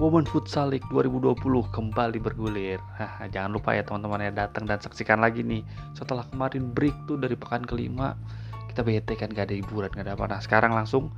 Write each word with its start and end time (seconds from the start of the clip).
Women 0.00 0.24
Futsal 0.24 0.72
League 0.72 0.88
2020 0.88 1.44
kembali 1.76 2.24
bergulir. 2.24 2.80
Hah, 2.96 3.20
jangan 3.28 3.52
lupa 3.52 3.76
ya 3.76 3.84
teman-teman 3.84 4.24
ya 4.24 4.32
datang 4.32 4.64
dan 4.64 4.80
saksikan 4.80 5.20
lagi 5.20 5.44
nih. 5.44 5.60
Setelah 5.92 6.24
kemarin 6.32 6.72
break 6.72 7.04
tuh 7.04 7.20
dari 7.20 7.36
pekan 7.36 7.60
kelima, 7.68 8.16
kita 8.72 8.80
bete 8.80 9.12
kan 9.12 9.28
gak 9.28 9.52
ada 9.52 9.60
hiburan, 9.60 9.92
gak 9.92 10.08
ada 10.08 10.16
apa. 10.16 10.24
Nah 10.24 10.40
sekarang 10.40 10.72
langsung 10.72 11.12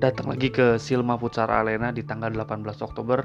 datang 0.00 0.32
lagi 0.32 0.48
ke 0.48 0.80
Silma 0.80 1.20
Futsal 1.20 1.52
Arena 1.52 1.92
di 1.92 2.08
tanggal 2.08 2.32
18 2.32 2.64
Oktober. 2.80 3.20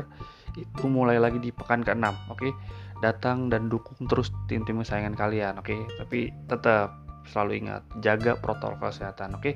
Itu 0.59 0.91
mulai 0.91 1.23
lagi 1.23 1.39
di 1.39 1.55
pekan 1.55 1.87
ke-6, 1.87 2.27
oke? 2.27 2.51
Datang 2.99 3.47
dan 3.47 3.71
dukung 3.71 4.11
terus 4.11 4.27
tim-tim 4.51 4.83
kesayangan 4.83 5.15
kalian, 5.15 5.55
oke? 5.55 5.87
Tapi 6.03 6.35
tetap 6.51 6.99
selalu 7.31 7.63
ingat 7.63 7.87
jaga 8.03 8.35
protokol 8.35 8.91
kesehatan, 8.91 9.39
oke? 9.39 9.55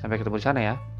Sampai 0.00 0.16
ketemu 0.16 0.40
di 0.40 0.46
sana 0.48 0.60
ya. 0.64 0.95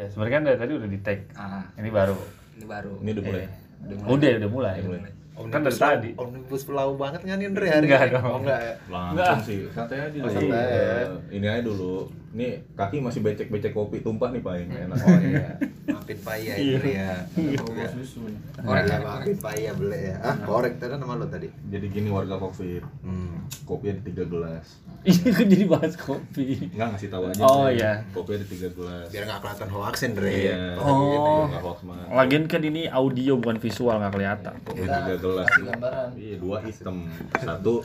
Ya, 0.00 0.08
sebenarnya 0.08 0.32
kan 0.32 0.44
dari 0.48 0.56
tadi 0.56 0.72
udah 0.80 0.88
di 0.88 0.98
tag. 1.04 1.20
Ah, 1.36 1.60
Ini 1.76 1.92
baru. 1.92 2.16
ini 2.56 2.64
baru. 2.64 2.92
Ini 3.04 3.10
udah 3.12 3.22
mulai. 3.22 3.40
Eh, 3.40 3.50
udah 3.84 3.96
Udah, 4.08 4.30
udah 4.32 4.50
mulai. 4.50 4.76
Udah 4.80 4.88
mulai. 4.96 5.12
Kan 5.48 5.60
dari 5.60 5.76
tadi. 5.76 6.10
Omnibus 6.16 6.64
Law 6.68 6.90
banget 6.96 7.20
kan 7.20 7.36
Indra 7.36 7.64
hari 7.64 7.84
Enggak 7.84 8.02
ini? 8.02 8.12
dong. 8.12 8.24
Oh 8.24 8.38
enggak 8.40 8.60
ya? 8.60 8.74
Langsung 8.88 9.40
sih. 9.44 9.58
Santai 9.72 9.96
aja. 10.00 10.16
Oh, 10.16 10.24
dulu. 10.24 10.32
santai 10.32 10.56
ya. 10.64 10.80
Eh, 10.80 11.04
Ini 11.36 11.46
aja 11.48 11.62
dulu. 11.64 11.92
Nih 12.32 12.50
kaki 12.72 12.96
masih 13.00 13.20
becek-becek 13.20 13.72
kopi 13.72 14.00
tumpah 14.00 14.32
nih 14.32 14.40
paling 14.40 14.68
enak. 14.68 14.96
Oh 14.96 15.16
iya. 15.20 15.48
Maafin 16.10 16.26
Pak 16.26 16.36
ya 16.40 16.54
Indra 16.56 16.90
ya. 16.90 17.12
Korek 18.60 18.82
Ya, 18.82 18.90
ya, 18.90 18.98
maafin 19.00 19.36
Pak 19.38 19.54
ya 19.56 19.70
beli 19.72 19.98
ya. 20.02 20.16
Ah, 20.20 20.36
korek 20.42 20.74
tadi 20.76 20.92
nama 20.92 21.14
lo 21.14 21.26
tadi. 21.26 21.48
Jadi 21.70 21.86
gini 21.86 22.08
warga 22.10 22.34
covid, 22.36 22.82
Hmm. 23.00 23.46
kopi 23.62 23.86
ada 23.88 24.00
tiga 24.02 24.24
gelas. 24.26 24.66
Ini 25.00 25.32
kan 25.32 25.46
jadi 25.46 25.64
bahas 25.64 25.94
kopi. 25.96 26.68
Enggak 26.68 26.88
ngasih 26.92 27.08
tahu 27.08 27.22
aja. 27.24 27.40
Oh, 27.42 27.66
iya. 27.66 28.04
Kopi 28.10 28.36
ada 28.36 28.44
tiga 28.44 28.68
gelas. 28.68 29.06
Biar 29.08 29.22
nggak 29.24 29.40
kelihatan 29.40 29.68
hoax 29.70 29.94
Indra. 30.02 30.28
Iya. 30.28 30.56
Oh. 30.76 31.46
Enggak 31.46 31.62
hoax 31.62 31.78
mah. 31.82 32.04
Lagian 32.12 32.44
kan 32.44 32.60
ini 32.60 32.84
audio 32.84 33.38
bukan 33.38 33.56
visual 33.56 33.96
nggak 33.96 34.12
kelihatan. 34.12 34.54
Kopi 34.60 34.82
tiga 34.82 35.14
gelas. 35.16 35.48
Iya, 36.12 36.34
dua 36.36 36.56
hitam, 36.60 37.06
satu 37.32 37.80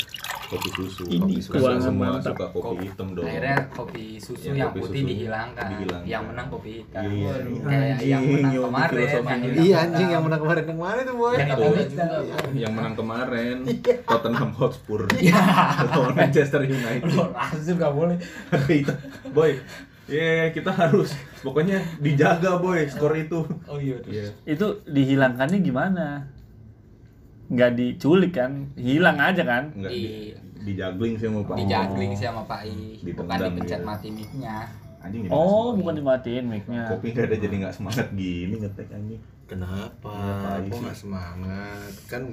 kopi 0.45 0.69
susu. 0.73 1.03
Ini 1.08 1.21
kopi 1.21 1.39
susu 1.39 1.80
semua 1.80 2.05
mantap. 2.11 2.36
suka 2.36 2.45
kopi 2.52 2.83
hitam 2.83 3.08
dong. 3.16 3.25
Akhirnya 3.25 3.58
kopi 3.71 4.03
susu 4.17 4.45
Ya, 4.45 4.53
yang 4.58 4.69
kopi 4.69 4.80
putih 4.81 4.99
susu 4.99 5.09
dihilangkan. 5.09 5.66
dihilangkan. 5.71 6.05
Yang 6.05 6.23
menang 6.27 6.47
kopi 6.52 6.69
hitam. 6.75 7.02
Iya. 7.05 7.33
Kayak 7.64 7.95
yang 8.16 8.23
menang 8.25 8.52
nyuruh 8.52 8.66
kemarin. 8.66 9.05
yang 9.05 9.41
Iya 9.58 9.75
anjing 9.81 10.08
yang 10.09 10.23
menang 10.23 10.41
kemarin 10.41 10.63
yang 10.66 10.80
mana 10.80 10.99
itu 10.99 11.13
boy? 11.13 11.33
Yang 11.33 11.49
Tuh, 11.52 11.73
hitam. 11.75 12.49
yang 12.53 12.71
menang 12.73 12.95
kemarin 12.95 13.55
Tottenham 14.09 14.49
Hotspur 14.52 14.99
Iya. 15.13 15.41
lawan 15.89 16.13
Manchester 16.13 16.61
United 16.61 17.05
Lo 17.09 17.30
langsung 17.30 17.75
gak 17.75 17.91
boleh. 17.91 18.17
itu 18.73 18.93
boy 19.30 19.52
ya 20.05 20.49
kita 20.49 20.69
harus 20.69 21.09
pokoknya 21.41 21.81
dijaga 21.97 22.58
boy 22.58 22.86
skor 22.86 23.13
itu 23.13 23.41
Oh 23.66 23.77
iya. 23.77 23.97
Iya. 24.03 24.30
Itu 24.45 24.86
dihilangkannya 24.86 25.59
gimana? 25.59 26.30
Nggak 27.45 27.71
diculik 27.73 28.33
kan? 28.33 28.73
Hilang 28.73 29.17
aja 29.19 29.41
kan? 29.41 29.69
Enggak 29.71 29.91
Di- 29.91 30.33
di, 30.58 30.73
dijagling 30.73 31.13
sih 31.16 31.25
sama 31.25 31.41
Pak. 31.43 31.55
Di 31.55 31.63
juggling 31.63 32.11
sih 32.11 32.25
sama 32.25 32.41
Pak 32.43 32.61
I. 32.66 32.77
Bukan 33.08 33.38
dipencet 33.39 33.77
gitu. 33.77 33.86
mati 33.86 34.08
mic-nya. 34.09 34.58
Anjing 35.06 35.22
ini 35.22 35.30
Oh, 35.30 35.45
masih- 35.70 35.78
bukan 35.80 35.94
dimatiin 35.95 36.44
mic-nya. 36.45 36.84
Kopi 36.88 37.08
nggak 37.11 37.25
ada 37.25 37.38
jadi 37.38 37.56
nggak 37.59 37.73
semangat 37.73 38.08
gini 38.11 38.56
ngetek 38.58 38.89
anjing. 38.89 39.22
Kenapa? 39.45 40.09
Iya, 40.09 40.34
Pak 40.36 40.56
Kok 40.67 40.80
nggak 40.81 40.98
semangat? 40.98 41.92
Kan 42.08 42.23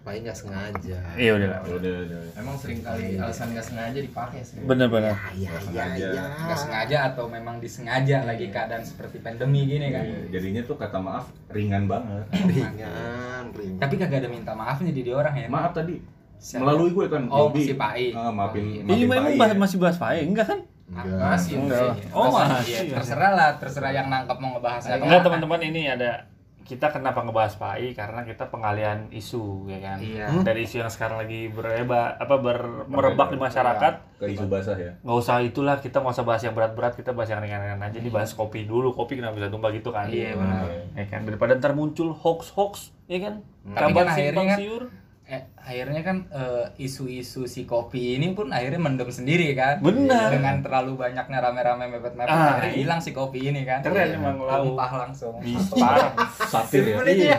Pak 0.00 0.12
I 0.12 0.20
nggak 0.20 0.32
sengaja. 0.34 1.00
Iya 1.14 1.30
udah. 1.34 1.48
lah. 1.50 1.58
Udah, 1.62 1.76
udah, 1.76 2.02
udah. 2.02 2.20
Emang 2.34 2.56
sering 2.56 2.80
kali 2.80 3.04
alasan 3.16 3.48
nggak 3.50 3.66
sengaja 3.66 3.98
dipakai 3.98 4.40
sih. 4.40 4.56
Bener-bener. 4.60 5.12
Iya 5.30 5.48
Nggak 5.50 5.60
iya 5.60 5.60
sengaja. 5.62 6.08
iya. 6.10 6.24
Nggak 6.42 6.58
sengaja 6.58 6.96
atau 7.06 7.24
memang 7.26 7.56
disengaja 7.58 8.16
lagi 8.22 8.46
keadaan 8.48 8.80
seperti 8.82 9.16
pandemi 9.18 9.64
gini 9.66 9.88
kan. 9.90 10.00
Iya, 10.02 10.20
Jadinya 10.30 10.62
tuh 10.62 10.76
kata 10.76 10.98
maaf 10.98 11.28
ringan 11.48 11.84
banget. 11.84 12.24
Ringan, 12.32 13.44
ringan. 13.50 13.76
Tapi 13.78 13.94
kagak 13.96 14.20
ada 14.20 14.28
minta 14.28 14.52
maafnya 14.52 14.88
jadi 14.90 15.10
orang 15.12 15.34
ya. 15.34 15.46
Maaf 15.48 15.72
tadi 15.74 16.00
Siapa? 16.38 16.60
melalui 16.62 16.90
gue 16.90 17.06
kan. 17.06 17.22
Oh, 17.26 17.48
Yobi. 17.48 17.60
si 17.62 17.72
Pak 17.74 17.92
I. 17.94 18.06
Ah, 18.12 18.28
maafin. 18.30 18.64
Iya. 18.66 18.80
Ini 18.82 19.04
maafin 19.04 19.36
memang 19.36 19.52
ya. 19.52 19.52
masih 19.54 19.76
bahas 19.76 19.96
Pak 19.96 20.16
Enggak 20.18 20.46
kan? 20.46 20.60
Enggak. 20.92 21.18
Masih 21.30 21.54
Enggak. 21.56 21.86
masih. 21.94 22.10
Oh, 22.10 22.28
masih. 22.28 22.74
iya, 22.82 22.94
terserah 22.94 23.32
lah, 23.32 23.50
terserah 23.56 23.92
yang 23.92 24.06
nangkep 24.06 24.36
mau 24.36 24.50
ngebahasnya. 24.52 24.98
Enggak 24.98 25.22
teman-teman 25.22 25.60
ini 25.64 25.82
ada 25.86 26.26
kita 26.60 26.86
kenapa 26.88 27.18
ngebahas 27.20 27.54
PAI 27.56 27.90
karena 27.90 28.22
kita 28.22 28.46
pengalian 28.46 29.10
isu 29.10 29.66
ya 29.66 29.78
kan 29.80 29.98
Iya. 29.98 30.30
dari 30.40 30.62
isu 30.62 30.78
yang 30.78 30.86
sekarang 30.86 31.18
lagi 31.18 31.50
bereba 31.50 32.14
apa 32.14 32.36
ber, 32.36 32.86
merebak 32.86 33.26
di 33.28 33.38
masyarakat 33.40 33.94
Ke 34.14 34.30
isu 34.30 34.46
basah 34.46 34.78
ya. 34.78 34.94
nggak 34.96 35.18
usah 35.18 35.42
itulah 35.42 35.74
kita 35.76 35.98
nggak 35.98 36.14
usah 36.14 36.22
bahas 36.22 36.38
yang 36.40 36.54
berat-berat 36.54 36.94
kita 36.94 37.10
bahas 37.10 37.26
yang 37.28 37.42
ringan-ringan 37.42 37.82
aja 37.82 37.98
dibahas 37.98 38.30
kopi 38.32 38.64
dulu 38.64 38.94
kopi 38.94 39.18
kenapa 39.18 39.34
bisa 39.36 39.50
tumpah 39.50 39.70
gitu 39.72 39.90
kan 39.90 40.06
Iya, 40.06 40.38
benar. 40.38 40.62
ya 40.94 41.04
kan 41.08 41.20
daripada 41.24 41.52
ntar 41.56 41.72
muncul 41.72 42.14
hoax 42.14 42.50
hoax 42.52 42.74
ya 43.04 43.18
kan 43.20 43.42
Tapi 43.66 43.90
kabar 43.90 43.90
kan 43.96 44.06
akhirnya 44.08 44.30
simpang 44.30 44.46
kan- 44.46 44.58
siur 44.60 44.82
Eh, 45.30 45.42
akhirnya 45.54 46.02
kan 46.02 46.26
eh, 46.34 46.66
isu-isu 46.82 47.46
si 47.46 47.62
kopi 47.62 48.18
ini 48.18 48.34
pun 48.34 48.50
akhirnya 48.50 48.82
mendem 48.82 49.06
sendiri 49.06 49.54
kan. 49.54 49.78
Benar. 49.78 50.34
Dengan 50.34 50.58
terlalu 50.58 50.98
banyaknya 50.98 51.38
rame-rame 51.38 51.86
mepet-mepet 51.86 52.34
Ah, 52.34 52.58
akhirnya 52.58 52.74
iya. 52.74 52.78
hilang 52.82 52.98
si 52.98 53.14
kopi 53.14 53.46
ini 53.46 53.62
kan. 53.62 53.78
Keren 53.78 54.18
emang 54.18 54.42
lau. 54.42 54.74
Tumpah 54.74 55.06
langsung. 55.06 55.38
bisa 55.38 55.70
parah 55.78 56.10
Satir 56.50 56.82
ya. 56.82 56.98
iya 57.06 57.38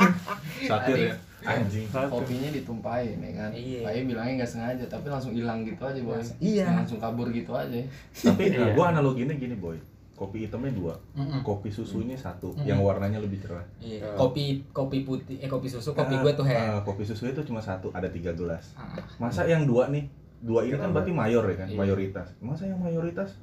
Satir 0.70 0.98
ya. 1.10 1.14
Anjing. 1.46 1.86
Kopinya 1.90 2.50
ditumpahin 2.54 3.18
ya 3.18 3.32
kan. 3.34 3.50
Iya. 3.50 3.80
Pak 3.82 3.92
bilangnya 4.06 4.32
nggak 4.42 4.50
sengaja 4.50 4.84
tapi 4.86 5.06
langsung 5.10 5.34
hilang 5.34 5.66
gitu 5.66 5.82
aja 5.82 5.98
boy. 5.98 6.22
Iya. 6.38 6.66
Langsung 6.78 7.02
kabur 7.02 7.26
gitu 7.34 7.50
aja. 7.58 7.74
Tapi 8.14 8.54
Iya. 8.54 8.58
nah, 8.62 8.70
gua 8.74 8.94
analoginya 8.94 9.34
gini 9.34 9.58
boy. 9.58 9.74
Kopi 10.16 10.48
hitamnya 10.48 10.72
dua, 10.72 10.94
Mm-mm. 11.12 11.44
kopi 11.44 11.68
susunya 11.68 12.16
satu, 12.16 12.56
Mm-mm. 12.56 12.64
yang 12.64 12.80
warnanya 12.80 13.20
lebih 13.20 13.36
cerah. 13.38 13.60
Iya. 13.78 14.16
Kopi 14.16 14.64
kopi 14.72 15.04
putih 15.04 15.36
eh 15.36 15.46
kopi 15.46 15.68
susu 15.68 15.92
kopi 15.92 16.16
gue 16.16 16.32
tuh 16.32 16.42
head. 16.42 16.56
ah, 16.56 16.80
kopi 16.80 17.04
susu 17.04 17.28
itu 17.28 17.44
cuma 17.44 17.60
satu, 17.60 17.92
ada 17.92 18.08
tiga 18.08 18.32
gelas. 18.32 18.72
Ah, 18.74 18.96
Masa 19.20 19.44
yang 19.44 19.68
dua 19.68 19.92
nih, 19.92 20.08
dua 20.40 20.64
ini 20.64 20.74
kan 20.74 20.88
berarti 20.90 21.12
mayor 21.12 21.44
ya 21.44 21.56
kan, 21.60 21.68
Iya. 21.68 21.76
mayoritas. 21.76 22.32
Masa 22.40 22.64
yang 22.64 22.80
mayoritas 22.80 23.36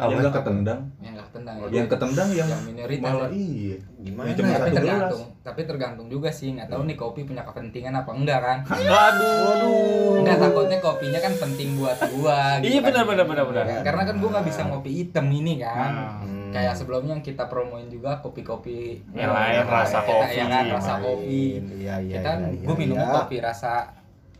Apa? 0.00 0.10
yang 0.10 0.32
ketendang, 0.32 0.80
yang 0.98 1.12
nggak 1.12 1.28
tendang 1.30 1.56
yang 1.68 1.86
ketendang 1.86 2.28
yang, 2.30 2.48
yang 2.48 2.62
minoritas 2.64 3.04
malah 3.04 3.28
ya. 3.28 3.36
iya. 3.36 3.76
Gimana? 4.00 4.26
Yang 4.26 4.36
cuma 4.36 4.48
tapi 4.48 4.56
satu 4.56 4.64
gelas. 4.64 4.80
tergantung 4.80 5.22
tapi 5.40 5.60
tergantung 5.62 6.06
juga 6.08 6.28
sih 6.30 6.48
nggak 6.50 6.68
tahu 6.68 6.82
nih 6.84 6.96
kopi 6.96 7.20
punya 7.22 7.42
kepentingan 7.42 7.94
apa 7.94 8.10
enggak 8.10 8.38
kan 8.38 8.58
waduh 8.92 10.16
enggak 10.18 10.36
takutnya 10.38 10.78
kopinya 10.78 11.18
kan 11.18 11.32
penting 11.34 11.68
buat 11.74 11.98
gua 12.10 12.40
gitu 12.58 12.68
iya 12.68 12.80
benar 12.80 13.04
benar 13.04 13.24
benar 13.24 13.44
benar 13.46 13.64
karena 13.80 14.02
kan 14.04 14.16
gua 14.16 14.30
nggak 14.30 14.46
bisa 14.46 14.60
ngopi 14.64 14.90
hitam 14.94 15.26
ini 15.28 15.54
kan 15.58 15.92
Hmm. 16.20 16.50
kayak 16.50 16.74
sebelumnya 16.74 17.14
yang 17.14 17.22
kita 17.22 17.46
promoin 17.46 17.86
juga 17.86 18.18
kopi-kopi 18.18 19.06
Yang 19.12 19.30
lain, 19.30 19.62
rasa 19.64 19.98
kita- 20.00 20.10
kopi. 20.10 20.34
ya 20.34 20.44
kan 20.46 20.64
rasa 20.68 20.92
kopi 20.98 21.42
Iya 21.78 21.94
iya. 22.00 22.14
kita 22.16 22.28
kan 22.28 22.40
iya, 22.42 22.66
gua 22.66 22.74
iya. 22.76 23.06
kopi 23.16 23.36
rasa 23.38 23.72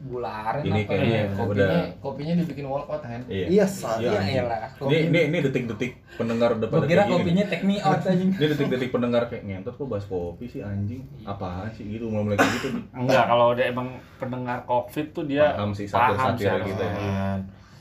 gula 0.01 0.33
aren 0.49 0.63
Ini 0.63 0.81
apa 0.81 0.89
kayaknya 0.89 1.13
ya? 1.13 1.25
udah. 1.29 1.37
Kopinya 1.37 1.79
kopinya 2.01 2.35
dibikin 2.41 2.65
walkout 2.65 3.03
kan. 3.03 3.21
Iya. 3.29 3.47
Iya, 3.47 3.67
Iya, 3.69 4.01
Iya, 4.01 4.43
anjing. 4.43 4.43
Ini 4.81 4.97
ini 5.07 5.21
ini 5.29 5.39
detik-detik 5.41 5.93
pendengar 6.17 6.57
udah 6.57 6.69
pada 6.69 6.87
kira 6.89 7.05
kopinya 7.05 7.45
take 7.45 7.65
me 7.65 7.77
out 7.79 8.01
aja 8.01 8.13
Ini 8.17 8.47
detik-detik 8.49 8.91
pendengar 8.91 9.23
kayak 9.29 9.45
ngentot 9.45 9.75
kok 9.77 9.87
bahas 9.87 10.07
kopi 10.07 10.45
sih 10.47 10.61
anjing. 10.61 11.05
Apaan 11.23 11.69
sih 11.71 11.85
gitu 11.87 12.09
mulai 12.09 12.35
kayak 12.35 12.53
gitu. 12.57 12.69
enggak 12.91 13.25
kalau 13.27 13.53
dia 13.53 13.67
emang 13.69 13.89
pendengar 14.17 14.65
covid 14.65 15.07
tuh 15.11 15.25
dia 15.25 15.53
Paham 15.53 15.71
sih 15.71 15.85
paham 15.85 16.17
satir-satir 16.35 16.49
sih 16.49 16.69
gitu 16.71 16.83
ya. 16.83 16.91
harusnya. 16.91 17.39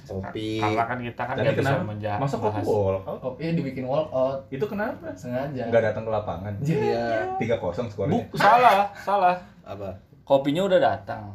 Kopi. 0.09 0.58
karena 0.58 0.84
kan 0.84 0.97
kita 1.00 1.22
kan 1.22 1.35
nggak 1.38 1.53
bisa 1.53 1.62
kenapa? 1.69 1.85
menjawab 1.85 2.19
Masa 2.19 2.35
kopi 2.35 2.62
walkout? 2.66 3.19
Kopinya 3.22 3.52
dibikin 3.56 3.85
walkout 3.85 4.40
Itu 4.50 4.66
kenapa? 4.66 5.06
sengaja. 5.13 5.63
Nggak 5.69 5.84
datang 5.85 6.03
ke 6.03 6.12
lapangan. 6.12 6.53
Iya. 6.59 7.06
Tiga 7.38 7.56
kosong 7.56 7.88
skornya. 7.88 8.18
Buk, 8.18 8.35
salah 8.35 8.90
salah 8.97 9.35
Apa? 9.62 10.02
kopinya 10.22 10.66
udah 10.66 10.78
datang 10.78 11.29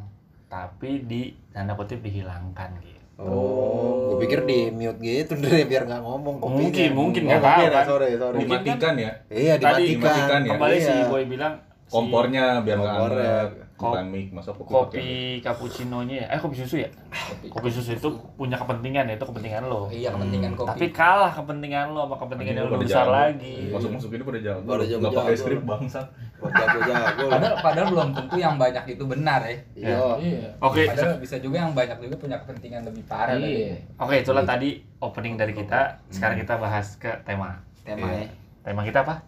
tapi 0.47 1.03
di 1.03 1.23
tanda 1.51 1.75
kutip 1.75 2.01
dihilangkan 2.01 2.71
gitu 2.81 2.93
Oh, 3.15 4.11
gue 4.11 4.27
pikir 4.27 4.43
di 4.43 4.75
mute 4.75 4.99
gitu 4.99 5.39
deh 5.39 5.63
biar 5.65 5.87
nggak 5.87 6.03
ngomong 6.03 6.43
kopinya. 6.43 6.67
Mungkin, 6.67 6.91
mungkin, 6.99 7.23
Oh, 7.23 7.29
nggak 7.31 7.41
tahu 7.41 7.51
mungkin 7.55 7.63
ya, 7.63 7.71
kan. 7.71 7.85
Sorry, 7.87 8.09
sorry. 8.19 8.37
Dimatikan 8.43 8.95
ya. 8.99 9.13
Iya, 9.31 9.55
Tadi 9.55 9.63
dimatikan. 9.63 9.87
dimatikan 9.95 10.41
ya? 10.43 10.51
kembali 10.51 10.75
Iya. 10.75 10.87
si 10.91 10.95
boy 11.07 11.23
bilang 11.31 11.55
si 11.87 11.93
Kompornya 11.95 12.45
biar 12.61 12.77
nggak 12.77 12.95
anget. 12.99 13.51
Bukan 13.75 14.07
mic, 14.07 14.31
masa 14.31 14.51
kopi, 14.51 14.71
kopi 14.71 15.07
cappuccino-nya 15.43 16.15
ya 16.23 16.27
eh 16.31 16.39
kopi 16.39 16.57
susu 16.57 16.79
ya 16.79 16.89
kopi, 17.11 17.47
kopi 17.51 17.69
susu 17.71 17.91
itu 17.93 18.07
punya 18.35 18.55
kepentingan 18.55 19.11
ya 19.11 19.15
itu 19.19 19.27
kepentingan 19.27 19.67
lo 19.67 19.91
iya 19.91 20.15
kepentingan 20.15 20.55
kopi 20.55 20.69
tapi 20.71 20.87
kalah 20.95 21.35
kepentingan 21.35 21.91
lo 21.91 22.07
sama 22.07 22.17
kepentingan 22.17 22.55
yang 22.55 22.67
lebih 22.71 22.87
besar 22.87 23.03
jago. 23.03 23.19
lagi 23.19 23.57
Masuk-masuk 23.75 24.11
ini 24.15 24.23
pada 24.23 24.41
jago. 24.41 24.63
Pada 24.65 24.85
jago-jago. 24.87 25.03
Nggak 25.03 25.15
pakai 25.27 25.37
skrip 25.37 25.63
bangsat. 25.67 26.07
Jago-jago. 26.47 27.27
padahal 27.27 27.55
padahal 27.59 27.87
belum 27.89 28.09
tentu 28.13 28.37
yang 28.37 28.55
banyak 28.55 28.85
itu 28.89 29.05
benar 29.05 29.41
ya 29.41 29.57
Iya. 29.75 29.97
Iya. 30.19 30.49
oke 30.59 30.83
padahal 30.87 31.17
bisa 31.17 31.37
juga 31.39 31.57
yang 31.59 31.73
banyak 31.73 31.99
juga 31.99 32.17
punya 32.17 32.37
kepentingan 32.39 32.83
lebih 32.85 33.05
parah 33.05 33.35
Iya. 33.35 33.81
oke 33.97 34.15
itulah 34.17 34.45
tadi 34.45 34.69
opening 34.99 35.35
dari 35.35 35.53
kita 35.53 36.01
sekarang 36.09 36.37
kita 36.39 36.55
bahas 36.57 36.97
ke 36.97 37.11
tema 37.23 37.61
tema 37.81 38.07
Iya. 38.07 38.21
ya 38.21 38.29
tema 38.63 38.83
kita 38.83 39.01
apa 39.01 39.25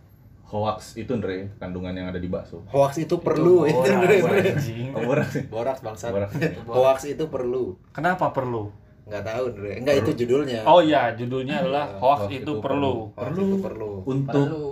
Hoax 0.46 0.94
itu 0.94 1.10
Andre, 1.10 1.50
kandungan 1.58 1.90
yang 1.90 2.06
ada 2.06 2.22
di 2.22 2.30
bakso. 2.30 2.62
Hoax 2.70 3.02
itu 3.02 3.18
perlu 3.18 3.66
itu, 3.66 3.74
Borak, 3.74 3.98
Dre, 3.98 4.16
Dre. 4.22 4.40
anjing. 4.46 4.94
Oh, 4.94 5.02
borak. 5.02 5.26
Borak 5.50 5.78
bangsat. 5.82 6.14
Borak. 6.14 6.30
Hoax 6.70 6.98
itu 7.10 7.26
perlu. 7.26 7.74
kenapa 7.90 8.30
perlu 8.30 8.70
Nggak 9.06 9.22
tahu 9.22 9.44
Dre. 9.54 9.72
Enggak 9.78 9.96
itu 10.02 10.10
judulnya. 10.16 10.62
Oh 10.62 10.78
iya, 10.78 11.10
judulnya 11.14 11.62
adalah 11.62 11.86
Iya, 11.88 11.98
hoax 11.98 12.18
hoax 12.20 12.30
itu 12.32 12.42
itu 12.46 12.52
perlu. 12.58 12.94
Hoax 13.10 13.18
perlu. 13.18 13.42
itu 13.42 13.56
perlu. 13.58 13.90
Untuk 14.02 14.46
Perlu. 14.46 14.66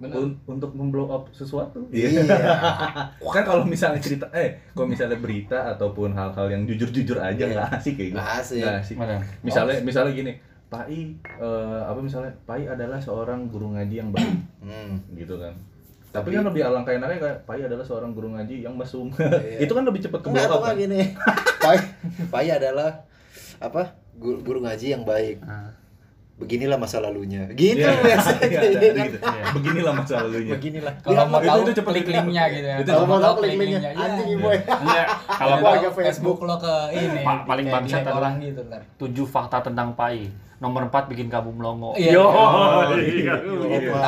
Bener. 0.00 0.16
un- 0.16 0.40
untuk 0.48 0.72
memblow 0.72 1.06
up 1.06 1.28
sesuatu. 1.30 1.84
Iya. 1.92 2.24
kan 3.36 3.44
kalau 3.44 3.62
misalnya 3.62 4.00
cerita 4.00 4.24
eh 4.32 4.56
kalau 4.72 4.88
misalnya 4.88 5.16
berita 5.16 5.70
ataupun 5.70 6.10
hal-hal 6.10 6.48
yang 6.48 6.64
jujur-jujur 6.64 7.16
aja 7.16 7.36
Iya. 7.38 7.52
nggak 7.54 7.68
asik 7.76 7.94
kayak 7.94 8.08
gitu. 8.08 8.16
Nggak 8.16 8.30
asik. 8.34 8.60
Nggak 8.60 8.76
asik. 8.80 8.96
Mana? 8.96 9.14
Misalnya 9.40 9.76
misalnya 9.80 10.12
gini, 10.12 10.32
Pak 10.66 10.88
I 10.88 11.00
eh, 11.20 11.80
apa 11.84 12.00
misalnya 12.00 12.32
Pak 12.42 12.56
I 12.56 12.64
adalah 12.66 12.96
seorang 12.96 13.46
guru 13.46 13.76
ngaji 13.76 13.94
yang 13.94 14.08
baik 14.08 14.32
Hmm. 14.64 15.04
gitu 15.12 15.36
kan. 15.36 15.52
Tapi 16.10 16.32
kan 16.32 16.42
lebih 16.42 16.64
alangkah 16.64 16.90
enaknya 16.90 17.18
kayak 17.20 17.38
Pak 17.44 17.54
I 17.54 17.62
adalah 17.68 17.84
seorang 17.84 18.10
guru 18.10 18.32
ngaji 18.32 18.64
yang 18.64 18.74
mesum. 18.74 19.12
Iya. 19.14 19.60
Itu 19.64 19.72
kan 19.72 19.84
lebih 19.84 20.00
cepat 20.00 20.20
ke 20.20 20.28
Enggak 20.28 20.48
blow 20.48 20.50
atau 20.50 20.58
up. 20.58 20.64
nggak 20.64 20.74
kan? 20.74 20.82
gini. 20.82 21.00
Pai 21.62 21.78
Pai 22.26 22.48
adalah 22.48 22.90
apa? 23.58 23.82
Guru, 24.16 24.40
guru 24.40 24.58
ngaji 24.60 24.86
yang 24.90 25.04
baik. 25.04 25.44
Ah. 25.44 25.70
Beginilah 26.40 26.74
masa 26.74 26.96
lalunya. 26.98 27.44
Gitu 27.52 27.78
Iya, 27.78 28.00
biasanya. 28.00 28.40
iya, 28.42 28.60
ya 28.64 28.70
ada 28.72 28.88
kan? 28.90 29.06
gitu. 29.06 29.16
Beginilah 29.52 29.92
masa 29.92 30.14
lalunya. 30.18 30.52
Beginilah. 30.52 30.92
Kalau 30.98 31.24
mau 31.26 31.36
itu- 31.36 31.46
tahu 31.46 31.58
itu 31.60 31.72
cepet 31.76 31.92
klik 31.92 32.06
linknya 32.08 32.44
gitu 32.56 32.66
ya. 32.66 32.76
Itu 32.80 32.88
Kalau 32.88 33.04
mau 33.04 33.18
tahu 33.18 33.34
klik 33.38 33.52
linknya 33.54 33.80
iya. 33.84 33.90
anjing 33.94 34.38
boy. 34.38 34.56
Iya, 34.56 35.04
kalau 35.40 35.56
Warga 35.58 35.80
tahu 35.82 35.92
Facebook. 35.94 36.38
Lo 36.40 36.56
ke 36.56 36.74
ini 36.92 37.20
Pa- 37.20 37.44
paling 37.44 37.66
bangsat 37.66 38.00
adalah- 38.00 38.16
orang 38.18 38.32
gitu 38.40 38.60
ntar. 38.64 38.80
tujuh 38.96 39.26
fakta 39.26 39.60
tentang 39.60 39.92
pai. 39.92 40.32
Nomor 40.58 40.88
4 40.88 41.08
bikin 41.08 41.28
kamu 41.28 41.56
melongo. 41.56 41.92
Iya. 41.94 42.12
Yo, 42.12 42.24
Oh, 42.24 42.84
iya. 42.92 43.32
iya. 43.32 44.00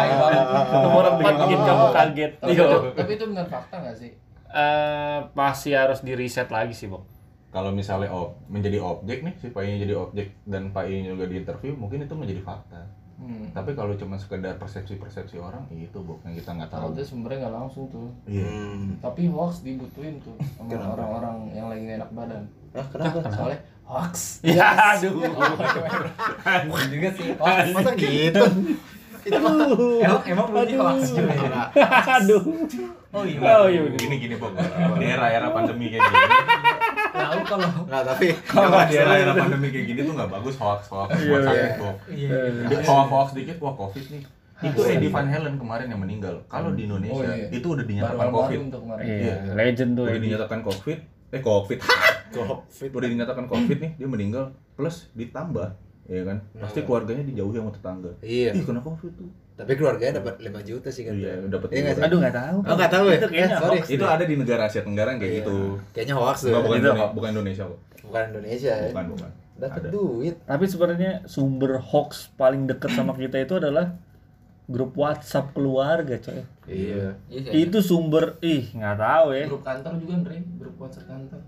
Nomor 0.74 1.04
4 1.14 1.36
bikin 1.38 1.58
kamu 1.58 1.84
kaget. 1.90 2.32
Tapi, 2.38 3.10
itu 3.10 3.24
benar 3.26 3.46
fakta 3.46 3.76
nggak 3.78 3.96
sih? 3.96 4.10
Eh, 4.48 5.18
masih 5.32 5.72
harus 5.72 6.00
di 6.00 6.12
reset 6.12 6.44
lagi 6.46 6.72
sih, 6.72 6.84
Bok. 6.84 7.08
Kalau 7.52 7.68
misalnya 7.68 8.08
ob, 8.08 8.40
menjadi 8.48 8.80
objek 8.80 9.20
nih, 9.20 9.34
si 9.36 9.52
Pak 9.52 9.60
I 9.60 9.76
jadi 9.84 9.92
objek 9.92 10.32
dan 10.48 10.72
Pak 10.72 10.88
I 10.88 11.04
juga 11.04 11.28
di 11.28 11.36
interview, 11.36 11.76
mungkin 11.76 12.00
itu 12.00 12.16
menjadi 12.16 12.40
fakta. 12.40 12.80
Hmm. 13.22 13.52
Tapi 13.54 13.76
kalau 13.76 13.92
cuma 13.94 14.16
sekedar 14.18 14.56
persepsi-persepsi 14.58 15.36
orang, 15.36 15.62
itu 15.70 16.00
bukan 16.00 16.32
yang 16.32 16.36
kita 16.40 16.50
nggak 16.58 16.70
tahu. 16.72 16.80
Kalau 16.80 16.90
itu 16.96 17.04
sumbernya 17.04 17.38
nggak 17.46 17.54
langsung 17.54 17.84
tuh. 17.92 18.08
Iya. 18.26 18.48
Hmm. 18.48 18.96
Tapi 18.98 19.28
hoax 19.28 19.62
dibutuhin 19.62 20.16
tuh 20.24 20.34
sama 20.58 20.68
Kenapa? 20.72 20.96
orang-orang 20.96 21.36
yang 21.54 21.68
lagi 21.68 21.84
enak 21.86 22.10
badan. 22.10 22.42
Ah, 22.72 22.86
kenapa? 22.88 23.18
Soalnya 23.30 23.60
hoax. 23.84 24.14
Ya, 24.48 24.68
aduh. 24.96 25.12
Juga 26.92 27.08
sih. 27.14 27.26
Hoax. 27.36 27.64
Masa 27.76 27.92
gitu? 27.94 28.42
Itu 29.22 29.38
Emang 29.38 30.24
emang 30.26 30.46
bunyi 30.50 30.74
hoax 30.74 31.14
juga 31.14 31.30
ya. 31.30 31.62
Aduh. 32.18 32.42
Oh 33.14 33.22
iya. 33.22 33.38
Oh 33.38 33.66
iya. 33.70 33.86
Gini 33.94 34.18
gini 34.18 34.34
Bang. 34.34 34.56
Di 34.98 35.06
era-era 35.06 35.46
pandemi 35.54 35.94
kayak 35.94 36.02
gini. 36.02 36.26
Kalau 37.52 37.68
Nggak, 37.84 38.02
tapi 38.06 38.26
Kalau 38.54 38.78
di 38.84 38.94
era-era 38.94 39.32
pandemi 39.32 39.68
kayak 39.68 39.86
gini 39.88 40.00
tuh 40.02 40.14
nggak 40.14 40.30
bagus 40.30 40.54
hoax 40.56 40.80
hoax 40.88 41.08
Iya, 41.16 41.36
iya. 41.38 41.66
itu. 41.70 41.88
iya. 42.12 42.78
Hoax 42.82 43.06
hoax 43.08 43.28
dikit 43.32 43.56
wah 43.58 43.74
covid 43.74 44.04
nih. 44.08 44.22
Itu 44.62 44.80
Eddie 44.86 45.10
Van 45.10 45.26
Halen 45.26 45.58
kemarin 45.58 45.90
yang 45.90 45.98
meninggal. 45.98 46.46
Kalau 46.46 46.70
di 46.70 46.86
Indonesia 46.86 47.18
Oh, 47.18 47.26
iya. 47.26 47.50
itu 47.50 47.66
udah 47.66 47.82
Baru 47.82 47.90
dinyatakan 47.90 48.28
covid. 48.30 48.58
Iya, 49.02 49.34
legend 49.52 49.90
tuh. 49.98 50.04
Udah 50.06 50.20
dinyatakan 50.20 50.58
covid. 50.62 50.98
Eh 51.32 51.42
covid. 51.42 51.78
covid. 52.36 52.90
Udah 52.94 53.08
dinyatakan 53.10 53.44
covid 53.46 53.78
nih 53.78 53.90
dia 53.96 54.06
meninggal 54.06 54.44
plus 54.72 55.10
ditambah 55.12 55.68
ya 56.02 56.26
kan 56.26 56.42
pasti 56.58 56.82
keluarganya 56.82 57.22
dijauhi 57.22 57.62
sama 57.62 57.70
tetangga 57.70 58.10
Iya. 58.18 58.50
ih 58.58 58.66
kena 58.66 58.82
covid 58.82 59.12
tuh 59.14 59.30
Tapi 59.62 59.72
keluarganya 59.74 60.12
dapat 60.18 60.34
5 60.38 60.60
juta 60.60 60.88
sih 60.88 61.02
kan. 61.02 61.14
Iya, 61.14 61.32
dapat 61.46 61.68
Iya 61.70 61.78
sih? 61.88 61.94
dua. 61.94 62.04
Aduh, 62.04 62.18
nggak 62.18 62.34
tahu. 62.34 62.58
Oh, 62.60 62.74
nggak 62.74 62.90
tahu 62.90 63.04
ya? 63.06 63.16
Itu 63.16 63.26
kayaknya 63.26 63.46
Eh, 63.48 63.58
sorry. 63.58 63.78
hoax. 63.78 63.86
itu 63.88 64.04
ada 64.04 64.24
di 64.24 64.34
negara 64.34 64.62
Asia 64.66 64.82
Tenggara 64.82 65.10
kayak 65.12 65.22
Iya. 65.22 65.38
gitu 65.40 65.56
Kayaknya 65.90 66.14
hoax 66.14 66.36
tuh. 66.38 66.48
Nggak, 66.48 66.62
bukan, 66.62 66.72
Itu 66.72 66.82
Indone- 66.82 67.00
hoax. 67.00 67.12
bukan 67.12 67.30
Indonesia 67.30 67.64
kok 67.64 67.78
Bukan 68.02 68.22
Indonesia 68.28 68.72
ya. 68.74 68.88
bukan 68.90 69.06
bukan 69.14 69.30
Dapat 69.52 69.78
Ada. 69.78 69.88
duit. 69.88 70.34
Tapi 70.42 70.64
sebenarnya 70.66 71.12
sumber 71.24 71.72
hoax 71.78 72.10
paling 72.34 72.66
dekat 72.66 72.90
sama 72.90 73.14
kita 73.14 73.38
itu 73.38 73.54
adalah 73.54 73.94
grup 74.64 74.94
WhatsApp 74.94 75.52
keluarga, 75.52 76.16
coy. 76.16 76.42
Iya. 76.64 77.14
Iya. 77.28 77.50
Itu 77.52 77.78
sumber 77.78 78.40
ih, 78.40 78.72
nggak 78.72 78.96
tahu 78.96 79.26
ya. 79.32 79.44
Grup 79.46 79.62
kantor 79.62 79.92
juga 79.98 80.12
Andre, 80.16 80.36
grup 80.56 80.76
WhatsApp 80.78 81.06
kantor. 81.06 81.40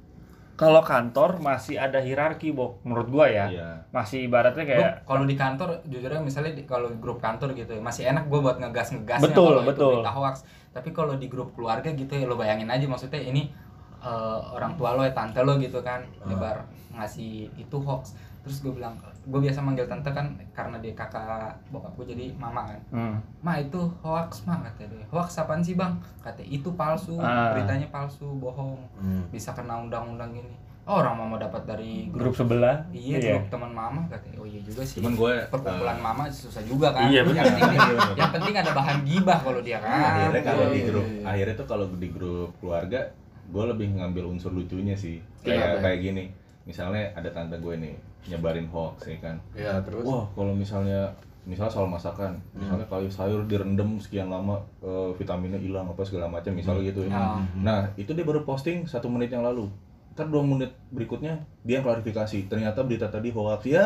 Kalau 0.54 0.82
kantor 0.86 1.42
masih 1.42 1.76
ada 1.82 1.98
hierarki, 1.98 2.54
Bok. 2.54 2.78
Menurut 2.86 3.08
gua 3.10 3.26
ya. 3.26 3.50
iya 3.50 3.70
Masih 3.90 4.30
ibaratnya 4.30 4.62
Gua 4.62 4.70
kayak 4.70 4.92
kalau 5.02 5.24
di 5.26 5.34
kantor 5.34 5.68
jujur 5.90 6.10
aja 6.10 6.22
misalnya 6.22 6.52
di, 6.54 6.62
kalau 6.62 6.86
di 6.90 6.98
grup 7.02 7.18
kantor 7.18 7.58
gitu 7.58 7.74
ya, 7.74 7.82
masih 7.82 8.06
enak 8.06 8.30
gue 8.30 8.38
buat 8.38 8.58
ngegas 8.62 8.94
ngegas 8.94 9.20
Betul, 9.22 9.58
kalau 9.58 9.62
betul. 9.66 9.90
itu 9.90 9.94
berita 9.98 10.12
hoax 10.14 10.34
tapi 10.74 10.90
kalau 10.90 11.14
di 11.14 11.30
grup 11.30 11.54
keluarga 11.54 11.86
gitu 11.94 12.10
ya 12.18 12.26
lo 12.26 12.34
bayangin 12.34 12.66
aja 12.66 12.82
maksudnya 12.90 13.22
ini 13.22 13.46
eh, 14.02 14.40
orang 14.50 14.74
tua 14.74 14.98
lo 14.98 15.06
ya 15.06 15.14
tante 15.14 15.38
lo 15.46 15.54
gitu 15.62 15.78
kan 15.86 16.02
nyebar 16.26 16.66
ngasih 16.90 17.54
itu 17.54 17.76
hoax 17.78 18.18
terus 18.42 18.58
gue 18.58 18.74
bilang 18.74 18.98
gue 19.24 19.40
biasa 19.40 19.58
manggil 19.58 19.84
tante 19.84 20.06
kan 20.06 20.26
karena 20.50 20.76
dia 20.78 20.92
kakak 20.92 21.56
bokap 21.68 21.92
gue 21.96 22.12
jadi 22.12 22.24
mama 22.34 22.64
kan 22.64 22.80
hmm. 22.90 23.16
ma 23.40 23.56
itu 23.56 23.80
hoax 23.98 24.44
mah 24.44 24.60
kata 24.62 24.84
dia 24.84 25.04
hoax 25.08 25.36
apaan 25.36 25.58
sih 25.58 25.74
bang 25.74 25.96
kata 26.20 26.40
itu 26.40 26.68
palsu 26.72 27.16
Ah. 27.16 27.52
beritanya 27.52 27.88
palsu 27.88 28.28
bohong 28.34 28.76
Hmm. 28.94 29.24
bisa 29.28 29.50
kena 29.50 29.80
undang-undang 29.80 30.30
gini 30.30 30.52
oh, 30.84 31.00
orang 31.00 31.16
mama 31.16 31.40
dapat 31.40 31.64
dari 31.64 32.12
grup 32.12 32.36
sebelah. 32.36 32.84
Iya, 32.92 33.40
grup 33.40 33.48
teman 33.48 33.72
mama 33.72 34.04
katanya. 34.04 34.36
Oh 34.36 34.44
iya 34.44 34.60
juga 34.60 34.84
sih. 34.84 35.00
cuman 35.00 35.16
gue 35.16 35.32
Perkumpulan 35.48 35.96
mama 35.96 36.28
susah 36.28 36.60
juga 36.60 36.92
kan. 36.92 37.08
Iya, 37.08 37.24
yang, 37.24 37.40
penting, 37.56 37.80
yang 38.20 38.30
penting 38.36 38.52
ada 38.52 38.70
bahan 38.76 38.98
gibah 39.00 39.40
kalau 39.40 39.64
dia 39.64 39.80
kan. 39.80 39.88
akhirnya 39.88 40.42
kalau 40.44 40.64
di 40.68 40.76
Iya, 40.76 40.88
grup 40.92 41.06
iya, 41.08 41.16
iya. 41.16 41.24
akhirnya 41.24 41.54
tuh 41.56 41.68
kalau 41.72 41.86
di 41.88 42.08
grup 42.12 42.50
keluarga 42.60 43.00
gue 43.48 43.64
lebih 43.64 43.96
ngambil 43.96 44.24
unsur 44.28 44.52
lucunya 44.52 44.92
sih 44.92 45.24
Kenapa? 45.40 45.56
kayak 45.56 45.72
kayak 45.80 45.98
gini 46.02 46.24
misalnya 46.64 47.04
ada 47.12 47.28
tante 47.28 47.56
gue 47.56 47.74
nih 47.76 47.94
nyebarin 48.24 48.68
hoax 48.72 49.04
ya 49.08 49.18
kan 49.20 49.36
Ya, 49.52 49.80
terus. 49.84 50.04
Wah, 50.04 50.24
kalau 50.32 50.56
misalnya 50.56 51.12
misalnya 51.44 51.72
soal 51.76 51.88
masakan, 51.92 52.40
misalnya 52.56 52.88
kalau 52.88 53.04
sayur 53.12 53.44
direndam 53.44 54.00
sekian 54.00 54.32
lama 54.32 54.56
eh, 54.80 55.12
vitaminnya 55.20 55.60
hilang 55.60 55.84
apa 55.84 56.00
segala 56.00 56.24
macam, 56.24 56.56
misalnya 56.56 56.88
gitu 56.88 57.04
ya. 57.04 57.12
Ah. 57.12 57.44
Nah, 57.60 57.80
itu 58.00 58.16
dia 58.16 58.24
baru 58.24 58.48
posting 58.48 58.88
satu 58.88 59.12
menit 59.12 59.28
yang 59.28 59.44
lalu. 59.44 59.68
Ntar 60.16 60.30
dua 60.32 60.40
menit 60.40 60.72
berikutnya 60.88 61.44
dia 61.60 61.84
klarifikasi. 61.84 62.48
Ternyata 62.48 62.80
berita 62.88 63.12
tadi 63.12 63.28
hoax. 63.28 63.60
Ya, 63.68 63.84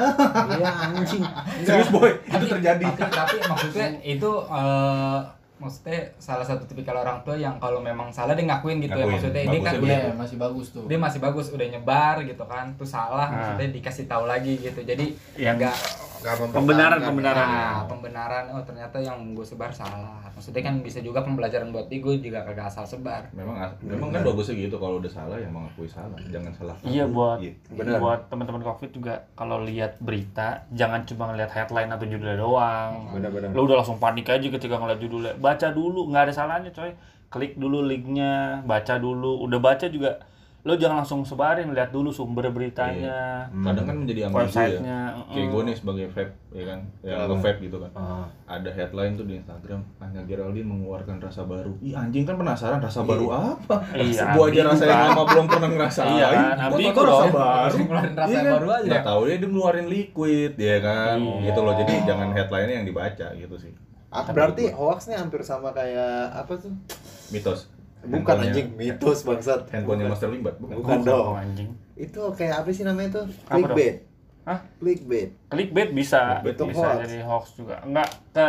Iya 0.55 0.71
anjing. 0.71 1.25
serius 1.67 1.91
boy, 1.91 2.15
itu 2.15 2.47
terjadi. 2.47 2.85
Tapi, 2.95 3.11
tapi 3.11 3.37
maksudnya 3.43 3.87
itu 4.07 4.31
eh, 4.47 5.19
maksudnya 5.59 5.99
salah 6.17 6.43
satu 6.43 6.65
tipikal 6.65 6.95
orang 6.97 7.19
tua 7.21 7.35
yang 7.35 7.59
kalau 7.59 7.79
memang 7.79 8.09
salah 8.09 8.33
dia 8.33 8.47
ngakuin 8.47 8.79
gitu 8.79 8.91
ya 8.91 8.99
Ngakuin. 9.01 9.13
maksudnya 9.13 9.43
ini 9.45 9.59
kan 9.59 9.75
dia 9.77 9.99
Iya, 10.01 10.15
masih 10.15 10.37
bagus 10.37 10.67
tuh. 10.69 10.85
dia 10.85 10.97
masih 10.97 11.19
bagus 11.19 11.47
udah 11.49 11.67
nyebar 11.69 12.17
gitu 12.23 12.45
kan 12.45 12.67
tuh 12.75 12.87
salah 12.87 13.27
Ah. 13.27 13.33
maksudnya 13.33 13.69
dikasih 13.73 14.05
tahu 14.05 14.25
lagi 14.25 14.55
gitu 14.57 14.81
jadi 14.81 15.07
Yang 15.35 15.55
enggak 15.59 15.77
Nggak 15.77 16.18
Pembenaran, 16.25 16.99
pembenaran. 16.99 17.47
Nah, 17.47 17.83
pembenaran 17.87 18.45
oh 18.51 18.63
ternyata 18.67 18.99
yang 18.99 19.33
gue 19.33 19.47
sebar 19.47 19.71
salah. 19.71 20.19
Maksudnya 20.35 20.63
kan 20.63 20.75
bisa 20.83 20.99
juga 20.99 21.23
pembelajaran 21.23 21.71
buat 21.71 21.87
gue 21.87 22.15
juga 22.19 22.43
kagak 22.47 22.71
asal 22.71 22.85
sebar. 22.87 23.31
Memang 23.35 23.59
memang 23.83 24.09
kan 24.11 24.23
bagusnya 24.27 24.55
gitu 24.59 24.77
kalau 24.79 24.99
udah 24.99 25.11
salah 25.11 25.39
ya 25.39 25.49
mengakui 25.51 25.87
salah, 25.87 26.19
jangan 26.31 26.53
salah. 26.55 26.77
Iya 26.83 27.05
buat 27.07 27.39
Iya. 27.39 27.53
Benar. 27.71 27.99
buat 28.03 28.21
teman-teman 28.31 28.63
covid 28.67 28.91
juga 28.91 29.15
kalau 29.39 29.63
lihat 29.63 29.99
berita 30.03 30.67
jangan 30.75 31.07
cuma 31.07 31.31
ngeliat 31.31 31.51
headline 31.55 31.91
atau 31.91 32.07
judulnya 32.07 32.39
doang. 32.39 33.15
Benar-benar. 33.15 33.55
Lo 33.55 33.67
udah 33.67 33.77
langsung 33.83 33.99
panik 34.03 34.27
aja 34.31 34.43
ketika 34.43 34.79
ngeliat 34.79 34.99
judulnya. 34.99 35.33
Baca 35.39 35.71
dulu, 35.71 36.11
nggak 36.11 36.31
ada 36.31 36.35
salahnya 36.35 36.71
coy. 36.75 36.93
Klik 37.29 37.61
dulu 37.61 37.85
linknya, 37.85 38.65
baca 38.65 38.97
dulu. 38.97 39.45
Udah 39.45 39.61
baca 39.61 39.87
juga, 39.93 40.17
lo 40.67 40.75
jangan 40.75 41.07
langsung 41.07 41.23
sebarin, 41.23 41.71
lihat 41.71 41.95
dulu 41.95 42.11
sumber 42.11 42.51
beritanya, 42.51 43.47
Kadang 43.47 43.87
kan 43.87 43.97
menjadi 44.03 44.27
ambigu 44.27 44.37
ya. 44.37 44.43
websitenya. 44.43 44.99
Kayak 45.31 45.47
mm. 45.47 45.53
gue 45.55 45.63
nih 45.63 45.77
sebagai 45.79 46.07
vape, 46.11 46.33
ya 46.51 46.65
kan, 46.67 46.79
yang 47.01 47.15
Kenapa? 47.15 47.31
nge-vape 47.39 47.61
gitu 47.63 47.77
kan. 47.79 47.91
Ah. 47.95 48.27
ada 48.49 48.71
headline 48.75 49.13
tuh 49.15 49.27
di 49.29 49.35
Instagram 49.39 49.81
Anya 50.03 50.25
Geraldine 50.27 50.67
mengeluarkan 50.67 51.23
rasa 51.23 51.47
baru. 51.47 51.73
Ih 51.79 51.95
anjing 51.95 52.27
kan 52.27 52.35
penasaran 52.35 52.83
rasa 52.83 53.01
Iya. 53.01 53.09
baru 53.09 53.27
apa? 53.31 53.77
Iya, 53.95 54.23
gua 54.35 54.45
aja 54.51 54.59
yang 54.59 54.71
kan. 54.75 54.89
lama 54.89 55.23
belum 55.31 55.47
pernah 55.47 55.69
ngerasain. 55.69 56.11
Iya 56.11 56.27
kan, 56.27 56.57
ambigu 56.59 56.91
tahu 56.91 57.05
rasa 57.07 57.23
dong. 57.23 57.33
baru. 57.39 57.77
Ngeluarin 57.79 58.15
rasa 58.19 58.29
Iya 58.29 58.41
kan? 58.41 58.53
baru 58.59 58.69
aja. 58.69 58.89
Nggak 58.91 59.05
tahu 59.07 59.21
dia 59.25 59.37
dia 59.39 59.49
ngeluarin 59.49 59.87
liquid, 59.87 60.53
ya 60.59 60.77
kan? 60.83 61.17
Iya. 61.23 61.45
Gitu 61.47 61.61
loh. 61.63 61.75
Jadi 61.79 61.95
jangan 62.03 62.29
headline-nya 62.35 62.75
yang 62.83 62.87
dibaca 62.89 63.27
gitu 63.33 63.57
sih. 63.57 63.73
Ah, 64.09 64.25
berarti 64.27 64.65
hoaxnya 64.73 65.21
hampir 65.21 65.41
sama 65.45 65.71
kayak 65.71 66.33
apa 66.35 66.53
tuh? 66.57 66.73
Mitos. 67.31 67.69
Bukan 68.11 68.37
anjing, 68.41 68.69
mitos 68.73 69.21
bangsat. 69.23 69.61
Handphonenya 69.69 70.09
Master 70.09 70.29
Limbat, 70.29 70.57
bukan? 70.57 70.75
Bukan 70.77 70.99
Oh, 70.99 71.05
dong. 71.05 71.35
anjing. 71.37 71.71
Itu 71.95 72.33
kayak 72.33 72.63
apa 72.63 72.71
sih 72.71 72.83
namanya 72.83 73.09
tuh? 73.15 73.27
Apa 73.45 73.57
dong? 73.59 73.63
Clickbait. 73.69 73.97
Hah? 74.43 74.59
Clickbait. 74.77 75.29
Clickbait 75.47 75.91
bisa, 75.93 76.41
Clickbait 76.41 76.55
itu 76.55 76.65
bisa 76.67 76.87
hoax. 76.87 76.99
jadi 77.03 77.17
hoax 77.23 77.45
juga. 77.55 77.77
Enggak 77.83 78.09
ke 78.31 78.49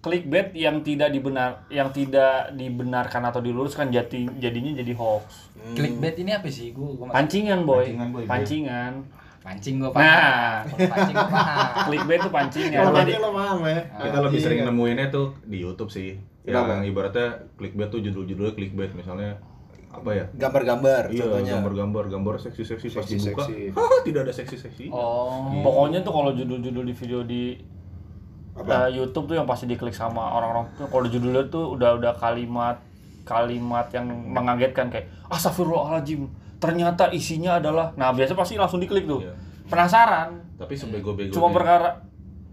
clickbait 0.00 0.52
yang 0.52 0.76
tidak 0.80 1.08
dibenar 1.08 1.64
yang 1.68 1.88
tidak 1.88 2.52
dibenarkan 2.52 3.22
atau 3.24 3.40
diluruskan 3.40 3.88
jadi 3.88 4.20
jadinya 4.34 4.76
jadi 4.76 4.92
hoax. 4.92 5.48
Hmm. 5.54 5.72
Clickbait 5.72 6.16
ini 6.18 6.30
apa 6.30 6.44
sih? 6.46 6.70
Gue 6.70 6.92
gue 6.92 7.06
Pancingan, 7.06 7.62
boy. 7.62 7.84
Pancingan, 7.86 8.08
boy. 8.10 8.24
Pancingan. 8.24 8.94
pancing 9.40 9.76
gue 9.76 9.86
Nah. 9.86 9.92
paham. 9.92 10.62
Kalau 10.66 10.88
pancing 10.88 11.14
gue 11.14 11.28
paham. 11.30 11.68
Clickbait 11.86 12.16
itu 12.18 12.30
pancingan. 12.32 12.80
Kalau 12.80 12.96
Jadi 12.96 13.12
lo 13.14 13.30
paham 13.30 13.58
ya. 13.62 13.80
Kita 13.94 14.18
lebih 14.18 14.38
Iya. 14.40 14.44
sering 14.44 14.60
nemuinnya 14.64 15.06
tuh 15.10 15.26
di 15.44 15.56
YouTube 15.60 15.90
sih. 15.92 16.16
Kenapa? 16.44 16.70
Yang 16.74 16.84
ibaratnya 16.86 17.26
clickbait 17.54 17.88
tuh 17.88 18.00
judul-judulnya 18.00 18.52
clickbait 18.52 18.92
misalnya 18.92 19.40
apa 19.88 20.10
ya 20.10 20.26
Gambar-gambar 20.34 21.02
iya 21.08 21.22
contohnya. 21.22 21.52
gambar-gambar 21.54 22.04
gambar 22.10 22.34
seksi-seksi 22.42 22.86
pas 22.90 23.06
dibuka 23.06 23.42
Seksi-seksi. 23.46 23.58
Haha, 23.72 23.96
tidak 24.02 24.20
ada 24.22 24.32
seksi-seksi 24.34 24.84
Oh. 24.90 25.48
Iya. 25.50 25.62
Pokoknya 25.62 25.98
tuh 26.02 26.12
kalau 26.12 26.30
judul-judul 26.32 26.84
di 26.84 26.94
video 26.94 27.20
di 27.22 27.42
Apa? 28.52 28.86
eh, 28.86 28.98
YouTube 28.98 29.26
tuh 29.26 29.36
yang 29.36 29.46
pasti 29.46 29.64
diklik 29.64 29.90
sama 29.90 30.20
orang-orang 30.32 30.66
tuh 30.74 30.86
kalau 30.86 31.06
judulnya 31.06 31.46
tuh 31.46 31.74
udah 31.74 31.96
udah 31.96 32.12
kalimat 32.14 32.78
kalimat 33.22 33.86
yang 33.88 34.04
mengagetkan 34.06 34.86
kayak 34.88 35.08
astagfirullahaladzim 35.26 36.26
ternyata 36.56 37.10
isinya 37.10 37.56
adalah 37.56 37.90
nah 37.94 38.10
biasa 38.10 38.32
pasti 38.32 38.54
langsung 38.54 38.78
diklik 38.78 39.04
tuh 39.04 39.20
Iya. 39.20 39.34
penasaran 39.66 40.38
tapi 40.54 40.74
sebego-bego 40.74 41.30
cuma 41.30 41.50
perkara 41.50 42.02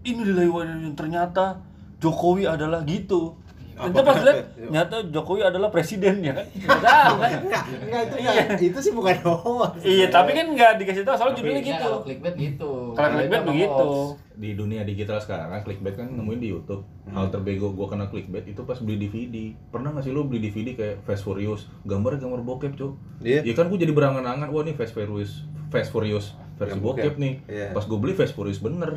ini 0.02 0.22
dilewati 0.22 0.90
ternyata 0.92 1.58
Jokowi 1.98 2.46
adalah 2.46 2.82
gitu 2.82 3.38
Apa? 3.74 3.98
pas 4.00 4.18
lihat 4.20 4.38
nyata 4.72 4.96
Jokowi 5.08 5.40
adalah 5.42 5.68
presiden 5.68 6.20
ya 6.20 6.32
kan? 6.32 6.46
Nggak 6.46 6.80
tahu 6.80 7.14
kan 7.16 7.30
Enggak, 7.40 7.64
enggak 7.78 8.00
itu 8.02 8.14
enggak. 8.16 8.44
Itu 8.62 8.78
sih 8.80 8.92
bukan 8.92 9.16
hoax. 9.22 9.72
iya 9.82 10.06
tapi 10.06 10.30
kan 10.32 10.46
nggak 10.48 10.72
dikasih 10.76 11.02
tahu 11.02 11.16
soalnya 11.16 11.36
judulnya 11.36 11.56
ya, 11.56 11.68
gitu. 11.68 11.82
Kalau 11.82 12.00
clickbait 12.00 12.34
gitu. 12.34 12.70
kalau 12.92 13.08
clickbait 13.12 13.42
begitu. 13.44 13.90
di 14.32 14.56
dunia 14.56 14.80
digital 14.82 15.20
sekarang 15.20 15.60
clickbait 15.60 15.92
kan 15.92 16.08
nemuin 16.08 16.40
di 16.40 16.48
YouTube. 16.50 16.82
Hal 17.06 17.28
terbego 17.28 17.70
gua 17.70 17.86
kena 17.86 18.06
clickbait 18.06 18.44
itu 18.44 18.62
pas 18.62 18.76
beli 18.76 18.96
DVD 18.98 19.36
pernah 19.68 19.90
nggak 19.90 20.02
sih 20.02 20.10
lo 20.10 20.24
beli 20.24 20.40
DVD 20.42 20.72
kayak 20.72 20.96
Fast 21.02 21.22
Furious? 21.22 21.68
Gambarnya 21.82 22.22
gambar 22.22 22.40
bokep 22.40 22.72
cok 22.72 22.92
Iya. 23.20 23.44
ya 23.44 23.52
kan 23.52 23.66
gua 23.66 23.76
jadi 23.76 23.92
berangan-angan 23.92 24.48
wah 24.48 24.62
ini 24.62 24.72
Fast 24.72 24.92
Furious 24.92 25.44
Fast 25.68 25.90
Furious 25.90 26.32
versi 26.62 26.72
Yang 26.72 26.80
bokep 26.80 27.02
bokep. 27.04 27.14
nih 27.18 27.32
Iya. 27.44 27.66
pas 27.70 27.84
gua 27.84 27.98
beli 27.98 28.12
Fast 28.12 28.32
Furious 28.32 28.58
bener 28.58 28.90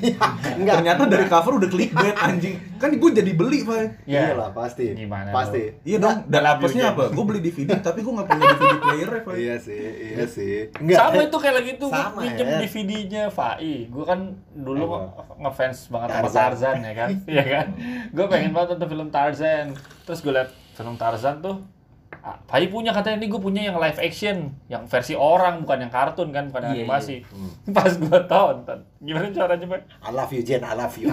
Enggak. 0.56 0.74
ternyata 0.76 1.02
dari 1.06 1.26
cover 1.26 1.52
udah 1.56 1.68
clickbait 1.68 2.12
anjing 2.14 2.54
kan 2.76 2.92
gua 2.94 3.10
jadi 3.10 3.32
beli 3.32 3.58
pak 3.62 3.76
ya 4.04 4.20
Iyalah 4.28 4.52
pasti. 4.52 4.92
Gimana 4.92 5.30
Pasti. 5.30 5.62
iya 5.82 5.96
dong 5.96 6.24
dan 6.26 6.42
apesnya 6.46 6.92
apa 6.92 7.08
gua 7.08 7.24
beli 7.24 7.40
DVD 7.42 7.78
tapi 7.78 8.00
gua 8.00 8.20
nggak 8.20 8.28
punya 8.28 8.44
DVD 8.50 8.74
player 8.78 9.10
pak 9.18 9.34
Iya 9.36 9.54
sih, 9.56 9.80
iya 10.12 10.26
sih. 10.26 10.54
Enggak. 10.76 10.98
sama 10.98 11.20
itu 11.22 11.38
kayak 11.38 11.54
lagi 11.56 11.70
tuh 11.74 11.88
minjem 12.14 12.46
ya. 12.46 12.58
DVD-nya 12.60 13.22
Fai 13.28 13.86
gue 13.86 14.04
kan 14.04 14.20
dulu 14.52 15.08
ngefans 15.38 15.88
banget 15.88 16.08
sama 16.10 16.20
Tarzan. 16.20 16.42
Tarzan 16.42 16.76
ya 16.78 16.92
kan 16.94 17.08
iya 17.32 17.44
kan 17.46 17.66
gue 18.08 18.26
pengen 18.26 18.50
banget 18.50 18.68
nonton 18.74 18.88
film 18.88 19.08
Tarzan 19.08 19.66
terus 20.02 20.20
gue 20.20 20.30
liat 20.30 20.48
film 20.72 20.94
Tarzan 20.94 21.38
tuh 21.38 21.56
ah, 22.26 22.34
Fai 22.44 22.66
punya 22.66 22.90
katanya 22.90 23.22
ini 23.22 23.30
gue 23.30 23.38
punya 23.38 23.62
yang 23.62 23.78
live 23.78 24.02
action 24.02 24.50
yang 24.66 24.82
versi 24.84 25.14
orang 25.14 25.62
bukan 25.62 25.86
yang 25.86 25.92
kartun 25.94 26.34
kan 26.34 26.50
bukan 26.50 26.66
yang 26.66 26.74
Iya, 26.74 26.82
animasi 26.82 27.22
pas 27.76 27.94
gue 27.94 28.18
tonton 28.26 28.78
gimana 28.98 29.30
caranya 29.30 29.66
pak 29.70 29.80
I 30.02 30.10
love 30.10 30.32
you 30.34 30.42
Jen, 30.42 30.60
I 30.60 30.74
love 30.74 30.96
you. 30.98 31.06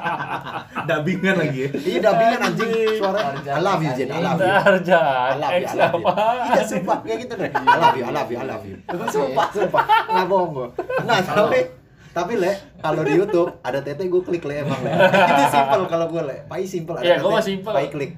dubbingan 0.88 1.36
lagi 1.36 1.58
ya 1.60 1.68
Iya 1.76 1.98
dubbingan 2.00 2.40
anjing 2.40 2.70
suara 2.96 3.18
I 3.36 3.60
love 3.60 3.82
you 3.84 3.92
Jen, 3.92 4.08
I 4.08 4.20
love 4.20 4.38
you. 4.40 4.48
Tarzan 4.48 5.04
I 5.04 5.36
love 5.36 5.52
you, 5.52 5.66
I 5.66 5.74
love 5.76 5.92
you. 5.92 6.06
apa 6.08 6.24
Iya 6.50 6.62
sumpah, 6.64 6.98
kayak 7.04 7.18
gitu 7.26 7.34
deh. 7.36 7.50
I 7.52 7.76
love 7.76 7.96
you, 7.96 8.04
I 8.04 8.12
love 8.12 8.30
you, 8.32 8.38
I 8.40 8.46
love 8.46 8.64
you. 8.64 8.76
Sumpah, 9.10 9.46
sumpah. 9.52 9.84
Nggak 10.08 10.26
bohong 10.26 10.50
gua. 10.50 10.68
Nah, 11.04 11.18
tapi 11.20 11.60
tapi 12.10 12.34
le, 12.34 12.50
kalau 12.76 13.02
di 13.02 13.14
YouTube 13.14 13.50
ada 13.60 13.78
tete 13.78 14.02
gue 14.04 14.18
klik 14.20 14.42
le 14.42 14.62
emang 14.62 14.82
le. 14.82 14.90
Itu 15.30 15.44
simple 15.46 15.82
kalau 15.86 16.06
gue 16.06 16.22
le. 16.22 16.36
Pai 16.44 16.62
simple 16.64 16.94
ada. 16.94 17.06
Iya, 17.06 17.16
gua 17.18 17.30
tete, 17.30 17.36
mah 17.36 17.44
simple. 17.46 17.72
Pai 17.72 17.86
klik. 17.86 18.12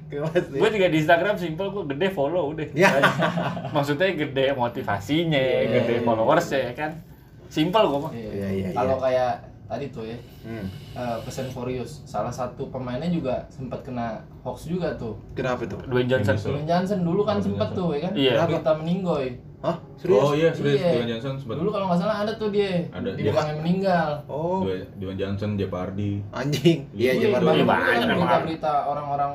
Gue 0.49 0.69
juga 0.69 0.87
di 0.87 0.97
Instagram 0.97 1.35
simple 1.35 1.67
gue 1.69 1.83
gede 1.87 2.07
follow 2.09 2.43
udah 2.49 2.67
Ya. 2.73 2.89
maksudnya 3.75 4.09
gede 4.11 4.53
motivasinya 4.53 5.37
Iya, 5.37 5.61
gede 5.77 5.95
iya, 5.97 6.01
followersnya 6.01 6.59
ya 6.59 6.73
kan 6.73 6.91
simple 7.47 7.85
gue 7.85 7.99
mah 8.01 8.11
Iya, 8.11 8.29
Iya, 8.33 8.47
iya, 8.49 8.67
Kalau 8.73 8.97
iya. 8.97 9.03
kayak 9.03 9.33
tadi 9.63 9.85
tuh 9.89 10.05
ya, 10.05 10.17
Hmm. 10.43 10.67
eh, 10.93 11.17
Pesan 11.23 11.47
Furious, 11.49 12.03
salah 12.03 12.29
satu 12.29 12.67
pemainnya 12.67 13.07
juga 13.07 13.47
sempat 13.47 13.81
kena 13.81 14.21
hoax 14.43 14.67
juga 14.67 14.91
tuh. 14.93 15.15
Kenapa 15.33 15.63
tuh? 15.63 15.79
Dwayne 15.87 16.05
Johnson. 16.05 16.35
Dwayne 16.35 16.67
Johnson 16.67 16.99
dulu 17.01 17.23
kan 17.23 17.39
sempat 17.39 17.71
tuh 17.71 17.95
ya 17.95 18.05
kan, 18.05 18.13
Iya. 18.13 18.43
berita 18.45 18.75
meninggoy. 18.75 19.33
Hah? 19.63 19.79
Serius? 19.95 20.19
oh 20.19 20.31
iya 20.33 20.49
serius 20.51 20.75
Iya. 20.75 20.91
Dwayne 20.91 21.09
Johnson 21.09 21.33
sempat 21.39 21.55
Dulu 21.55 21.69
kalau 21.71 21.85
nggak 21.87 21.97
salah 21.97 22.17
ada 22.19 22.31
tuh 22.35 22.51
dia, 22.51 22.83
Ada, 22.89 23.09
di 23.09 23.21
dia. 23.21 23.31
belakangnya 23.31 23.55
meninggal. 23.57 24.09
Oh, 24.27 24.59
Dwayne 24.93 25.15
Johnson 25.15 25.55
Jeopardy 25.55 26.19
anjing. 26.29 26.79
Iya, 26.91 27.11
Iya, 27.15 27.27
iya, 27.31 27.63
banyak 27.63 27.65
berita-berita 28.05 28.73
orang-orang 28.85 29.31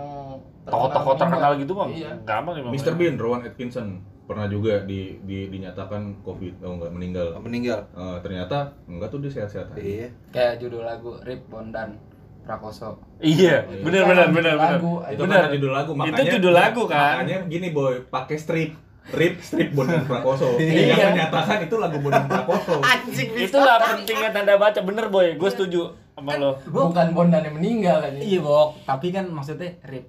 tokoh-tokoh 0.62 1.14
terkenal 1.16 1.52
gitu 1.56 1.72
mah 1.72 1.88
Iya. 1.88 2.12
gampang 2.22 2.54
emang 2.54 2.72
Mr. 2.72 2.92
Bean 2.92 3.16
Rowan 3.16 3.40
Atkinson 3.42 3.88
pernah 4.22 4.44
juga 4.44 4.84
di, 4.84 5.16
di 5.24 5.48
dinyatakan 5.48 6.20
covid 6.20 6.60
oh 6.60 6.76
enggak 6.76 6.92
meninggal 6.92 7.26
Meninggal. 7.40 7.80
Eh, 7.88 8.18
ternyata 8.20 8.76
enggak 8.84 9.08
tuh 9.08 9.24
dia 9.24 9.32
sehat-sehat 9.32 9.72
aja 9.72 9.80
Iya. 9.80 10.08
kayak 10.28 10.54
judul 10.60 10.84
lagu 10.84 11.16
Rip 11.18 11.48
Bondan 11.48 11.96
Prakoso 12.38 13.00
iya 13.18 13.64
bener 13.64 14.04
bener 14.04 14.28
bener 14.28 14.54
bener 14.54 14.76
Lagu, 14.76 14.92
itu 15.06 15.20
bener 15.22 15.40
kan 15.42 15.50
judul 15.50 15.72
lagu 15.74 15.90
Itu 15.90 16.00
makanya 16.02 16.32
judul 16.34 16.52
lagu, 16.54 16.82
kan? 16.84 17.12
makanya 17.18 17.36
gini 17.44 17.68
boy 17.70 18.04
pakai 18.04 18.36
strip 18.36 18.70
rip 19.10 19.34
strip 19.38 19.72
Bondan 19.72 20.04
Prakoso. 20.08 20.56
Iya. 20.56 20.92
yang 20.92 21.12
menyatakan 21.12 21.64
itu 21.64 21.76
lagu 21.76 21.96
Bondan 21.98 22.26
Prakoso. 22.26 22.80
Anjing 22.80 23.30
itulah 23.34 23.76
pentingnya 23.78 24.30
tanda 24.30 24.54
baca. 24.54 24.80
Bener 24.80 25.08
boy. 25.08 25.34
Gue 25.34 25.48
setuju 25.48 25.80
sama 26.12 26.36
lo. 26.36 26.58
Bukan 26.62 27.12
Bondan 27.12 27.42
yang 27.42 27.54
meninggal 27.54 28.02
kan. 28.02 28.12
iya 28.14 28.38
bok. 28.38 28.84
Tapi 28.84 29.08
kan 29.08 29.24
maksudnya 29.26 29.72
Rip 29.82 30.06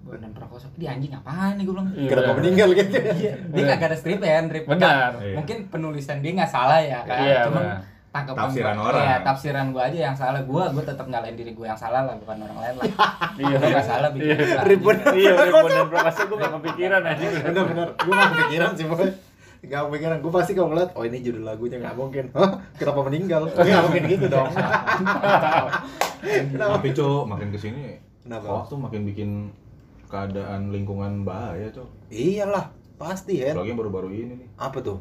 Bondan 0.00 0.32
Prakoso. 0.32 0.72
Dia 0.74 0.94
anjing 0.94 1.12
apaan 1.12 1.56
nih 1.56 1.64
gue 1.64 1.74
bilang? 1.74 1.88
Iya, 1.92 2.08
Kenapa 2.08 2.32
meninggal 2.36 2.68
gitu? 2.72 2.94
Iya, 2.96 3.32
dia 3.44 3.62
kagak 3.66 3.88
ada 3.88 3.96
strip 3.96 4.20
ya 4.20 4.40
Rip? 4.42 4.64
Benar. 4.64 5.10
Iya. 5.18 5.34
mungkin 5.36 5.56
penulisan 5.68 6.18
dia 6.18 6.32
nggak 6.32 6.48
salah 6.48 6.80
ya 6.80 7.04
kan? 7.04 7.20
Iya, 7.20 7.36
cuman 7.44 7.64
benar. 8.08 8.14
tangkapan 8.14 8.40
Tafsiran 8.42 8.74
gua- 8.74 8.86
orang. 8.88 9.04
iya, 9.04 9.16
tafsiran 9.20 9.66
gua 9.68 9.82
aja 9.84 9.98
yang 10.02 10.16
salah 10.16 10.40
gua 10.42 10.64
gua 10.68 10.82
tetap 10.82 11.06
nyalain 11.06 11.34
diri 11.34 11.52
gua 11.52 11.66
yang 11.68 11.78
salah 11.78 12.02
lah 12.02 12.14
bukan 12.14 12.36
orang 12.40 12.58
lain 12.58 12.74
lah 12.74 12.84
iya 13.42 13.54
Gua 13.54 13.68
nggak 13.68 13.86
salah 13.86 14.08
bikin 14.10 14.26
Iya. 14.26 14.36
gua. 14.38 14.64
Ribut. 14.64 14.96
iya 15.14 15.30
bener 15.34 15.84
Prakoso 15.84 16.22
gue 16.24 16.36
gak 16.38 16.52
kepikiran 16.54 17.02
aja 17.04 17.26
Bener-bener. 17.42 17.88
Gue 17.94 18.12
gak 18.12 18.30
kepikiran 18.30 18.70
sih, 18.72 18.84
boy. 18.84 19.08
Gak 19.60 19.80
kepikiran. 19.84 20.16
Gue 20.18 20.30
pasti 20.30 20.52
kalau 20.52 20.68
ngeliat, 20.68 20.90
oh 20.92 21.02
ini 21.02 21.18
judul 21.18 21.42
lagunya 21.42 21.76
gak 21.78 21.94
mungkin. 21.94 22.24
Hah? 22.32 22.50
Kenapa 22.74 23.00
meninggal? 23.02 23.42
Gak 23.48 23.82
mungkin 23.84 24.02
gitu 24.06 24.26
dong. 24.26 24.48
Tapi 26.50 26.88
cok 26.90 27.22
makin 27.24 27.48
ke 27.48 27.58
sini 27.58 27.82
Kenapa? 28.20 28.44
hoax 28.46 28.64
tuh 28.68 28.78
makin 28.78 29.02
bikin 29.04 29.30
keadaan 30.06 30.68
lingkungan 30.68 31.22
bahaya 31.22 31.68
cok 31.68 31.88
Iyalah, 32.08 32.68
pasti 32.96 33.40
ya. 33.40 33.52
apalagi 33.52 33.68
yang 33.68 33.78
baru-baru 33.78 34.08
ini 34.10 34.32
nih 34.36 34.48
Apa 34.54 34.78
tuh? 34.80 34.98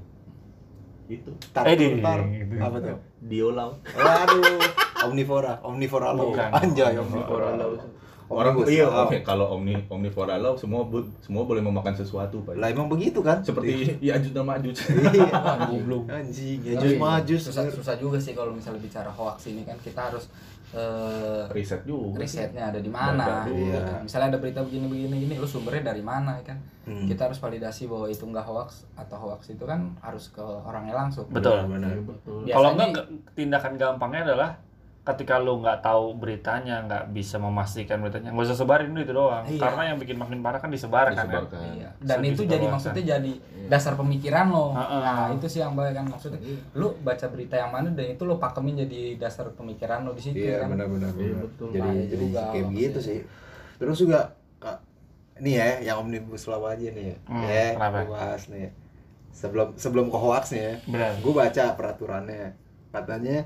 Itu 1.08 1.32
Tar, 1.50 1.64
Eh, 1.66 1.76
di- 1.76 2.00
tar. 2.00 2.20
gitu. 2.24 2.54
Apa 2.58 2.78
tuh? 2.78 2.98
diolau 3.20 3.72
Waduh, 3.88 4.60
omnivora, 5.04 5.54
omnivora 5.62 6.12
lo. 6.12 6.36
Anjay, 6.36 6.96
omnivora 6.96 7.56
lo. 7.56 7.80
orang 8.28 8.52
Omnibus 8.54 8.68
iya 8.70 8.84
oke 8.84 9.24
kalau 9.24 9.56
omni 9.56 9.72
omnivora 9.88 10.36
law 10.36 10.52
semua 10.54 10.84
bu- 10.84 11.08
semua 11.18 11.48
boleh 11.48 11.64
memakan 11.64 11.96
sesuatu 11.96 12.44
pak 12.44 12.60
Lah 12.60 12.68
emang 12.68 12.92
begitu 12.92 13.24
kan? 13.24 13.40
seperti 13.40 13.96
ya 14.04 14.20
ajut 14.20 14.36
nama 14.36 14.60
ajut 14.60 14.76
Iya. 15.16 15.32
goblok 15.64 16.12
Anjing, 16.12 16.60
ya 16.60 16.76
jus 16.76 17.00
majus. 17.00 17.48
susah 17.48 17.64
susah 17.72 17.96
juga 17.96 18.20
sih 18.20 18.36
kalau 18.36 18.52
misalnya 18.52 18.84
bicara 18.84 19.08
hoax 19.08 19.48
ini 19.48 19.64
kan 19.64 19.80
kita 19.80 20.12
harus 20.12 20.28
eh, 20.70 21.44
riset 21.50 21.82
juga 21.84 22.20
risetnya 22.20 22.68
ada 22.68 22.80
di 22.80 22.90
mana 22.90 23.44
gitu 23.44 23.72
kan. 23.72 24.04
misalnya 24.04 24.28
ada 24.32 24.40
berita 24.40 24.60
begini 24.62 24.86
begini 24.86 25.16
gini 25.24 25.34
lu 25.36 25.46
sumbernya 25.46 25.92
dari 25.92 26.04
mana 26.04 26.36
ya 26.40 26.52
kan 26.54 26.60
Hmm. 26.88 27.04
kita 27.04 27.28
harus 27.28 27.36
validasi 27.36 27.84
bahwa 27.84 28.08
itu 28.08 28.24
enggak 28.24 28.48
hoax 28.48 28.88
atau 28.96 29.20
hoax 29.20 29.52
itu 29.52 29.68
kan 29.68 29.92
harus 30.00 30.32
ke 30.32 30.40
orangnya 30.40 30.96
langsung 30.96 31.28
betul 31.28 31.68
Benar. 31.68 32.00
Betul. 32.00 32.48
Kalau 32.48 32.80
enggak 32.80 33.04
tindakan 33.36 33.76
gampangnya 33.76 34.24
adalah 34.24 34.56
ketika 35.08 35.40
lu 35.40 35.64
nggak 35.64 35.80
tahu 35.80 36.20
beritanya 36.20 36.84
nggak 36.84 37.16
bisa 37.16 37.40
memastikan 37.40 38.04
beritanya 38.04 38.36
nggak 38.36 38.44
usah 38.44 38.60
sebarin 38.60 38.92
itu 38.92 39.16
doang 39.16 39.48
Iya. 39.48 39.56
karena 39.58 39.82
yang 39.88 39.98
bikin 39.98 40.20
makin 40.20 40.44
parah 40.44 40.60
kan 40.60 40.68
disebarkan 40.68 41.16
kan 41.16 41.26
Disebarkan. 41.48 41.60
Iya. 41.74 41.90
Dan 41.98 42.18
Sedih 42.20 42.30
itu 42.30 42.42
jadi 42.44 42.66
maksudnya 42.68 43.04
jadi 43.16 43.32
dasar 43.68 43.96
pemikiran 43.96 44.46
lo. 44.52 44.76
Heeh. 44.76 45.00
Nah, 45.00 45.28
itu 45.32 45.48
sih 45.48 45.64
yang 45.64 45.72
bahaya 45.74 45.96
kan 45.96 46.06
maksudnya. 46.06 46.40
Lu 46.74 46.92
baca 47.00 47.26
berita 47.26 47.56
yang 47.56 47.72
mana 47.72 47.88
dan 47.90 48.06
itu 48.06 48.24
lo 48.24 48.36
pakemin 48.36 48.84
jadi 48.84 49.16
dasar 49.16 49.48
pemikiran 49.50 50.04
lo 50.04 50.12
di 50.12 50.22
situ 50.22 50.44
Iya, 50.44 50.60
kan. 50.62 50.76
benar-benar. 50.76 51.12
Iya, 51.16 51.24
benar. 51.32 51.42
betul. 51.48 51.68
Jadi 51.72 51.80
Bahaya 51.80 52.04
jadi 52.04 52.20
juga 52.22 52.42
kayak 52.44 52.66
hoax 52.68 52.92
ya. 52.92 53.02
sih. 53.02 53.20
Terus 53.78 53.98
juga 53.98 54.20
Kak, 54.58 54.78
ini 55.38 55.52
ya 55.54 55.68
yang 55.82 55.98
omnibus 56.02 56.44
law 56.46 56.66
aja 56.66 56.88
nih 56.90 57.06
ya. 57.06 57.18
Hmm, 57.24 57.44
ya, 57.46 57.68
bahas 58.04 58.44
nih. 58.50 58.76
Sebelum 59.32 59.78
sebelum 59.78 60.10
ke 60.10 60.18
hoaxnya 60.18 60.62
ya. 60.62 60.76
benar 60.84 61.12
Gue 61.22 61.32
baca 61.32 61.64
peraturannya. 61.74 62.58
Katanya 62.90 63.46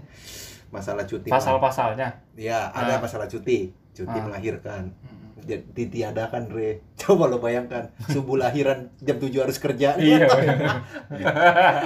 masalah 0.72 1.04
cuti. 1.04 1.30
pasal-pasalnya 1.30 2.10
Iya, 2.34 2.72
ada 2.72 2.96
Ah. 2.96 3.00
masalah 3.00 3.28
cuti. 3.28 3.70
Cuti 3.92 4.18
Ah. 4.18 4.24
melahirkan. 4.24 4.88
Mm-mm. 4.88 5.21
Ditiadakan, 5.44 6.48
Re. 6.48 6.82
Coba 7.02 7.26
lo 7.26 7.38
bayangkan, 7.38 7.90
subuh 8.06 8.38
lahiran 8.38 8.94
jam 9.00 9.18
7 9.18 9.34
harus 9.40 9.58
kerja. 9.58 9.98
iya 10.02 10.30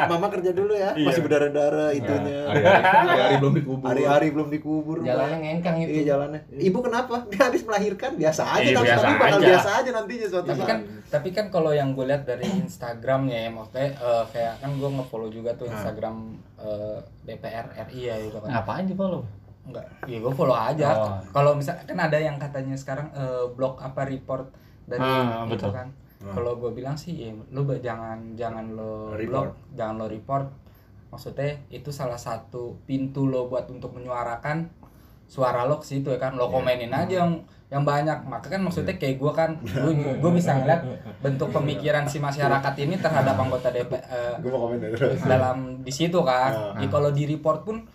Mama 0.05 0.27
kerja 0.27 0.51
dulu 0.51 0.71
ya, 0.71 0.91
Iya. 0.91 1.05
masih 1.05 1.21
berdarah-darah 1.21 1.89
itunya. 1.91 2.39
hari-hari 2.45 3.35
belum 3.37 3.53
dikubur 3.55 3.85
Hari-hari 3.87 4.27
belum 4.29 4.49
dikubur. 4.49 4.97
Jalannya 5.01 5.37
ngengkang 5.41 5.75
itu. 5.79 5.89
Iya 5.93 6.03
jalannya. 6.09 6.41
Ibu 6.51 6.77
kenapa? 6.81 7.15
Dia 7.27 7.41
habis 7.45 7.63
melahirkan 7.63 8.11
biasa 8.13 8.41
aja 8.45 8.61
Iya, 8.61 8.75
tapi 8.75 8.85
biasa 8.85 9.01
tapi 9.01 9.15
bakal 9.17 9.37
aja. 9.37 9.47
biasa 9.47 9.69
aja 9.73 9.89
nantinya 9.93 10.27
suatu 10.27 10.47
Tapi 10.47 10.63
kan 10.63 10.79
tapi 11.05 11.29
kan 11.31 11.45
kalau 11.47 11.71
yang 11.71 11.93
gue 11.93 12.03
lihat 12.03 12.23
dari 12.23 12.43
Instagramnya 12.43 13.39
ya 13.39 13.49
maksudnya 13.49 13.87
eh, 13.93 14.23
kayak 14.29 14.53
kan 14.57 14.71
gue 14.73 14.89
ngefollow 14.91 15.29
juga 15.29 15.53
tuh 15.53 15.65
Ah. 15.65 15.73
Instagram 15.73 16.15
eh, 16.57 16.97
DPR 17.23 17.65
RI 17.85 18.01
ya 18.03 18.15
gitu 18.19 18.37
kan. 18.37 18.49
ngapain 18.51 18.83
sih 18.83 18.95
lo 18.95 19.23
Enggak, 19.65 19.85
ya 20.03 20.17
gue 20.17 20.29
follow 20.31 20.53
aja. 20.53 20.89
Oh. 20.93 21.17
Kalau 21.31 21.51
misal 21.53 21.73
kan 21.79 21.97
ada 21.99 22.15
yang 22.15 22.37
katanya 22.37 22.73
sekarang 22.73 23.09
eh, 23.11 23.45
blog 23.49 23.77
apa 23.77 24.03
report 24.03 24.49
dari 24.83 25.01
Ah, 25.01 25.43
itu 25.43 25.57
betul. 25.57 25.73
kan. 25.73 25.89
kalau 26.27 26.55
gue 26.55 26.71
bilang 26.71 26.93
sih 26.95 27.13
ya, 27.13 27.29
ba- 27.55 27.77
jangan 27.77 28.33
jangan 28.33 28.65
lo 28.71 29.13
Report. 29.13 29.45
blok 29.45 29.49
jangan 29.71 29.95
lo 29.95 30.05
report 30.07 30.47
maksudnya 31.07 31.53
itu 31.69 31.89
salah 31.91 32.17
satu 32.17 32.81
pintu 32.83 33.25
lo 33.25 33.45
buat 33.45 33.69
untuk 33.69 33.93
menyuarakan 33.93 34.65
suara 35.23 35.63
lo 35.63 35.77
ke 35.77 35.85
situ 35.87 36.09
ya 36.09 36.17
kan 36.19 36.33
lo 36.33 36.49
komenin 36.49 36.89
aja 36.89 37.21
yang 37.21 37.45
yang 37.67 37.81
banyak 37.83 38.15
maka 38.23 38.47
kan 38.47 38.57
maksudnya 38.59 38.93
kayak 38.95 39.15
gue 39.15 39.31
kan 39.31 39.53
gue 40.15 40.31
bisa 40.33 40.53
ngeliat 40.55 40.81
bentuk 41.19 41.49
pemikiran 41.51 42.05
si 42.05 42.17
masyarakat 42.17 42.73
ini 42.75 42.95
terhadap 42.95 43.35
anggota 43.35 43.69
DPR 43.69 44.37
komen 44.39 44.81
terus. 44.81 45.21
dalam 45.21 45.57
di 45.79 45.91
situ 45.91 46.17
kan 46.19 46.73
Ah. 46.73 46.73
Ya, 46.75 46.87
kalau 46.87 47.09
di 47.09 47.25
report 47.27 47.61
pun 47.63 47.85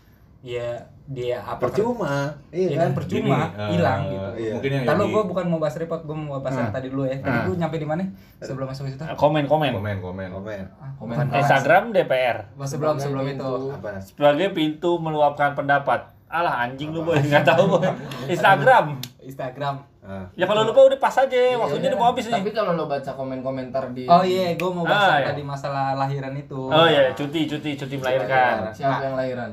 ya 0.42 0.68
dia 1.04 1.36
apa 1.38 1.58
Percuma. 1.60 2.30
Iya 2.48 2.64
Iya 2.64 2.68
kan? 2.70 2.80
kan 2.80 2.90
percuma 2.94 3.38
eh, 3.50 3.68
hilang 3.70 4.00
gitu 4.06 4.28
Iya. 4.38 4.52
Mungkin 4.54 4.70
yang 4.72 4.84
Kalau 4.86 5.04
Yogi- 5.04 5.12
gue 5.12 5.22
bukan 5.26 5.44
mau 5.46 5.58
bahas 5.58 5.76
report, 5.76 6.02
gue 6.02 6.14
mau 6.14 6.38
bahas 6.38 6.54
yang 6.54 6.70
Ah. 6.70 6.72
tadi 6.72 6.86
dulu 6.86 7.02
ya. 7.04 7.18
Tadi 7.18 7.34
Ah. 7.34 7.44
gue 7.44 7.56
nyampe 7.56 7.76
di 7.76 7.84
mana? 7.84 8.02
Sebelum 8.38 8.66
masuk 8.66 8.82
ke 8.84 8.90
situ. 8.94 9.02
Komen 9.14 9.44
komen. 9.44 9.70
komen 9.74 9.96
komen. 9.98 10.28
Komen. 10.32 10.60
Ah, 10.72 10.90
Komen. 10.94 11.16
bahas. 11.20 11.34
Instagram 11.36 11.82
DPR 11.90 12.36
sebelum 12.62 12.94
sebelum 12.96 13.26
itu. 13.26 13.50
Apa? 13.70 13.98
sebagai 13.98 14.48
pintu 14.50 14.96
meluapkan 14.96 15.52
pendapat. 15.52 16.00
Alah 16.26 16.62
anjing 16.62 16.88
lu 16.88 17.02
boy 17.02 17.18
nggak 17.26 17.42
tahu 17.44 17.64
boy. 17.68 17.90
Instagram. 18.26 19.02
Instagram. 19.20 19.82
Ah. 20.00 20.24
Ya 20.32 20.46
kalau 20.46 20.62
lupa 20.62 20.80
udah 20.84 20.96
pas 20.96 21.12
aja, 21.12 21.36
waktunya 21.58 21.90
udah 21.90 21.98
mau 21.98 22.08
habis 22.08 22.24
nih. 22.24 22.38
Tapi 22.38 22.50
kalau 22.50 22.72
lo 22.72 22.86
baca 22.86 23.10
komen-komentar 23.10 23.90
di 23.90 24.06
Oh 24.06 24.22
iya, 24.22 24.54
gue 24.54 24.70
mau 24.70 24.82
bahas 24.82 25.10
Ah, 25.10 25.16
iya. 25.18 25.26
tadi 25.28 25.42
masalah 25.42 25.92
lahiran 25.96 26.32
itu. 26.32 26.56
Oh 26.62 26.86
iya, 26.86 27.10
cuti 27.12 27.44
cuti 27.44 27.74
cuti 27.74 27.94
melahirkan. 27.96 28.70
siapa 28.70 29.02
yang 29.04 29.18
lahiran? 29.18 29.50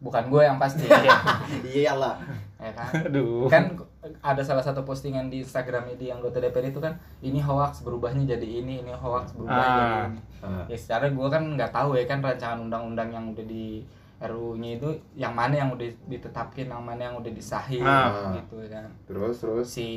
Bukan 0.00 0.24
gue 0.26 0.42
yang 0.42 0.56
pasti. 0.56 0.88
Iyalah. 1.76 2.16
ya 2.56 2.72
kan? 2.72 2.88
Aduh. 3.04 3.48
Kan 3.48 3.72
ada 4.20 4.40
salah 4.40 4.60
satu 4.60 4.80
postingan 4.80 5.28
di 5.28 5.40
Instagram 5.40 5.88
di 5.94 6.08
anggota 6.08 6.36
DPR 6.36 6.68
itu 6.68 6.76
kan 6.76 6.92
ini 7.20 7.36
hoax 7.38 7.80
berubahnya 7.80 8.24
jadi 8.26 8.60
ini, 8.60 8.80
ini 8.80 8.92
hoax 8.92 9.32
berubahnya 9.32 9.64
Ah. 9.64 9.76
jadi 9.78 9.96
ini. 10.06 10.20
Ah. 10.40 10.64
Ya 10.66 10.76
secara 10.76 11.08
gue 11.08 11.26
kan 11.26 11.42
nggak 11.50 11.70
tahu 11.70 11.94
ya 11.94 12.04
kan 12.04 12.20
rancangan 12.20 12.60
undang-undang 12.62 13.08
yang 13.08 13.24
udah 13.28 13.44
di 13.44 13.84
RU-nya 14.20 14.76
itu 14.76 14.88
yang 15.14 15.32
mana 15.32 15.56
yang 15.56 15.72
udah 15.72 15.88
ditetapkan, 16.06 16.64
yang 16.66 16.80
mana 16.80 17.00
yang 17.02 17.16
udah 17.16 17.32
disahin 17.32 17.80
Ah. 17.80 18.36
gitu 18.36 18.60
kan. 18.68 18.88
Terus 19.06 19.36
terus. 19.38 19.66
si 19.66 19.88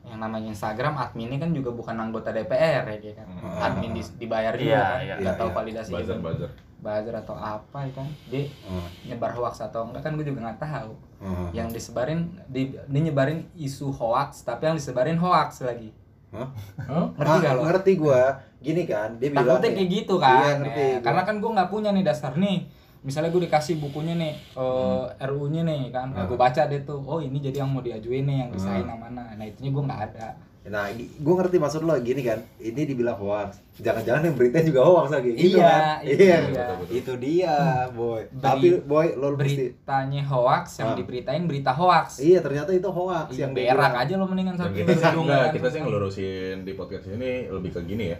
yang 0.00 0.16
namanya 0.18 0.48
Instagram 0.48 0.96
adminnya 0.96 1.36
kan 1.38 1.52
juga 1.52 1.68
bukan 1.70 1.92
anggota 1.98 2.32
DPR 2.32 2.80
ya 2.88 3.12
kan 3.12 3.28
Hmm. 3.28 3.60
admin 3.60 3.92
di- 3.92 4.16
dibayar 4.16 4.56
juga 4.56 4.72
Iya, 4.72 4.80
kan 4.80 4.98
iya, 4.98 5.14
nggak 5.20 5.20
iya, 5.26 5.32
tahu 5.36 5.48
iya. 5.48 5.54
validasi 5.54 5.90
Buzzer 5.92 6.16
itu 6.16 6.24
buzzer. 6.24 6.50
Buzzer 6.78 7.10
atau 7.12 7.34
apa 7.34 7.82
ya 7.82 7.92
kan 7.92 8.06
dia 8.26 8.46
Ah. 8.62 8.86
nyebar 9.04 9.30
hoax 9.32 9.60
atau 9.60 9.84
enggak 9.84 10.00
kan 10.00 10.14
gue 10.14 10.22
juga 10.22 10.40
nggak 10.44 10.60
tahu 10.60 10.92
Ah. 11.18 11.50
yang 11.50 11.68
disebarin 11.68 12.20
di, 12.46 12.70
dia 12.70 13.00
nyebarin 13.02 13.50
isu 13.52 13.90
hoax 13.90 14.42
tapi 14.42 14.64
yang 14.64 14.74
disebarin 14.74 15.16
hoax 15.16 15.62
lagi 15.62 15.90
Hah? 16.28 16.44
Hah? 16.78 17.08
ngerti 17.10 17.24
Ah, 17.26 17.38
gak 17.40 17.52
lo 17.52 17.62
ngerti 17.64 17.92
gua. 17.96 18.36
Gini 18.58 18.84
kan, 18.84 19.16
dia 19.16 19.30
bilang 19.30 19.56
takutnya 19.56 19.70
kayak 19.72 19.88
gitu 19.88 20.14
kan 20.18 20.36
Iya, 20.36 20.52
ngerti 20.60 20.76
Eh, 20.78 20.90
gua. 20.92 21.00
karena 21.00 21.22
kan 21.24 21.34
gue 21.38 21.50
nggak 21.50 21.68
punya 21.68 21.90
nih 21.90 22.04
dasar 22.04 22.32
nih 22.36 22.58
misalnya 23.00 23.30
gue 23.30 23.42
dikasih 23.42 23.78
bukunya 23.78 24.12
nih 24.12 24.34
eh, 24.52 25.04
RU-nya 25.24 25.62
nih 25.62 25.88
kan 25.88 26.10
Hmm. 26.10 26.26
gue 26.26 26.36
baca 26.36 26.62
deh 26.64 26.82
tuh 26.82 27.00
oh 27.00 27.18
ini 27.18 27.38
jadi 27.40 27.62
yang 27.62 27.70
mau 27.70 27.80
diajuin 27.80 28.22
nih 28.22 28.36
yang 28.36 28.50
disahin 28.50 28.84
Hmm. 28.84 28.98
mana 29.00 29.32
nah 29.32 29.42
itunya 29.42 29.70
gue 29.70 29.80
nggak 29.80 30.02
ada 30.04 30.26
Nah, 30.64 30.90
gua 31.18 31.34
ngerti 31.38 31.56
maksud 31.56 31.80
lo 31.80 31.96
gini 31.98 32.20
kan. 32.20 32.42
Ini 32.58 32.82
dibilang 32.84 33.16
hoax. 33.16 33.62
Jangan-jangan 33.78 34.20
yang 34.22 34.34
berita 34.34 34.60
juga 34.60 34.80
hoax 34.82 35.06
lagi. 35.10 35.32
Gitu 35.32 35.56
Iya, 35.56 35.64
kan? 35.64 35.80
itu 36.02 36.12
Iya. 36.18 36.36
dia. 36.44 36.66
Itu 36.90 37.12
dia, 37.16 37.54
boy. 37.90 38.20
Beri- 38.26 38.42
Tapi 38.42 38.66
boy, 38.82 39.06
lo 39.14 39.28
mesti 39.32 39.54
beritanya 39.72 40.22
hoax 40.24 40.64
yang 40.76 40.90
Ah. 40.90 40.94
diberitain 40.94 41.42
berita 41.42 41.70
hoax 41.70 42.18
Iya, 42.18 42.38
ternyata 42.38 42.70
itu 42.70 42.84
hoax 42.86 43.32
yang 43.32 43.50
yang 43.50 43.52
berak 43.54 43.92
aja 43.96 44.12
lo 44.14 44.26
mendingan 44.26 44.54
satu 44.54 44.74
kita 44.74 44.92
sih 44.92 45.04
gedung 45.04 45.24
enggak, 45.24 45.40
kan. 45.40 45.54
kita 45.54 45.68
sih 45.70 45.80
ngelurusin 45.80 46.56
di 46.60 46.72
podcast 46.74 47.04
ini 47.08 47.30
lebih 47.46 47.70
ke 47.70 47.80
gini 47.82 48.06
ya. 48.08 48.18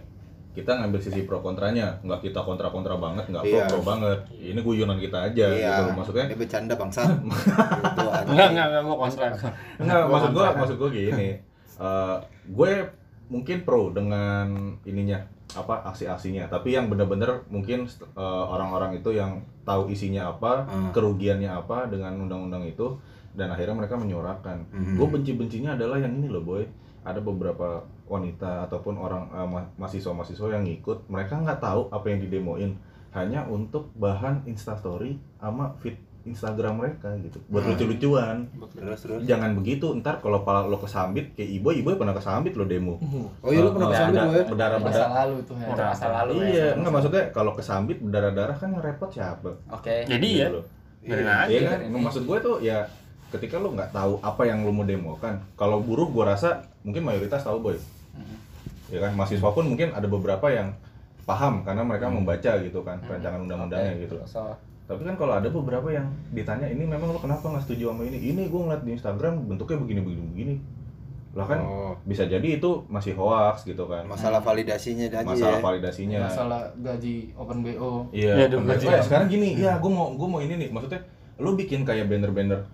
Kita 0.50 0.74
ngambil 0.74 0.98
sisi 0.98 1.22
pro 1.22 1.38
kontranya, 1.38 2.00
nggak 2.00 2.18
kita 2.24 2.40
kontra 2.40 2.66
kontra 2.68 2.96
banget, 2.96 3.28
nggak 3.28 3.44
pro 3.44 3.52
Iya. 3.52 3.66
pro 3.68 3.80
banget. 3.84 4.18
Ini 4.32 4.58
guyonan 4.58 4.96
kita 4.96 5.18
aja 5.26 5.46
Iya. 5.46 5.70
gitu. 5.76 5.90
Maksudnya 5.94 6.24
Dia 6.26 6.38
bercanda 6.38 6.74
bangsa. 6.74 7.02
gitu 7.12 8.06
aja. 8.08 8.24
Enggak 8.24 8.48
enggak 8.48 8.66
enggak 8.68 8.82
gua 8.82 8.96
kontra. 8.98 9.26
Enggak, 9.76 10.00
Gua 10.00 10.10
maksud 10.10 10.30
gua 10.30 10.42
kontra. 10.46 10.58
maksud 10.58 10.76
gua 10.78 10.90
gini. 10.90 11.28
Eh, 11.78 12.16
gue 12.50 12.72
mungkin 13.28 13.62
pro 13.62 13.94
dengan 13.94 14.74
ininya 14.82 15.20
apa 15.48 15.80
aksi-aksinya, 15.88 16.50
tapi 16.50 16.76
yang 16.76 16.90
bener-bener 16.90 17.46
mungkin 17.48 17.86
eh, 17.88 18.44
orang-orang 18.50 18.98
itu 18.98 19.14
yang 19.14 19.38
tahu 19.62 19.88
isinya 19.88 20.34
apa, 20.34 20.66
Hmm. 20.66 20.90
kerugiannya 20.92 21.48
apa 21.48 21.86
dengan 21.86 22.18
undang-undang 22.18 22.66
itu 22.66 22.98
dan 23.32 23.52
akhirnya 23.52 23.78
mereka 23.78 23.94
menyuarakan. 23.94 24.66
Mhm. 24.72 24.94
Gue 24.98 25.08
benci-bencinya 25.08 25.78
adalah 25.78 26.00
yang 26.00 26.18
ini 26.18 26.26
loh, 26.26 26.42
boy. 26.42 26.64
Ada 27.06 27.22
beberapa 27.22 27.80
wanita 28.04 28.66
ataupun 28.66 28.98
orang 28.98 29.28
ma- 29.46 29.70
mahasiswa-mahasiswa 29.78 30.48
yang 30.50 30.64
ngikut, 30.64 31.06
mereka 31.08 31.38
nggak 31.38 31.60
tahu 31.62 31.88
apa 31.88 32.06
yang 32.08 32.20
didemoin 32.20 32.74
hanya 33.12 33.46
untuk 33.46 33.88
bahan 33.96 34.44
instastory 34.44 35.16
sama 35.38 35.72
feed 35.80 35.96
Instagram 36.28 36.74
mereka 36.76 37.08
gitu 37.18 37.38
buat 37.46 37.60
Hmm. 37.60 37.70
lucu-lucuan 37.72 38.36
Terus 38.70 39.00
terus. 39.00 39.20
jangan 39.22 39.52
begitu 39.52 39.90
ntar 39.96 40.18
kalau 40.18 40.40
pala 40.40 40.62
lo 40.62 40.76
kesambit 40.76 41.32
kayak 41.32 41.50
ibu 41.52 41.68
ibu 41.72 41.88
pernah 41.92 42.12
kesambit 42.12 42.52
lo 42.52 42.64
demo 42.64 43.00
Oh 43.40 43.48
iya 43.48 43.60
lu 43.60 43.70
pernah 43.70 43.88
kesambit 43.88 44.20
lo 44.20 44.30
ya? 44.30 44.44
berdarah 44.44 44.76
Masa 44.76 44.84
berdarah 44.84 45.10
lalu 45.16 45.36
tuh 45.42 45.54
ya. 45.56 45.66
Masa 45.70 46.06
lalu 46.14 46.32
ya. 46.34 46.46
iya 46.46 46.66
enggak 46.74 46.92
maksudnya 46.92 47.24
kalau 47.30 47.52
kesambit 47.52 47.96
berdarah 47.98 48.30
darah 48.30 48.54
kan 48.54 48.68
yang 48.70 48.80
repot 48.80 49.08
siapa 49.08 49.50
oke 49.66 49.94
Jadi 50.04 50.28
ya, 50.36 50.46
Gitu 50.46 50.60
biarin 51.00 51.24
Iya. 51.24 51.34
aja. 51.38 51.48
Iya 51.48 51.60
kan? 51.64 51.78
Ini. 51.84 51.98
Maksud 52.00 52.22
gue 52.24 52.38
tuh 52.38 52.56
ya 52.58 52.78
ketika 53.28 53.56
lo 53.56 53.68
nggak 53.70 53.90
tahu 53.90 54.20
apa 54.20 54.42
yang 54.42 54.60
lo 54.60 54.70
mau 54.70 54.82
demokan. 54.82 55.40
Kalau 55.54 55.78
buruh 55.78 56.06
gue 56.06 56.20
rasa 56.22 56.48
mungkin 56.80 57.00
mayoritas 57.02 57.40
tahu 57.40 57.60
boy. 57.62 57.76
Ya 58.88 58.98
kan 58.98 59.12
mahasiswa 59.12 59.44
pun 59.46 59.64
mungkin 59.66 59.88
ada 59.90 60.04
beberapa 60.04 60.48
yang 60.48 60.72
paham 61.22 61.60
karena 61.60 61.80
mereka 61.82 62.08
membaca 62.08 62.56
gitu 62.58 62.80
kan 62.80 62.96
rancangan 63.00 63.36
undang-undangnya 63.38 63.92
Oke, 63.94 64.02
gitu. 64.02 64.16
so, 64.24 64.48
Tapi 64.88 65.04
kan 65.04 65.14
kalau 65.14 65.36
ada 65.36 65.46
beberapa 65.46 65.84
yang 65.88 66.08
ditanya 66.30 66.64
ini 66.64 66.82
memang 66.82 67.12
lo 67.12 67.20
kenapa 67.20 67.44
nggak 67.44 67.62
setuju 67.62 67.92
sama 67.92 68.02
ini? 68.02 68.18
Ini 68.24 68.48
gue 68.48 68.56
ngeliat 68.58 68.82
di 68.82 68.90
Instagram 68.90 69.44
bentuknya 69.46 69.76
begini 69.76 70.00
begini 70.00 70.24
begini. 70.26 70.54
Lah 71.36 71.44
kan 71.44 71.60
Oh, 71.60 71.92
bisa 72.02 72.24
jadi 72.24 72.56
itu 72.56 72.88
masih 72.88 73.12
hoax 73.12 73.62
gitu 73.62 73.84
kan. 73.84 74.08
masalah 74.08 74.40
validasinya 74.40 75.06
aja 75.06 75.20
Masalah 75.22 75.60
ya. 75.60 75.62
validasinya. 75.62 76.18
Masalah 76.24 76.60
gaji 76.74 77.16
open 77.36 77.60
BO. 77.60 78.08
Iya. 78.10 78.32
Iya, 78.34 78.46
dong, 78.48 78.64
Oke, 78.64 78.74
gaji. 78.74 78.86
eh, 78.88 79.02
sekarang 79.04 79.28
gini, 79.28 79.48
ya 79.54 79.76
gue 79.76 79.90
mau 79.92 80.08
gue 80.10 80.24
mau 80.24 80.40
ini 80.40 80.56
nih, 80.56 80.68
maksudnya 80.72 81.04
lu 81.36 81.52
bikin 81.52 81.84
kayak 81.84 82.08
banner-banner 82.08 82.64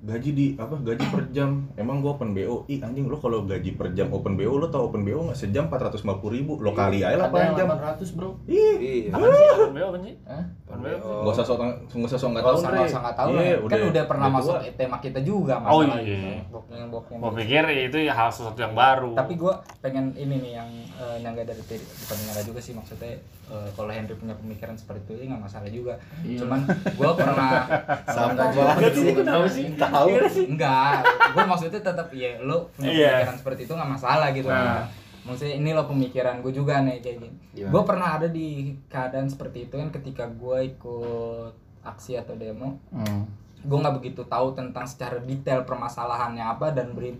gaji 0.00 0.30
di 0.30 0.46
apa 0.54 0.78
gaji 0.78 1.04
per 1.04 1.22
jam 1.28 1.66
emang 1.74 1.98
gue 1.98 2.06
open 2.08 2.30
BO 2.30 2.62
ih 2.66 2.78
anjing 2.78 3.04
lu 3.04 3.16
kalau 3.16 3.42
gaji 3.42 3.74
per 3.74 3.90
jam 3.92 4.06
open 4.08 4.34
BO 4.34 4.54
lu 4.54 4.66
tau 4.66 4.86
open 4.86 5.02
BO 5.02 5.26
nggak 5.26 5.34
sejam 5.36 5.66
450 5.66 6.06
ribu 6.30 6.54
lo 6.56 6.70
kali 6.70 7.02
aja 7.02 7.18
lah 7.18 7.26
yang 7.32 7.54
jam 7.56 7.66
800 7.68 8.14
bro. 8.14 8.38
ih 8.44 8.78
Iya. 8.78 9.10
Apa 9.10 9.26
sih? 9.26 9.46
Akun 9.50 9.72
BO 9.72 9.86
apa 9.88 9.98
sih? 10.00 10.14
Akun 10.22 10.78
BO. 10.78 11.10
nggak 11.18 11.34
usah 11.34 11.44
sok 11.44 11.58
nggak 11.58 12.06
usah 12.06 12.18
sok 12.18 12.30
nggak 12.30 12.38
Gak 12.38 12.46
tahu 12.48 12.58
nggak 12.64 12.86
usah 12.86 13.00
nggak 13.00 13.16
tahu 13.16 13.28
Iya, 13.34 13.56
kan 13.60 13.78
udah 13.84 14.04
pernah 14.06 14.24
udah 14.24 14.36
masuk 14.38 14.56
tema 14.72 14.96
kita 14.98 15.18
juga 15.20 15.54
Oh, 15.60 15.82
masalah 15.82 15.98
iya. 16.00 16.42
boknya 16.46 16.78
boknya 16.86 17.16
Gua 17.18 17.30
pikir 17.34 17.64
itu 17.84 17.98
ya 18.00 18.14
hal 18.14 18.28
sesuatu 18.28 18.54
yang 18.56 18.74
baru. 18.74 19.10
tapi 19.12 19.34
gue 19.34 19.52
pengen 19.80 20.14
ini 20.14 20.34
nih 20.38 20.52
yang 20.54 20.70
eh, 20.94 21.16
nyangga 21.18 21.42
dari 21.44 21.62
tadi 21.64 21.82
bukan 21.82 22.16
nyangga 22.22 22.42
juga 22.44 22.60
sih 22.60 22.72
maksudnya 22.72 23.18
eh, 23.48 23.68
kalau 23.74 23.90
Henry 23.90 24.14
punya 24.14 24.34
pemikiran 24.34 24.74
seperti 24.74 25.00
itu 25.04 25.12
ya 25.18 25.34
nggak 25.34 25.42
masalah 25.42 25.68
juga 25.68 25.94
Iya. 26.22 26.38
cuman 26.38 26.60
gue 26.70 27.10
pernah 27.12 27.50
Sama 28.08 28.32
open 28.36 29.48
sih. 29.48 29.66
Tahu. 29.90 30.08
Tahu. 30.10 30.40
enggak 30.46 30.94
gue 31.30 31.44
maksudnya 31.44 31.80
tetap 31.80 32.08
ya 32.10 32.30
lo 32.38 32.68
punya 32.72 32.88
Iya. 32.88 33.10
pemikiran 33.18 33.36
seperti 33.36 33.60
itu 33.62 33.72
nggak 33.72 33.90
masalah 33.90 34.28
gitu 34.30 34.46
Nah. 34.46 34.56
kan 34.56 34.82
maksudnya 35.24 35.54
ini 35.54 35.70
lo 35.70 35.84
pemikiran 35.84 36.40
gue 36.40 36.50
juga 36.50 36.80
nih 36.80 36.98
kayak 36.98 37.16
gini 37.18 37.36
Gimana? 37.52 37.70
gue 37.70 37.82
pernah 37.84 38.08
ada 38.14 38.28
di 38.28 38.48
keadaan 38.86 39.26
seperti 39.26 39.58
itu 39.62 39.74
kan 39.74 39.88
ketika 39.90 40.24
gue 40.26 40.58
ikut 40.70 41.52
aksi 41.82 42.16
atau 42.16 42.34
demo 42.34 42.80
Hmm. 42.88 43.28
gue 43.58 43.76
nggak 43.76 43.96
begitu 43.96 44.22
tahu 44.24 44.52
tentang 44.52 44.84
secara 44.84 45.18
detail 45.20 45.62
permasalahannya 45.62 46.44
apa 46.46 46.70
dan 46.70 46.92
beri 46.92 47.18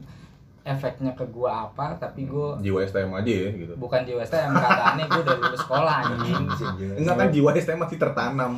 efeknya 0.68 1.12
ke 1.12 1.24
gue 1.24 1.48
apa 1.48 1.96
tapi 1.96 2.24
gue 2.24 2.48
jiwa 2.61 2.78
STM 2.83 3.09
aja 3.11 3.33
ya 3.38 3.48
gitu 3.50 3.72
bukan 3.74 4.00
jiwa 4.02 4.20
STM 4.20 4.52
keadaannya 4.52 5.04
gue 5.07 5.20
udah 5.20 5.37
lulus 5.38 5.61
sekolah 5.61 5.94
anjing 6.04 6.44
enggak 6.94 7.16
kan 7.16 7.28
jiwa 7.31 7.50
STM 7.54 7.81
masih 7.81 7.96
tertanam 7.96 8.52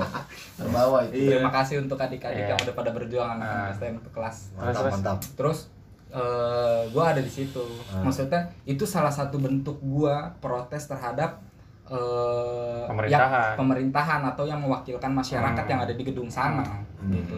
Terbawa 0.58 0.98
itu. 1.04 1.14
Iya. 1.22 1.30
terima 1.36 1.50
kasih 1.50 1.74
untuk 1.78 1.96
adik-adik 1.96 2.36
Iya. 2.38 2.50
yang 2.50 2.60
udah 2.60 2.74
pada 2.74 2.90
berjuang 2.90 3.30
anak 3.36 3.46
Ah. 3.46 3.68
STM 3.70 3.96
ke 3.98 4.10
kelas 4.10 4.36
Mantap, 4.54 4.82
mantap. 4.88 5.18
terus 5.34 5.68
eh 6.08 6.82
gue 6.86 7.04
ada 7.04 7.20
di 7.20 7.28
situ 7.28 7.62
Ah. 7.88 8.00
maksudnya 8.00 8.40
itu 8.64 8.82
salah 8.84 9.10
satu 9.10 9.36
bentuk 9.36 9.78
gue 9.78 10.10
protes 10.38 10.84
terhadap 10.86 11.38
eh 11.86 12.82
Pemerintahan. 12.84 13.10
yang- 13.10 13.56
pemerintahan 13.56 14.20
atau 14.24 14.44
yang 14.44 14.58
mewakilkan 14.58 15.10
masyarakat 15.10 15.58
Hmm. 15.60 15.70
yang 15.70 15.80
ada 15.80 15.92
di 15.92 16.02
gedung 16.02 16.26
sana 16.26 16.62
Hmm. 16.96 17.10
gitu 17.10 17.36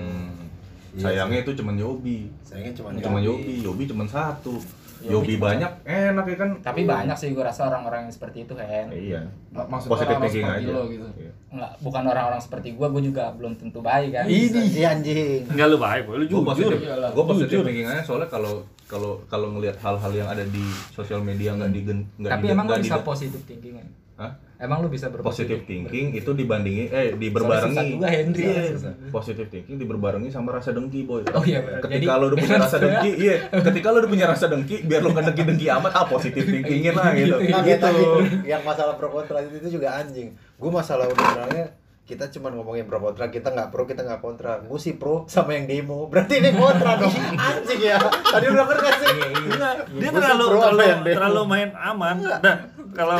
Iya 0.93 1.03
sayangnya 1.03 1.39
itu 1.41 1.53
cuman 1.57 1.75
Yobi. 1.75 2.19
Sayangnya 2.45 2.73
cuma 2.77 2.89
cuma 2.95 3.19
Yobi. 3.19 3.55
Yobi. 3.61 3.85
Cuma 3.89 4.05
satu. 4.05 4.61
Yobi 5.03 5.35
Yobi 5.35 5.35
banyak 5.35 5.73
enak 5.83 6.25
ya 6.25 6.37
kan? 6.39 6.51
Tapi 6.63 6.87
banyak 6.87 7.17
sih 7.19 7.35
gue 7.35 7.43
rasa 7.43 7.67
orang-orang 7.67 8.07
yang 8.07 8.13
seperti 8.15 8.47
itu 8.47 8.55
Hen. 8.55 8.87
Iya. 8.93 9.21
Mak- 9.51 9.67
Maksud 9.67 9.89
positif 9.91 10.15
orang 10.15 10.23
thinking 10.29 10.47
aja. 10.47 10.69
lo 10.71 10.83
gitu. 10.87 11.07
Iya. 11.19 11.33
Nggak, 11.53 11.73
bukan 11.83 12.03
orang-orang 12.07 12.41
seperti 12.41 12.69
gue 12.73 12.87
gue 12.87 13.03
juga 13.03 13.25
belum 13.35 13.53
tentu 13.59 13.81
baik 13.83 14.11
kan? 14.15 14.25
Ini 14.31 14.63
anjing. 14.87 15.43
Enggak 15.51 15.67
lu 15.69 15.79
baik, 15.81 16.03
lu 16.07 16.25
gue 16.25 16.43
positif 16.47 16.79
gue 16.87 17.25
positif 17.27 17.57
thinking 17.61 17.89
aja. 17.89 18.03
Soalnya 18.07 18.29
kalau 18.31 18.63
kalau 18.87 19.19
kalau 19.27 19.49
ngelihat 19.57 19.81
hal-hal 19.81 20.13
yang 20.13 20.29
ada 20.29 20.45
di 20.45 20.63
sosial 20.93 21.19
media 21.19 21.57
nggak 21.57 21.73
digen 21.73 22.05
nggak 22.21 22.31
Tapi 22.31 22.47
emang 22.47 22.65
nggak 22.69 22.85
bisa 22.85 23.01
positive 23.01 23.43
thinking 23.43 23.81
kan? 23.81 23.87
Hah? 24.13 24.33
Emang 24.57 24.79
lu 24.79 24.87
bisa 24.87 25.11
berpositif 25.11 25.65
thinking 25.65 26.13
itu 26.13 26.31
dibandingi 26.31 26.87
eh 26.87 27.19
diberbarengi 27.19 27.99
juga, 27.99 28.07
Henry, 28.07 28.45
Iya, 28.45 28.63
susah. 28.71 28.93
positive 29.11 29.49
thinking 29.49 29.75
diberbarengi 29.75 30.29
sama 30.29 30.55
rasa 30.55 30.71
dengki 30.71 31.03
boy 31.03 31.27
Oh 31.33 31.43
iya, 31.43 31.59
ketika 31.81 31.91
Jadi, 31.99 32.07
lo 32.15 32.25
udah 32.31 32.39
punya 32.39 32.57
rasa 32.61 32.77
dengki 32.79 33.11
iya 33.19 33.35
ketika 33.51 33.87
lo 33.91 33.97
udah 33.99 34.11
punya 34.11 34.27
rasa 34.29 34.47
dengki 34.47 34.77
biar 34.85 35.01
lo 35.01 35.11
nggak 35.11 35.25
dengki 35.29 35.43
dengki 35.45 35.67
amat 35.69 35.93
ah 35.93 36.07
positive 36.07 36.47
thinkingin 36.47 36.95
lah 36.95 37.11
gitu 37.11 37.35
Gitu, 37.35 37.51
Nah, 37.51 37.63
gitu 37.65 37.81
tadi 37.81 38.03
yang 38.45 38.63
masalah 38.63 38.95
pro 38.95 39.09
kontra 39.09 39.41
itu 39.41 39.69
juga 39.69 39.97
anjing. 39.97 40.31
Gue 40.55 40.71
masalah 40.71 41.09
udah 41.09 41.25
sebenarnya 41.25 41.65
kita 42.03 42.29
cuma 42.31 42.51
ngomongin 42.51 42.85
pro 42.85 42.99
kontra, 42.99 43.27
kita 43.27 43.49
nggak 43.49 43.69
pro, 43.71 43.83
kita 43.83 44.03
nggak 44.03 44.21
kontra. 44.21 44.61
Gue 44.61 44.77
sih 44.77 44.95
pro 44.95 45.27
sama 45.27 45.55
yang 45.55 45.67
demo. 45.67 46.07
Berarti 46.07 46.39
ini 46.39 46.51
kontra 46.53 46.99
dong. 46.99 47.15
Anjing 47.51 47.81
ya. 47.81 47.99
Tadi 47.99 48.47
udah 48.47 48.65
ngerti 48.65 48.91
sih? 48.95 49.11
Enggak, 49.49 49.75
dia 49.89 50.07
Gua 50.07 50.21
terlalu 50.21 50.45
terlalu, 50.53 50.83
terlalu 51.09 51.43
main 51.49 51.71
aman. 51.73 52.17
Nah, 52.21 52.57
kalau 52.93 53.17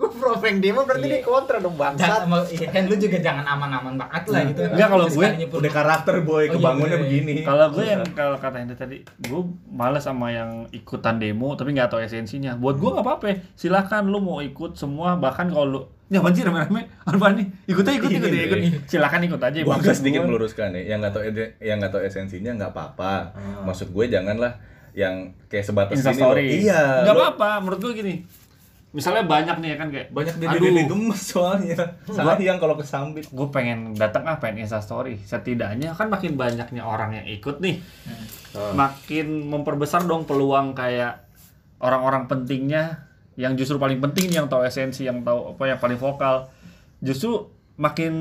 Gue 0.00 0.08
pro 0.10 0.32
sama 0.32 0.48
yang 0.48 0.58
demo 0.58 0.80
berarti 0.80 1.04
Iya. 1.04 1.12
ini 1.12 1.20
kontra 1.20 1.56
dong 1.56 1.76
bangsat. 1.76 2.00
Jangan, 2.00 2.22
mau- 2.24 2.48
iya, 2.48 2.66
kan 2.66 2.82
lu 2.82 2.96
juga 2.96 3.18
jangan 3.20 3.44
aman-aman 3.46 3.94
banget 3.94 4.22
lah 4.24 4.40
gitu. 4.46 4.60
Enggak, 4.66 4.88
kalau 4.88 5.06
gue 5.06 5.26
udah 5.52 5.72
karakter 5.74 6.14
boy 6.22 6.32
Oh, 6.32 6.40
iya, 6.40 6.50
kebangunnya 6.50 6.96
bener. 6.96 7.04
begini 7.04 7.32
kalau 7.42 7.66
gue 7.68 7.84
yang 7.84 8.02
kalau 8.10 8.36
kata 8.36 8.56
Henry 8.58 8.74
tadi, 8.74 8.96
gue 9.04 9.40
males 9.68 10.00
sama 10.00 10.26
yang 10.30 10.50
ikutan 10.70 11.16
demo 11.16 11.52
tapi 11.52 11.70
nggak 11.70 11.86
tahu 11.86 12.00
esensinya. 12.00 12.56
Buat 12.56 12.76
gue 12.76 12.90
nggak 12.90 13.04
apa-apa. 13.04 13.24
Silakan 13.54 14.08
lu 14.08 14.18
mau 14.18 14.40
ikut 14.40 14.72
semua 14.74 15.14
bahkan 15.14 15.46
kalau 15.46 15.68
lu 15.68 15.80
Ya 16.08 16.18
banjir 16.18 16.42
rame-rame, 16.42 16.90
apa 17.06 17.26
nih? 17.30 17.46
Ikut 17.68 17.86
aja, 17.86 17.94
ikut, 17.94 18.10
ikut, 18.10 18.26
Iya, 18.26 18.42
ikut. 18.44 18.58
iya. 18.58 18.70
Silakan 18.82 19.20
ikut 19.22 19.38
aja. 19.38 19.62
Gua 19.62 19.78
agak 19.78 19.94
sedikit 19.94 20.26
meluruskan 20.26 20.74
ya, 20.74 20.82
yang 20.84 20.98
nggak 20.98 21.12
tahu 21.12 21.22
ede- 21.22 21.54
yang 21.60 21.78
nggak 21.78 21.92
tahu 21.92 22.02
esensinya 22.02 22.50
nggak 22.52 22.70
apa-apa. 22.72 23.30
Ah. 23.30 23.62
Maksud 23.62 23.94
gue 23.94 24.10
janganlah 24.10 24.58
yang 24.90 25.14
kayak 25.46 25.62
sebatas 25.62 25.94
Insta 25.94 26.10
ini. 26.34 26.66
Iya. 26.66 27.06
Nggak 27.06 27.14
apa-apa, 27.14 27.48
menurut 27.62 27.78
gue 27.80 27.92
gini. 27.94 28.14
Misalnya 28.90 29.22
banyak 29.22 29.56
nih 29.58 29.68
ya 29.70 29.76
kan 29.78 29.88
kayak 29.88 30.08
Banyak 30.10 30.34
Aduh. 30.42 30.58
dede 30.60 30.82
gemes 30.84 31.22
soalnya. 31.22 31.78
Sayang 32.04 32.58
kalau 32.58 32.74
kesambit. 32.74 33.24
gue 33.24 33.48
pengen 33.48 33.94
datang 33.94 34.26
ah 34.26 34.36
pengen 34.36 34.66
insta 34.66 34.78
story 34.78 35.20
setidaknya 35.20 35.94
kan 35.94 36.10
makin 36.10 36.34
banyaknya 36.34 36.82
orang 36.82 37.14
yang 37.14 37.26
ikut 37.28 37.58
nih 37.58 37.78
Ah. 38.50 38.74
makin 38.74 39.46
memperbesar 39.46 40.02
dong 40.02 40.26
peluang 40.26 40.74
kayak 40.74 41.22
orang-orang 41.78 42.26
pentingnya 42.26 43.06
yang 43.38 43.54
justru 43.54 43.78
paling 43.78 44.00
penting 44.00 44.26
yang 44.28 44.50
tahu 44.50 44.66
esensi 44.66 45.06
yang 45.06 45.22
tahu 45.22 45.54
apa 45.54 45.62
yang 45.64 45.78
paling 45.78 45.94
vokal 45.96 46.50
justru 46.98 47.46
makin 47.76 48.12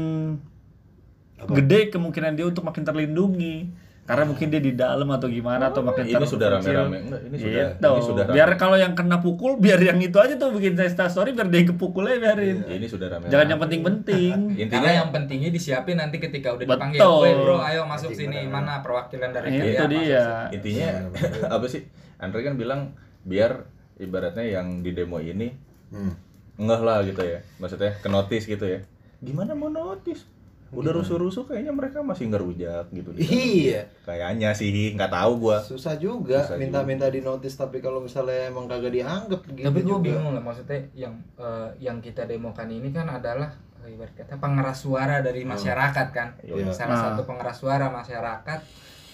Apa? 1.36 1.50
gede 1.56 1.90
kemungkinan 1.90 2.36
dia 2.36 2.46
untuk 2.46 2.62
makin 2.62 2.86
terlindungi 2.86 3.74
karena 4.10 4.26
mungkin 4.26 4.50
dia 4.50 4.58
di 4.58 4.74
dalam 4.74 5.06
atau 5.08 5.30
gimana 5.30 5.70
atau 5.70 5.86
makin 5.86 6.02
Ini 6.04 6.26
sudah 6.26 6.48
rame-rame. 6.52 6.98
Enggak, 7.00 7.22
ini 7.24 7.36
sudah 7.38 7.62
Gitu. 7.70 7.86
ini 7.88 8.02
sudah 8.02 8.24
rame. 8.26 8.34
biar 8.34 8.50
kalau 8.58 8.74
yang 8.76 8.94
kena 8.94 9.18
pukul 9.20 9.52
biar 9.56 9.78
yang 9.80 10.02
itu 10.02 10.18
aja 10.18 10.34
tuh 10.34 10.50
bikin 10.50 10.74
insta 10.74 11.06
story 11.06 11.30
biar 11.32 11.46
dia 11.46 11.62
kepukul 11.64 12.04
aja 12.04 12.18
biarin 12.20 12.66
ini 12.66 12.86
sudah 12.86 13.06
rame. 13.08 13.30
jangan 13.30 13.46
yang 13.48 13.62
penting-penting 13.62 14.34
Intinya 14.60 14.82
Karena 14.82 14.92
yang 14.96 15.10
pentingnya 15.12 15.50
disiapin 15.50 15.96
nanti 15.96 16.18
ketika 16.18 16.52
udah 16.52 16.66
Betul. 16.66 16.74
dipanggil, 16.74 17.00
"Woi 17.06 17.32
bro, 17.32 17.58
ayo 17.62 17.82
masuk 17.86 18.10
Anjing, 18.10 18.34
sini. 18.34 18.50
Mana 18.50 18.82
perwakilan 18.82 19.30
dari 19.30 19.48
itu 19.54 19.78
kalian?" 19.78 19.90
dia 19.94 20.24
intinya 20.50 20.90
apa 21.56 21.66
sih? 21.66 21.86
Andre 22.18 22.42
kan 22.42 22.56
bilang 22.56 22.82
biar 23.22 23.70
ibaratnya 23.96 24.42
yang 24.44 24.82
di 24.82 24.90
demo 24.90 25.20
ini 25.20 25.54
Hmm. 25.90 26.18
ngeh 26.58 26.82
lah 26.82 27.02
gitu 27.02 27.22
ya. 27.22 27.46
Maksudnya 27.56 27.94
ke 27.96 28.08
notice 28.08 28.46
gitu 28.46 28.66
ya. 28.66 28.82
Gimana 29.20 29.54
mau 29.54 29.70
notice? 29.70 30.26
Udah 30.70 30.92
rusuh-rusuh 30.92 31.44
kayaknya 31.44 31.72
mereka 31.72 32.00
masih 32.00 32.30
ngerujak 32.30 32.86
gitu. 32.90 33.10
Iya. 33.18 33.90
Kayaknya 34.04 34.54
sih, 34.54 34.70
nggak 34.94 35.10
tahu 35.10 35.32
gua. 35.42 35.58
Susah 35.60 35.96
juga 35.96 36.46
minta-minta 36.56 37.08
di 37.08 37.20
notice 37.20 37.56
tapi 37.56 37.78
kalau 37.78 38.00
misalnya 38.00 38.48
emang 38.48 38.66
kagak 38.66 38.94
dianggap 38.94 39.42
gitu 39.48 39.66
Tapi 39.66 39.80
gue 39.80 39.90
juga. 39.92 40.06
bingung 40.06 40.32
lah 40.32 40.40
maksudnya 40.40 40.80
yang 40.94 41.12
eh, 41.36 41.70
yang 41.80 41.98
kita 41.98 42.24
demokan 42.24 42.68
ini 42.68 42.90
kan 42.90 43.06
adalah 43.06 43.50
eh, 43.80 43.90
ibarat 43.90 44.14
kata 44.14 44.38
pengeras 44.38 44.78
suara 44.80 45.20
dari 45.20 45.42
masyarakat 45.44 46.08
kan. 46.10 46.38
Iya. 46.42 46.70
Salah 46.70 46.94
Nah. 46.94 47.04
satu 47.12 47.26
pengeras 47.26 47.58
suara 47.58 47.90
masyarakat 47.90 48.60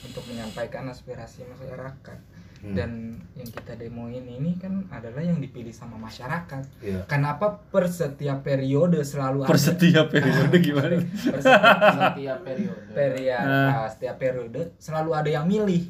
untuk 0.03 0.23
menyampaikan 0.27 0.85
aspirasi 0.85 1.47
masyarakat. 1.47 2.19
Hmm. 2.55 2.73
Dan 2.73 2.91
yang 3.33 3.45
kita 3.45 3.75
demoin 3.75 4.21
ini 4.21 4.55
kan 4.55 4.87
adalah 4.89 5.19
yang 5.19 5.37
dipilih 5.37 5.69
sama 5.69 5.95
masyarakat. 5.97 6.63
Iya. 6.79 7.05
Kenapa 7.05 7.61
per 7.61 7.85
setiap 7.85 8.41
periode 8.41 9.01
selalu 9.01 9.43
per 9.43 9.53
ada 9.53 9.65
setiap 9.69 10.05
periode 10.13 10.55
gimana 10.57 10.95
per 10.97 11.39
setiap 11.39 11.81
setiap 12.15 12.39
periode 12.41 12.81
periode 12.89 13.45
Nah. 13.45 13.69
ah, 13.77 13.87
setiap 13.87 14.15
periode 14.17 14.61
selalu 14.77 15.11
ada 15.13 15.29
yang 15.31 15.45
milih. 15.45 15.83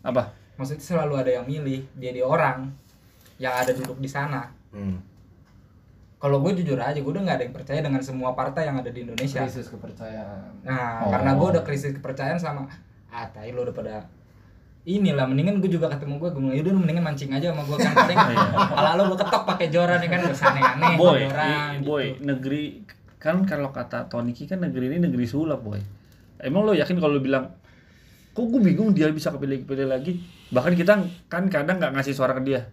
apa 0.00 0.32
Maksudnya 0.56 0.82
selalu 0.82 1.14
ada 1.16 1.30
yang 1.32 1.44
milih 1.44 1.88
jadi 1.94 2.20
orang 2.20 2.68
yang 3.36 3.54
ada 3.54 3.72
duduk 3.72 3.96
di 3.96 4.08
sana. 4.08 4.52
Hmm. 4.70 5.00
Kalau 6.16 6.44
gue 6.44 6.52
jujur 6.54 6.76
aja, 6.76 6.92
gue 6.94 7.08
udah 7.08 7.24
nggak 7.24 7.32
ada 7.34 7.44
yang 7.48 7.56
percaya 7.56 7.80
dengan 7.80 8.04
semua 8.04 8.36
partai 8.36 8.68
yang 8.68 8.76
ada 8.76 8.92
di 8.92 9.08
Indonesia. 9.08 9.40
krisis 9.40 9.72
kepercayaan 9.72 10.52
Nah, 10.60 11.00
Oh. 11.00 11.08
karena 11.08 11.32
gue 11.32 11.46
udah 11.48 11.64
krisis 11.64 11.96
kepercayaan 11.96 12.36
sama 12.36 12.68
ah, 13.08 13.24
tai 13.26 13.50
lo 13.50 13.64
udah 13.64 13.72
pada 13.72 14.04
inilah 14.80 15.28
mendingan 15.28 15.60
gue 15.60 15.68
juga 15.68 15.92
ketemu 15.92 16.16
gue 16.16 16.28
gue 16.32 16.40
bilang 16.40 16.56
yaudah 16.56 16.72
lu 16.72 16.80
mendingan 16.80 17.04
mancing 17.04 17.30
aja 17.30 17.52
sama 17.52 17.62
gue 17.68 17.76
kan 17.76 17.92
paling 18.00 18.18
pala 18.72 18.90
lo 18.96 19.02
gue 19.12 19.18
ketok 19.20 19.42
pakai 19.44 19.66
joran 19.68 20.00
ya 20.00 20.08
kan? 20.08 20.18
Gak 20.24 20.34
usah 20.34 20.48
aneh-aneh 20.56 20.92
boy 20.96 21.18
joran 21.20 21.72
i- 21.76 21.84
boy 21.84 22.04
negeri 22.18 22.62
kan 23.20 23.44
kalau 23.44 23.68
kata 23.68 24.08
Tony 24.08 24.32
Ki 24.32 24.48
kan 24.48 24.64
negeri 24.64 24.88
ini 24.88 25.04
negeri 25.04 25.28
sulap 25.28 25.60
boy. 25.60 25.76
Emang 26.40 26.64
lo 26.64 26.72
yakin 26.72 26.96
kalau 26.96 27.16
lo 27.16 27.20
bilang 27.20 27.52
kok 28.32 28.46
gue 28.48 28.60
bingung 28.64 28.96
dia 28.96 29.12
bisa 29.12 29.28
kepilih 29.28 29.68
kepilih 29.68 29.92
lagi? 29.92 30.16
Bahkan 30.48 30.72
kita 30.72 30.92
kan 31.28 31.44
kadang 31.52 31.76
nggak 31.76 32.00
ngasih 32.00 32.16
suara 32.16 32.32
ke 32.32 32.42
dia 32.48 32.64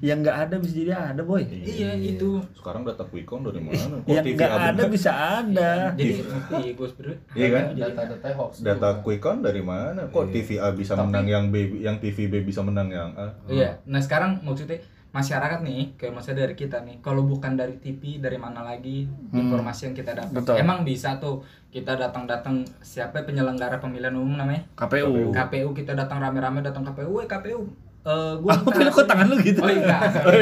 yang 0.00 0.22
nggak 0.22 0.48
ada 0.48 0.56
bisa 0.56 0.72
jadi 0.76 0.92
ada 0.94 1.22
boy. 1.22 1.42
Iya 1.44 1.92
itu. 1.94 2.38
Sekarang 2.54 2.86
data 2.86 3.02
Quick 3.04 3.26
Count 3.26 3.44
dari 3.44 3.58
mana? 3.58 4.00
Kok 4.00 4.06
yang 4.06 4.24
TV 4.24 4.36
nggak 4.36 4.54
ada 4.70 4.82
bisa 4.86 5.10
ada. 5.12 5.72
Jadi 5.92 6.12
sebenernya 6.16 7.18
Iya 7.34 7.48
kan? 7.50 7.64
data-data 7.74 8.28
hoax 8.34 8.52
Data 8.62 8.88
Count 9.00 9.40
dari 9.42 9.60
mana? 9.60 10.06
Kok 10.08 10.24
Iya. 10.24 10.32
TV 10.32 10.48
A 10.58 10.68
bisa 10.70 10.92
Tapi- 10.94 11.04
menang 11.08 11.26
yang 11.26 11.44
B, 11.50 11.54
yang 11.78 11.96
TV 11.98 12.28
B 12.28 12.40
bisa 12.40 12.62
menang 12.62 12.88
yang 12.88 13.10
A? 13.14 13.34
iya. 13.46 13.82
Nah 13.84 13.98
sekarang 13.98 14.40
maksudnya 14.40 14.78
masyarakat 15.10 15.62
nih 15.62 15.94
kayak 15.94 16.10
maksudnya 16.10 16.42
dari 16.42 16.54
kita 16.54 16.82
nih 16.82 16.98
kalau 16.98 17.22
bukan 17.22 17.54
dari 17.54 17.78
TV 17.78 18.18
dari 18.18 18.34
mana 18.34 18.62
lagi 18.62 19.06
informasi 19.30 19.86
yang 19.86 19.94
kita 19.94 20.10
dapat? 20.12 20.34
Betul. 20.34 20.54
emang 20.56 20.82
bisa 20.82 21.18
tuh 21.18 21.38
kita 21.68 21.94
datang-datang 21.94 22.62
siapa 22.80 23.22
penyelenggara 23.22 23.78
pemilihan 23.78 24.14
umum 24.14 24.34
namanya? 24.36 24.66
KPU 24.74 25.30
KPU 25.30 25.70
kita 25.72 25.94
datang 25.94 26.18
rame-rame 26.18 26.62
datang 26.62 26.82
KPU, 26.82 27.10
woi 27.12 27.26
KPU, 27.26 27.66
eh 28.04 28.32
gue 28.36 28.50
Aku 28.52 28.68
pilih 28.68 28.92
kok 28.92 29.06
tangan 29.06 29.26
lu 29.26 29.36
gitu 29.40 29.60
Oh 29.60 29.70
iya, 29.70 29.96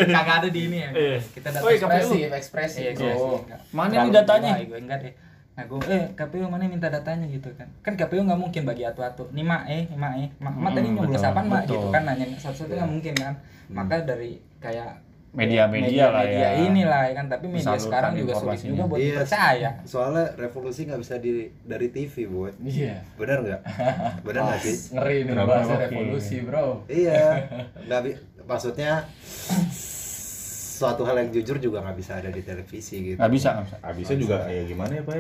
kagak 0.09 0.37
ada 0.43 0.49
di 0.51 0.61
ini 0.67 0.79
ya. 0.81 0.91
Iya. 0.91 1.19
Kita 1.23 1.49
datang 1.49 1.63
Oh 1.63 1.71
iya, 1.71 1.79
ekspresi 1.79 2.19
ekspresi 2.27 2.79
Iya, 2.81 2.91
ekspresi, 2.91 3.31
enggak. 3.41 3.61
Mana 3.71 3.93
nih 4.01 4.11
datanya? 4.13 4.51
gila, 4.57 4.67
Gue 4.67 4.79
enggak 4.83 4.99
deh. 5.01 5.15
Nah 5.53 5.65
gue, 5.69 5.79
eh 5.87 6.03
KPU 6.13 6.49
mana 6.49 6.65
minta 6.65 6.89
datanya 6.89 7.29
gitu 7.29 7.53
kan? 7.55 7.69
Kan 7.81 7.93
KPU 7.95 8.25
nggak 8.25 8.41
mungkin 8.41 8.63
bagi 8.65 8.83
atu-atu. 8.83 9.31
Nih 9.31 9.45
mak, 9.45 9.69
eh, 9.69 9.85
mak, 9.93 10.13
eh, 10.17 10.29
mak, 10.39 10.55
mak 10.55 10.71
tadi 10.73 10.89
Hmm, 10.89 10.97
nyoblos 10.99 11.23
apaan 11.23 11.47
mak 11.47 11.63
gitu 11.69 11.87
kan 11.89 12.03
nanya 12.03 12.25
satu-satu 12.35 12.67
Iya. 12.69 12.79
nggak 12.81 12.91
mungkin 12.91 13.15
kan? 13.15 13.35
Maka 13.69 13.95
dari 14.03 14.31
kayak 14.59 14.91
media-media 15.33 16.05
lah 16.09 16.23
media 16.23 16.45
ya 16.45 16.51
inilah 16.63 17.03
ya 17.09 17.13
kan, 17.15 17.27
tapi 17.27 17.47
media 17.49 17.65
Salurkan 17.65 17.85
sekarang 17.85 18.13
juga 18.15 18.33
sulit 18.37 18.61
juga 18.63 18.85
buat 18.85 18.99
Iya. 19.01 19.09
dipercaya. 19.19 19.71
Soalnya 19.83 20.25
revolusi 20.37 20.81
nggak 20.85 21.01
bisa 21.01 21.15
di 21.17 21.33
dari 21.63 21.89
TV, 21.89 22.15
boy. 22.27 22.53
iya 22.63 23.01
Benar 23.17 23.39
nggak? 23.41 23.61
Benar 24.29 24.41
nggak 24.45 24.61
sih? 24.61 24.77
ngeri 24.93 25.17
nih 25.25 25.35
bahasa 25.39 25.73
revolusi 25.79 26.37
bro 26.41 26.85
Iya. 26.85 27.25
Nggak 27.89 28.01
maksudnya 28.43 29.09
suatu 29.73 31.03
hal 31.03 31.17
yang 31.17 31.31
jujur 31.31 31.57
juga 31.57 31.79
nggak 31.81 31.97
bisa 31.97 32.19
ada 32.19 32.29
di 32.29 32.43
televisi 32.43 32.95
gitu. 33.03 33.17
nggak 33.17 33.33
bisa 33.33 33.49
nggak 33.55 33.65
bisa 33.65 33.77
Habisnya 33.81 34.17
juga 34.19 34.37
ya 34.51 34.63
gimana 34.67 34.93
ya 34.99 35.03
Pak? 35.07 35.17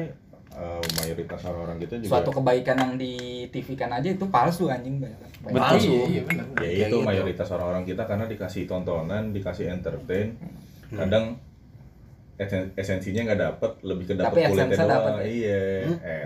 Ya? 0.52 0.60
Eh, 0.60 0.82
mayoritas 0.98 1.40
orang-orang 1.42 1.78
kita 1.78 1.94
juga 1.96 2.10
Suatu 2.12 2.30
kebaikan 2.30 2.76
yang 2.76 2.92
di 2.94 3.12
TV 3.48 3.68
kan 3.72 3.90
aja 3.90 4.06
itu 4.06 4.24
palsu 4.26 4.68
anjing 4.68 4.96
banyak. 4.98 5.20
Betul. 5.42 5.58
Palsu. 5.58 5.92
iya 6.06 6.22
benar 6.22 6.46
ya 6.46 6.56
Kayak 6.56 6.76
itu 6.84 6.86
gitu. 6.94 6.98
mayoritas 7.02 7.48
orang-orang 7.50 7.84
kita 7.84 8.02
karena 8.04 8.24
dikasih 8.26 8.62
tontonan, 8.64 9.24
dikasih 9.30 9.66
entertain, 9.68 10.38
Hmm. 10.86 10.98
kadang 10.98 11.24
esen- 12.36 12.70
esensinya 12.74 13.22
nggak 13.24 13.40
dapet, 13.40 13.72
lebih 13.82 14.04
ke 14.04 14.14
dapet 14.14 14.28
Tapi 14.28 14.40
kulitnya 14.46 14.76
doang. 14.76 14.88
dapet 14.88 15.12
ya? 15.12 15.22
Iya, 15.24 15.60
Hmm? 15.82 15.96
Eh, 16.02 16.22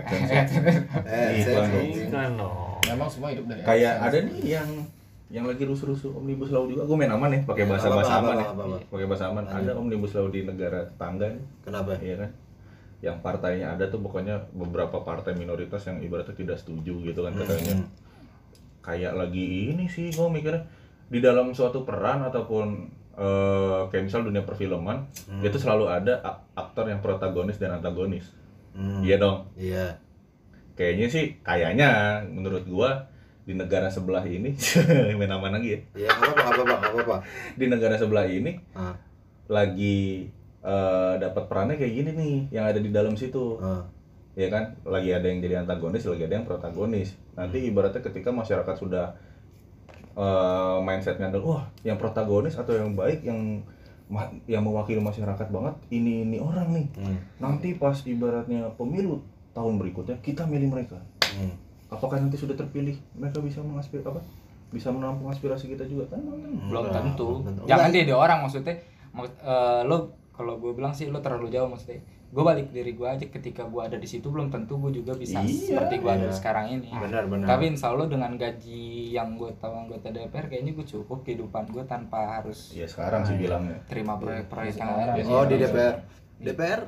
Iklan 2.03 2.31
dong. 2.35 2.79
Memang 2.85 3.07
semua 3.07 3.29
hidup 3.29 3.45
dari 3.45 3.61
Kayak 3.61 3.93
ada 4.01 4.17
nih 4.21 4.35
yang 4.49 4.69
yang 5.27 5.43
lagi 5.43 5.59
rusuh-rusuh 5.61 6.13
omnibus 6.13 6.49
law 6.49 6.63
juga. 6.63 6.83
Gue 6.83 6.95
main 6.95 7.11
aman 7.11 7.27
ya, 7.29 7.41
pakai 7.43 7.63
Ya, 7.63 7.67
bahasa 7.67 7.85
apa-apa, 7.85 7.99
bahasa 7.99 8.15
aman 8.17 8.35
ya, 8.37 8.47
pakai 8.87 9.05
bahasa 9.05 9.25
aman. 9.27 9.43
Ada 9.45 9.71
omnibus 9.73 10.11
law 10.13 10.27
di 10.27 10.41
negara 10.41 10.79
tetangga 10.85 11.27
nih, 11.27 11.43
Kenapa? 11.61 11.91
iya 11.99 12.15
kan? 12.17 12.29
Yang 12.99 13.17
partainya 13.21 13.71
ada 13.71 13.85
tuh 13.85 13.99
pokoknya 13.99 14.49
beberapa 14.51 14.99
partai 14.99 15.33
minoritas 15.33 15.83
yang 15.83 15.99
ibaratnya 15.99 16.33
tidak 16.33 16.57
setuju 16.57 16.97
gitu 17.03 17.19
kan 17.19 17.33
katanya. 17.35 17.77
Hmm. 17.77 17.89
Kayak 18.81 19.13
lagi 19.15 19.45
ini 19.69 19.85
sih 19.85 20.09
gue 20.09 20.27
mikirnya 20.27 20.63
di 21.07 21.19
dalam 21.19 21.51
suatu 21.51 21.83
peran 21.83 22.23
ataupun 22.23 22.67
eh, 23.13 23.81
kayak 23.87 24.05
misal 24.05 24.21
dunia 24.21 24.41
perfilman 24.41 25.09
Hmm. 25.25 25.41
itu 25.41 25.57
selalu 25.57 25.85
ada 25.87 26.19
ak- 26.19 26.45
aktor 26.55 26.85
yang 26.85 26.99
protagonis 26.99 27.57
dan 27.57 27.73
antagonis. 27.73 28.29
Hmm. 28.71 29.01
Iya 29.01 29.17
dong. 29.17 29.49
Iya. 29.53 29.97
Kayaknya 30.73 31.07
sih 31.07 31.25
kayaknya 31.39 31.89
menurut 32.23 32.63
gua 32.63 33.09
di 33.41 33.53
negara 33.53 33.87
sebelah 33.87 34.21
ini 34.21 34.53
main 35.17 35.31
aman 35.31 35.49
lagi 35.51 35.69
ya 35.71 35.79
Iya, 35.97 36.09
nggak 36.11 36.29
apa-apa, 36.35 36.63
nggak 36.67 36.91
apa-apa. 36.91 37.15
di 37.55 37.65
negara 37.65 37.95
sebelah 37.95 38.25
ini 38.25 38.59
Ah. 38.71 38.93
lagi 39.47 40.27
eh, 40.61 41.13
dapat 41.17 41.43
perannya 41.45 41.75
kayak 41.75 41.93
gini 41.93 42.11
nih 42.13 42.35
yang 42.51 42.65
ada 42.65 42.79
di 42.79 42.89
dalam 42.89 43.13
situ. 43.13 43.57
Ah. 43.59 43.83
ya 44.37 44.53
kan? 44.53 44.77
Lagi 44.85 45.09
ada 45.09 45.25
yang 45.25 45.41
jadi 45.41 45.65
antagonis 45.65 46.05
lagi 46.05 46.23
ada 46.23 46.37
yang 46.37 46.45
protagonis. 46.45 47.17
Nanti 47.33 47.57
ibaratnya 47.65 48.05
ketika 48.05 48.29
masyarakat 48.29 48.75
sudah 48.77 49.17
eh, 50.13 50.77
mindsetnya 50.81 51.29
adalah 51.29 51.45
wah 51.45 51.63
yang 51.81 51.97
protagonis 51.97 52.53
atau 52.53 52.73
yang 52.73 52.93
baik 52.93 53.25
yang 53.25 53.61
ma- 54.07 54.31
yang 54.47 54.63
mewakili 54.63 55.01
masyarakat 55.01 55.47
banget 55.49 55.75
ini 55.89 56.21
ini 56.21 56.37
orang 56.37 56.69
nih. 56.71 56.87
Hmm. 56.95 57.17
nanti 57.37 57.75
pas 57.75 57.97
ibaratnya 58.05 58.71
pemilu 58.73 59.21
tahun 59.53 59.77
berikutnya 59.77 60.17
kita 60.21 60.45
milih 60.45 60.69
mereka. 60.69 61.01
Hmm. 61.33 61.53
apakah 61.87 62.19
nanti 62.19 62.35
sudah 62.35 62.51
terpilih 62.51 62.99
mereka 63.15 63.39
bisa 63.39 63.63
mengaspir 63.63 64.03
apa? 64.03 64.19
Bisa 64.69 64.91
menampung 64.91 65.31
aspirasi 65.31 65.71
kita 65.71 65.87
juga? 65.87 66.11
Kan 66.11 66.19
belum 66.67 66.83
tentu. 66.91 67.29
Jangan 67.63 67.89
dia 67.89 68.11
orang 68.11 68.39
maksudnya. 68.43 68.75
Mak- 69.15 69.39
eh, 69.39 69.81
lo 69.87 70.11
kalau 70.37 70.55
gue 70.55 70.71
bilang 70.71 70.93
sih 70.93 71.05
lo 71.05 71.17
terlalu 71.17 71.49
jauh 71.49 71.65
maksudnya 71.65 71.97
gue 72.27 72.43
balik 72.43 72.69
diri 72.69 72.91
gue 72.91 73.07
aja 73.07 73.25
ketika 73.25 73.63
gue 73.63 73.81
ada 73.81 73.95
di 73.95 74.05
situ 74.05 74.27
belum 74.27 74.47
tentu 74.47 74.77
gue 74.77 74.93
juga 74.93 75.11
bisa 75.13 75.39
Iya, 75.39 75.73
seperti 75.73 75.95
gue 75.97 76.11
ada 76.11 76.23
iya. 76.23 76.31
sekarang 76.31 76.65
ini 76.69 76.91
Benar, 76.91 77.23
benar. 77.25 77.47
tapi 77.47 77.63
insya 77.67 77.89
Allah 77.89 78.05
dengan 78.05 78.31
gaji 78.33 78.83
yang 79.09 79.33
gue 79.33 79.49
tahu 79.55 79.73
anggota 79.73 80.07
DPR 80.07 80.45
kayaknya 80.45 80.71
gue 80.73 80.85
cukup 80.85 81.23
kehidupan 81.23 81.65
gue 81.67 81.81
tanpa 81.83 82.37
harus 82.37 82.71
ya 82.71 82.85
sekarang 82.85 83.23
sih 83.23 83.35
bilangnya 83.35 83.81
terima 83.85 84.15
proyek-proyek 84.15 84.75
yang 84.75 84.91
Sekarang. 84.93 85.15
ada. 85.15 85.33
Oh, 85.33 85.43
di 85.43 85.55
Iya. 85.55 85.61
DPR. 85.65 85.95
DPR 86.37 86.81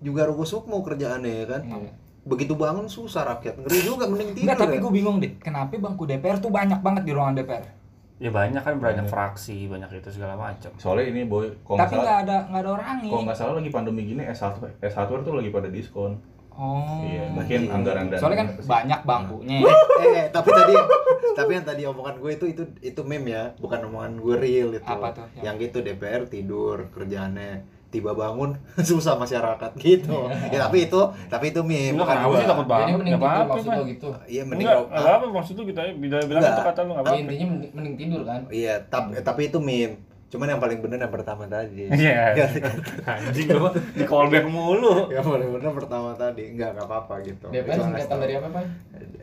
juga 0.00 0.22
ruko 0.24 0.44
sukmo 0.44 0.78
kerjaannya 0.80 1.32
ya 1.32 1.46
kan. 1.48 1.62
Iya. 1.64 1.92
Begitu 2.22 2.54
bangun 2.54 2.86
susah 2.86 3.26
rakyat. 3.28 3.58
Ngeri 3.58 3.80
juga 3.82 4.06
mending 4.06 4.30
tidur. 4.32 4.46
Enggak, 4.46 4.58
tapi 4.60 4.76
ya. 4.76 4.80
gue 4.80 4.92
bingung 4.92 5.18
deh, 5.18 5.32
kenapa 5.36 5.74
bangku 5.74 6.04
DPR 6.04 6.38
tuh 6.38 6.50
banyak 6.50 6.78
banget 6.78 7.02
di 7.02 7.10
ruangan 7.10 7.34
DPR? 7.34 7.64
Ya 8.22 8.30
banyak 8.30 8.62
kan 8.62 8.78
banyak 8.78 9.02
Banyak. 9.02 9.10
fraksi, 9.10 9.66
banyak 9.66 9.90
itu 9.92 10.08
segala 10.12 10.38
macam. 10.38 10.70
soalnya 10.76 11.10
ini 11.10 11.26
boy 11.26 11.50
kalau 11.60 11.78
Tapi 11.80 11.94
nggak 11.96 12.18
ada 12.22 12.36
nggak 12.46 12.60
ada 12.60 12.70
orangnya. 12.72 13.10
kalau 13.10 13.22
nggak 13.26 13.34
salah 13.34 13.54
lagi 13.58 13.68
pandemi 13.68 14.02
gini 14.06 14.22
S1 14.24 14.54
S1 14.78 15.10
tuh 15.10 15.34
lagi 15.34 15.50
pada 15.50 15.66
diskon 15.66 16.14
Oh. 16.52 16.84
iya 17.00 17.32
mungkin 17.32 17.64
anggaran 17.66 18.06
dan 18.06 18.20
Soalnya 18.20 18.38
kan 18.38 18.48
banyak 18.62 19.00
bangkunya. 19.02 19.64
eh, 19.64 20.12
eh, 20.14 20.26
tapi 20.28 20.52
tadi 20.52 20.74
tapi 21.32 21.50
yang 21.50 21.64
tadi 21.64 21.82
omongan 21.82 22.20
gue 22.20 22.30
itu 22.30 22.44
itu 22.46 22.62
itu 22.78 23.00
meme 23.02 23.32
ya, 23.32 23.44
bukan 23.56 23.88
omongan 23.88 24.20
gue 24.20 24.36
real 24.36 24.68
itu. 24.70 24.84
Apa 24.84 25.16
tuh? 25.16 25.24
Yang 25.40 25.56
gitu 25.66 25.78
DPR 25.80 26.28
tidur 26.28 26.92
kerjaannya 26.92 27.64
tiba 27.92 28.10
bangun 28.10 28.56
susah 28.88 29.14
masyarakat 29.14 29.70
gitu. 29.76 30.32
ya 30.48 30.58
tapi 30.58 30.88
itu 30.88 30.96
tapi 31.28 31.44
itu 31.46 31.60
meme 31.60 31.92
Enggak 31.92 32.00
bukan 32.00 32.16
kenapa 32.16 32.34
sih 32.34 32.48
takut 32.48 32.64
Jadi 32.64 32.72
banget, 32.72 32.96
mending 32.96 33.12
enggak 33.12 33.20
tidur 33.22 33.36
apa-apa. 33.36 33.52
maksud 33.68 33.86
gitu. 33.86 34.08
Iya 34.26 34.42
mending 34.42 34.64
Enggak, 34.64 34.78
ro- 34.78 34.88
enggak 34.90 35.12
apa 35.12 35.26
maksud 35.30 35.54
lu 35.54 35.64
kita 35.64 35.80
bilang 35.94 36.24
bilang 36.24 36.40
Enggak. 36.40 36.54
itu 36.54 36.62
kata 36.64 36.80
lu 36.80 36.88
enggak 36.88 36.96
Ya, 36.96 37.04
apa-apa. 37.04 37.22
intinya 37.22 37.46
mending, 37.46 37.70
mending 37.72 37.94
tidur 37.96 38.20
kan. 38.22 38.40
Iya, 38.48 38.74
tapi 38.86 39.08
tapi 39.20 39.40
itu 39.46 39.58
meme. 39.60 39.96
Cuman 40.26 40.48
yang 40.48 40.58
paling 40.58 40.80
bener 40.80 40.96
yang 40.98 41.12
pertama 41.12 41.44
tadi. 41.44 41.84
Iya. 42.00 42.32
Anjing 43.04 43.48
lu 43.50 43.68
di 43.92 44.04
callback 44.04 44.46
mulu. 44.46 45.12
yang 45.12 45.20
paling 45.22 45.50
bener 45.52 45.72
pertama 45.74 46.10
tadi. 46.14 46.44
Enggak, 46.48 46.72
enggak 46.72 46.86
apa-apa 46.86 47.14
gitu. 47.20 47.46
Itu 47.46 47.68
singkatan 47.78 48.16
dari 48.16 48.34
apa, 48.34 48.48
Pak? 48.50 48.64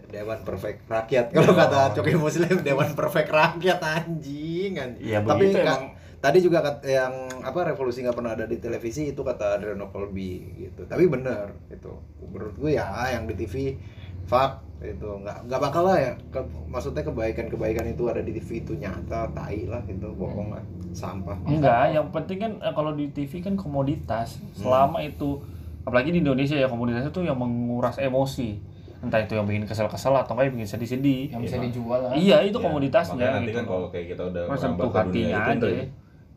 Dewan 0.08 0.40
Perfect 0.42 0.80
Rakyat. 0.86 1.26
Kalau 1.32 1.54
kata 1.54 1.94
Coki 1.94 2.14
Muslim, 2.16 2.56
Dewan 2.60 2.94
Perfect 2.94 3.30
Rakyat 3.32 3.80
anjing. 3.80 4.74
anjing. 4.76 5.02
Iya 5.04 5.22
Tapi 5.22 5.44
emang. 5.52 5.84
Tadi 6.20 6.40
juga 6.40 6.60
kat- 6.60 6.84
yang 6.84 7.14
apa 7.40 7.64
revolusi 7.66 8.00
nggak 8.00 8.14
pernah 8.14 8.34
ada 8.34 8.44
di 8.44 8.58
televisi 8.58 9.08
itu 9.08 9.20
kata 9.20 9.56
Adriano 9.56 9.88
Colby 9.88 10.32
gitu. 10.60 10.84
Tapi 10.84 11.08
bener 11.08 11.56
itu. 11.68 11.92
Menurut 12.22 12.56
gue 12.56 12.72
ya 12.72 12.86
yang 13.10 13.24
di 13.24 13.36
TV 13.36 13.80
fak 14.24 14.52
itu 14.80 15.04
nggak 15.04 15.50
nggak 15.50 15.60
bakal 15.60 15.84
lah 15.84 15.98
ya 15.98 16.14
Ke- 16.30 16.40
maksudnya 16.66 17.04
kebaikan-kebaikan 17.04 17.84
itu 17.90 18.06
ada 18.06 18.20
di 18.20 18.32
TV 18.32 18.62
itu 18.62 18.74
nyata 18.74 19.28
tai 19.30 19.66
lah 19.66 19.84
gitu 19.84 20.14
bohong 20.14 20.54
lah 20.54 20.64
sampah 20.90 21.36
Enggak, 21.44 21.92
yang 21.92 22.08
penting 22.10 22.38
kan 22.38 22.52
eh, 22.58 22.74
kalau 22.74 22.94
di 22.94 23.10
TV 23.10 23.40
kan 23.40 23.56
komoditas. 23.56 24.40
Selama 24.54 25.00
itu 25.00 25.40
apalagi 25.82 26.12
di 26.12 26.20
Indonesia 26.20 26.54
ya 26.54 26.68
komoditas 26.68 27.04
itu 27.06 27.22
yang 27.22 27.36
menguras 27.36 27.98
emosi. 27.98 28.60
Entah 29.00 29.18
itu 29.18 29.32
yang 29.32 29.48
bikin 29.48 29.64
kesel-kesel 29.64 30.12
atau 30.14 30.34
enggak 30.34 30.46
yang 30.48 30.56
bikin 30.58 30.70
sedih-sedih. 30.70 31.22
Yang 31.30 31.42
bisa 31.42 31.56
Iya, 31.56 31.64
dijual 31.66 32.00
kan. 32.02 32.12
Iya, 32.14 32.38
itu 32.42 32.58
Ya, 32.58 32.64
komoditasnya 32.64 33.28
nanti 33.32 33.48
gitu. 33.48 33.58
kan 33.58 33.66
kalau 33.66 33.88
kayak 33.88 34.06
kita 34.10 34.24
udah 34.26 34.44
merambah 34.46 34.86
ke 34.86 35.00
dunia 35.08 35.36
hatinya 35.38 35.40
itu 35.50 35.66
aja. 35.66 35.84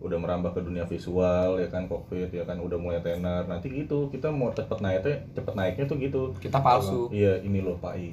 Udah, 0.03 0.19
merambah 0.19 0.51
ke 0.53 0.61
dunia 0.61 0.85
visual 0.85 1.57
ya 1.63 1.69
kan 1.71 1.87
cockpit 1.87 2.35
ya 2.35 2.43
kan 2.43 2.59
udah 2.59 2.77
mulai 2.77 3.01
tenar 3.01 3.47
nanti 3.47 3.71
gitu 3.71 4.11
kita 4.11 4.29
mau 4.29 4.51
cepet 4.51 4.79
naiknya 4.83 5.17
cepet 5.33 5.55
naiknya 5.55 5.85
tuh 5.87 5.97
gitu 6.03 6.23
Kita 6.43 6.59
palsu. 6.59 7.09
iya 7.15 7.39
ini 7.41 7.63
loh 7.63 7.79
Pak 7.79 7.95
I 7.97 8.13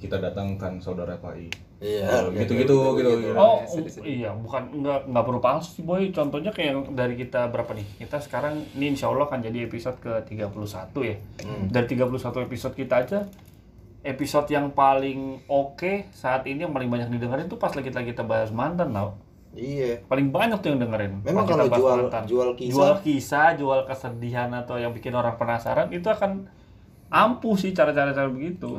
kita 0.00 0.16
datangkan 0.18 0.80
saudara 0.80 1.14
Pak 1.16 1.34
I 1.38 1.48
iya 1.80 2.08
Oh, 2.08 2.28
gitu-gitu, 2.28 2.76
gitu, 3.00 3.10
gitu. 3.24 3.32
Oh, 3.40 3.64
iya, 4.04 4.36
bukan 4.36 4.68
enggak 4.84 5.08
enggak 5.08 5.24
perlu 5.24 5.40
palsu 5.40 5.80
sih, 5.80 5.80
boy. 5.80 6.12
Contohnya 6.12 6.52
kayak 6.52 6.68
yang 6.76 6.80
dari 6.92 7.16
kita 7.16 7.48
berapa 7.48 7.72
nih? 7.72 8.04
Kita 8.04 8.20
sekarang 8.20 8.68
ini 8.76 8.92
insya 8.92 9.08
Allah 9.08 9.24
kan 9.32 9.40
jadi 9.40 9.64
episode 9.64 9.96
ke 9.96 10.12
31 10.28 10.52
ya. 11.00 11.16
Hmm. 11.40 11.72
Dari 11.72 11.86
31 11.96 12.44
episode 12.44 12.74
kita 12.76 12.94
aja 13.00 13.18
episode 14.00 14.48
yang 14.48 14.72
paling 14.72 15.44
oke 15.48 16.08
saat 16.12 16.48
ini 16.48 16.64
yang 16.64 16.72
paling 16.72 16.88
banyak 16.88 17.12
didengerin 17.12 17.48
tuh 17.52 17.60
pas 17.60 17.72
lagi 17.72 17.88
kita 17.88 18.24
bahas 18.24 18.52
mantan 18.52 18.92
tau. 18.92 19.16
Iya 19.54 19.98
Paling 20.06 20.30
banyak 20.30 20.58
tuh 20.62 20.74
yang 20.74 20.80
dengerin. 20.82 21.12
Memang 21.26 21.44
kalau 21.46 21.66
jual 21.66 21.96
mantan. 22.06 22.22
jual 22.26 22.48
kisah 22.54 22.74
jual 22.74 22.94
kisah, 23.02 23.48
jual 23.58 23.80
kesedihan 23.86 24.50
atau 24.54 24.78
yang 24.78 24.94
bikin 24.94 25.14
orang 25.14 25.34
penasaran 25.34 25.90
itu 25.90 26.06
akan 26.06 26.46
ampuh 27.10 27.58
sih 27.58 27.74
cara-cara 27.74 28.14
cara 28.14 28.30
begitu. 28.30 28.78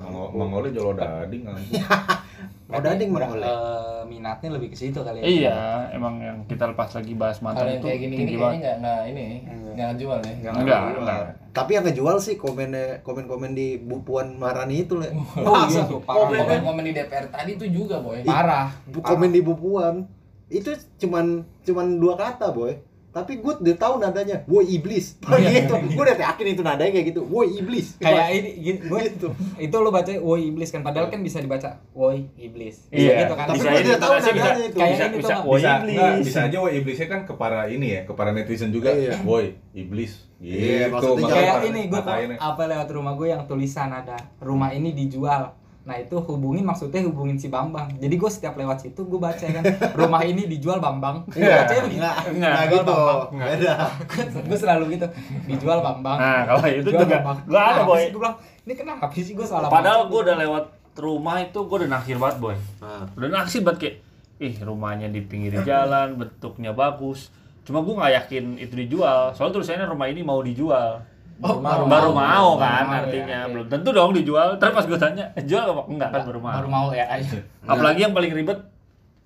Mang 0.00 0.32
Mangole 0.32 0.72
jolo 0.72 0.96
dading 0.96 1.44
anjing. 1.44 1.84
Oh, 2.70 2.78
dading 2.78 3.10
Oleh. 3.10 3.42
Eh, 3.42 4.02
minatnya 4.06 4.48
lebih 4.54 4.70
ke 4.70 4.78
situ 4.78 5.02
kali 5.02 5.18
ya. 5.18 5.24
Iya, 5.26 5.58
emang 5.90 6.22
yang 6.22 6.38
kita 6.46 6.70
lepas 6.70 6.94
lagi 6.94 7.18
bahas 7.18 7.42
mantan 7.42 7.66
yang 7.66 7.82
itu 7.82 7.86
kayak 7.86 7.98
gini-gini 7.98 8.20
tinggi 8.22 8.36
banget. 8.38 8.58
nggak 8.62 8.76
nggak 8.78 9.00
ini 9.10 9.26
nggak 9.74 9.90
jual 9.98 10.18
ya. 10.18 10.32
Enggak 10.32 10.52
Enggak, 10.54 10.80
enggak. 10.94 11.20
Tapi 11.50 11.70
yang 11.74 11.84
kejual 11.84 12.16
sih 12.22 12.34
komennya 12.38 13.02
komen-komen 13.02 13.52
di 13.52 13.74
Bu 13.76 14.06
Puan 14.06 14.38
Marani 14.38 14.86
itu 14.86 14.94
le. 14.94 15.10
Oh 15.42 15.66
iya 15.66 15.82
Komen-komen 15.82 16.84
di 16.84 16.92
DPR 16.94 17.26
tadi 17.26 17.50
itu 17.54 17.66
juga, 17.66 17.98
boy. 17.98 18.22
Parah. 18.22 18.70
Bu- 18.86 19.02
komen 19.02 19.30
di 19.30 19.40
Bu 19.42 19.58
Puan 19.58 20.06
itu 20.46 20.70
cuman 20.98 21.42
cuman 21.62 21.86
dua 21.98 22.14
kata 22.14 22.50
boy. 22.50 22.78
Tapi 23.10 23.42
gue 23.42 23.54
udah 23.58 23.76
tahu 23.76 23.94
nadanya, 23.98 24.46
woi 24.46 24.70
iblis. 24.70 25.18
gitu. 25.50 25.74
Gue 25.98 26.02
udah 26.06 26.14
yakin 26.14 26.46
itu 26.54 26.62
nadanya 26.62 26.92
kayak 26.94 27.06
gitu, 27.10 27.26
woi 27.26 27.58
iblis. 27.58 27.98
Kayak 27.98 28.26
ini 28.38 28.50
gini, 28.62 28.78
gue 28.86 29.00
gitu. 29.10 29.28
itu 29.58 29.76
lo 29.82 29.90
baca 29.90 30.10
woi 30.22 30.54
iblis 30.54 30.70
kan 30.70 30.86
padahal 30.86 31.10
kan 31.10 31.18
bisa 31.20 31.42
dibaca 31.42 31.82
woi 31.90 32.30
iblis. 32.38 32.86
Bisa 32.86 33.10
Iya, 33.10 33.26
gitu 33.26 33.34
kan. 33.34 33.46
Tapi 33.50 33.58
gue 33.58 33.70
udah 33.82 33.98
tahu 33.98 34.12
bisa- 34.14 34.30
nadanya 34.30 34.64
itu. 34.70 34.78
Kayak 34.78 34.92
bisa 34.94 35.02
ini 35.02 35.10
tuh, 35.10 35.18
bisa 35.18 35.34
woi 35.42 35.58
bisa, 35.58 35.70
iblis. 35.74 35.96
enggak, 35.98 36.12
bisa 36.22 36.40
aja 36.46 36.56
woi 36.62 36.72
iblisnya 36.78 37.08
kan 37.10 37.20
ke 37.26 37.32
para 37.34 37.60
ini 37.66 37.86
ya, 37.90 38.00
ke 38.06 38.12
para 38.14 38.30
netizen 38.30 38.70
juga. 38.70 38.94
Iya. 38.94 39.18
Woi, 39.26 39.58
iblis. 39.74 40.30
Gitu. 40.40 40.56
Iya, 40.56 40.88
maksudnya 40.88 41.28
kayak 41.28 41.68
ini 41.68 41.80
gue 41.92 42.00
apa 42.38 42.62
lewat 42.64 42.88
rumah 42.94 43.12
gue 43.12 43.28
yang 43.28 43.44
tulisan 43.44 43.92
ada 43.92 44.16
rumah 44.40 44.72
ini 44.72 44.96
dijual 44.96 45.52
nah 45.90 45.98
itu 45.98 46.14
hubungin 46.22 46.62
maksudnya 46.62 47.02
hubungin 47.02 47.34
si 47.34 47.50
Bambang 47.50 47.90
jadi 47.98 48.14
gue 48.14 48.30
setiap 48.30 48.54
lewat 48.54 48.78
situ 48.80 49.02
gue 49.02 49.18
baca 49.18 49.42
kan 49.42 49.64
rumah 49.92 50.22
ini 50.22 50.46
dijual 50.46 50.78
Bambang 50.78 51.26
gue 51.26 51.42
Iya. 51.42 51.66
bacanya 51.66 51.82
begitu 51.82 51.98
Enggak, 51.98 52.16
Enggak, 52.22 52.52
enggak 52.54 52.64
gitu. 52.70 52.98
Beda. 53.34 53.74
gue 54.46 54.58
selalu 54.60 54.84
gitu 54.92 55.06
dijual 55.46 55.78
Bambang 55.80 56.14
Nah, 56.16 56.40
kalau 56.46 56.62
itu 56.64 56.86
Dijual 56.86 57.02
juga 57.02 57.16
gua 57.42 57.60
ada, 57.60 57.72
Kenapa 57.74 57.82
boy. 57.84 58.00
Gua 58.06 58.20
bilang 58.22 58.36
ini 58.60 58.72
kenapa 58.76 59.04
sih 59.10 59.34
gue 59.34 59.42
salah 59.44 59.66
Padahal 59.66 60.00
baca? 60.00 60.08
gue 60.08 60.20
udah 60.22 60.36
lewat 60.38 60.64
rumah 60.96 61.36
itu 61.38 61.58
gue 61.58 61.76
udah 61.76 61.90
naksir 61.90 62.16
banget 62.16 62.36
boy. 62.38 62.54
Nah, 62.78 63.02
Udah 63.12 63.28
naksir 63.32 63.60
banget 63.60 63.78
kayak, 63.80 63.96
ih 64.38 64.54
rumahnya 64.60 65.08
di 65.08 65.20
pinggir 65.20 65.58
jalan, 65.62 66.14
bentuknya 66.14 66.70
bagus. 66.70 67.34
Cuma 67.60 67.80
gue 67.80 67.90
nggak 67.90 68.12
yakin 68.16 68.44
itu 68.56 68.74
dijual. 68.76 69.32
Soalnya 69.32 69.54
tulisannya 69.56 69.86
rumah 69.86 70.06
ini 70.06 70.20
mau 70.20 70.38
dijual. 70.38 71.02
Oh, 71.40 71.56
Baru 71.56 71.88
baru 71.88 72.12
mau. 72.12 72.14
mau 72.14 72.48
Baru 72.54 72.60
kan 72.60 72.84
mau, 72.84 72.96
artinya 73.00 73.26
ya, 73.26 73.40
ya. 73.40 73.48
belum 73.48 73.66
tentu 73.66 73.88
dong 73.90 74.12
dijual. 74.12 74.48
Terus 74.60 74.72
pas 74.76 74.84
gue 74.84 74.98
tanya, 75.00 75.24
"Eh, 75.32 75.42
jual 75.42 75.64
apa? 75.64 75.82
Enggak 75.88 76.08
kan 76.12 76.20
baru 76.28 76.38
mau. 76.38 76.52
baru 76.52 76.68
mau 76.68 76.86
ya 76.92 77.04
ayo 77.10 77.40
Apalagi 77.64 78.00
yang 78.04 78.12
paling 78.12 78.30
ribet 78.30 78.60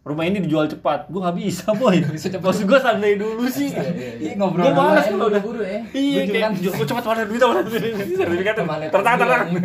rumah 0.05 0.21
ini 0.23 0.37
dijual 0.38 0.69
cepat. 0.69 1.09
Gue 1.09 1.17
nggak 1.19 1.33
bisa 1.35 1.73
boy. 1.73 1.97
Bisa 2.07 2.29
cepat. 2.29 2.45
Maksud 2.45 2.64
gue 2.64 2.79
santai 2.79 3.17
dulu 3.17 3.49
sih. 3.49 3.73
Iya, 3.73 4.37
ngobrol 4.37 4.61
Gua 4.62 4.71
dulu 4.71 4.85
malas 4.85 5.05
kalau 5.07 5.27
udah 5.27 5.40
buru-buru 5.40 5.64
ya. 5.64 5.81
Iya, 5.90 6.21
Gua 6.21 6.21
juga 6.21 6.29
kayak 6.29 6.45
kan. 6.45 6.77
gue 6.77 6.87
cepat 6.87 7.05
mana 7.05 7.23
duit 7.25 7.40
mana 7.43 7.61
duit 7.64 7.81
sertifikat 8.12 8.55
tertang. 8.55 9.17
anjing? 9.17 9.64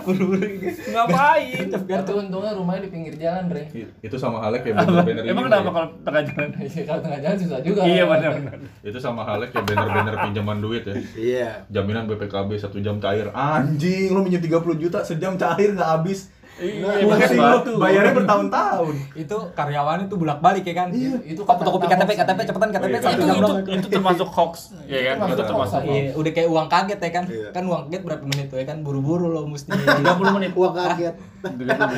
Buru-buru 0.00 0.46
ngapain? 0.86 1.66
Itu 1.74 2.12
untungnya 2.14 2.52
rumahnya 2.54 2.82
di 2.86 2.90
pinggir 2.90 3.14
jalan, 3.18 3.42
Bre. 3.46 3.62
itu 3.98 4.16
sama 4.16 4.38
halnya 4.40 4.62
kayak 4.62 4.74
banner-banner. 4.78 5.22
Emang 5.26 5.44
kenapa 5.44 5.70
kalau 5.70 5.88
tengah 6.02 6.22
jalan? 6.24 6.48
Iya, 6.64 6.82
Kalau 6.86 7.00
tengah 7.02 7.18
jalan 7.20 7.36
susah 7.36 7.58
juga. 7.60 7.80
Iya 7.82 8.02
benar 8.06 8.30
benar. 8.32 8.56
Itu 8.80 8.98
sama 8.98 9.20
halnya 9.26 9.46
kayak 9.50 9.64
banner-banner 9.66 10.14
pinjaman 10.22 10.58
duit 10.62 10.82
ya. 10.86 10.94
iya. 11.14 11.50
Jaminan 11.66 12.06
BPKB 12.06 12.50
satu 12.56 12.78
jam 12.78 12.96
cair. 12.98 13.26
Anjing, 13.30 14.14
lu 14.14 14.22
minjem 14.22 14.38
30 14.40 14.54
juta 14.78 14.98
sejam 15.02 15.34
cair 15.34 15.74
nggak 15.74 15.90
habis. 15.90 16.30
Nah, 16.54 16.94
Iya, 16.94 17.34
lu, 17.66 17.74
bayarnya 17.76 18.14
bertahun-tahun. 18.14 18.94
itu 19.18 19.36
karyawan 19.52 20.06
itu 20.06 20.14
bolak 20.14 20.38
balik 20.38 20.62
ya 20.62 20.74
kan 20.76 20.88
Itu- 20.88 21.18
itu 21.26 21.42
fotokopi 21.42 21.84
kata-kata 21.84 22.14
KTP. 22.14 22.20
KTP 22.22 22.40
cepetan 22.46 22.70
KTP 22.70 22.86
Iya, 22.86 23.10
itu 23.10 23.26
itu 23.26 23.52
itu 23.74 23.86
termasuk 23.90 24.28
hoax 24.28 24.54
ya 24.84 25.00
kan 25.04 25.16
Itu 25.18 25.24
itu 25.26 25.42
termasuk 25.42 25.44
termasuk 25.44 25.74
hoax. 25.74 25.82
hoax 25.82 25.98
Iya, 25.98 26.12
udah 26.14 26.32
kayak 26.32 26.48
uang 26.48 26.66
kaget 26.68 26.98
ya 27.00 27.10
kan 27.10 27.24
Iya. 27.26 27.48
kan 27.50 27.64
uang 27.64 27.82
kaget 27.84 28.02
berapa 28.04 28.24
menit 28.24 28.46
tuh 28.46 28.56
ya 28.56 28.66
kan 28.66 28.78
buru-buru 28.80 29.26
lo 29.28 29.40
mesti 29.44 29.66
30 29.74 30.30
menit 30.32 30.50
Uang 30.54 30.72
kaget. 30.72 31.14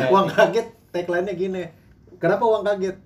uang 0.08 0.26
kaget 0.30 0.66
tagline-nya 0.88 1.34
gini. 1.34 1.62
Kenapa 2.16 2.42
uang 2.42 2.64
kaget? 2.64 2.96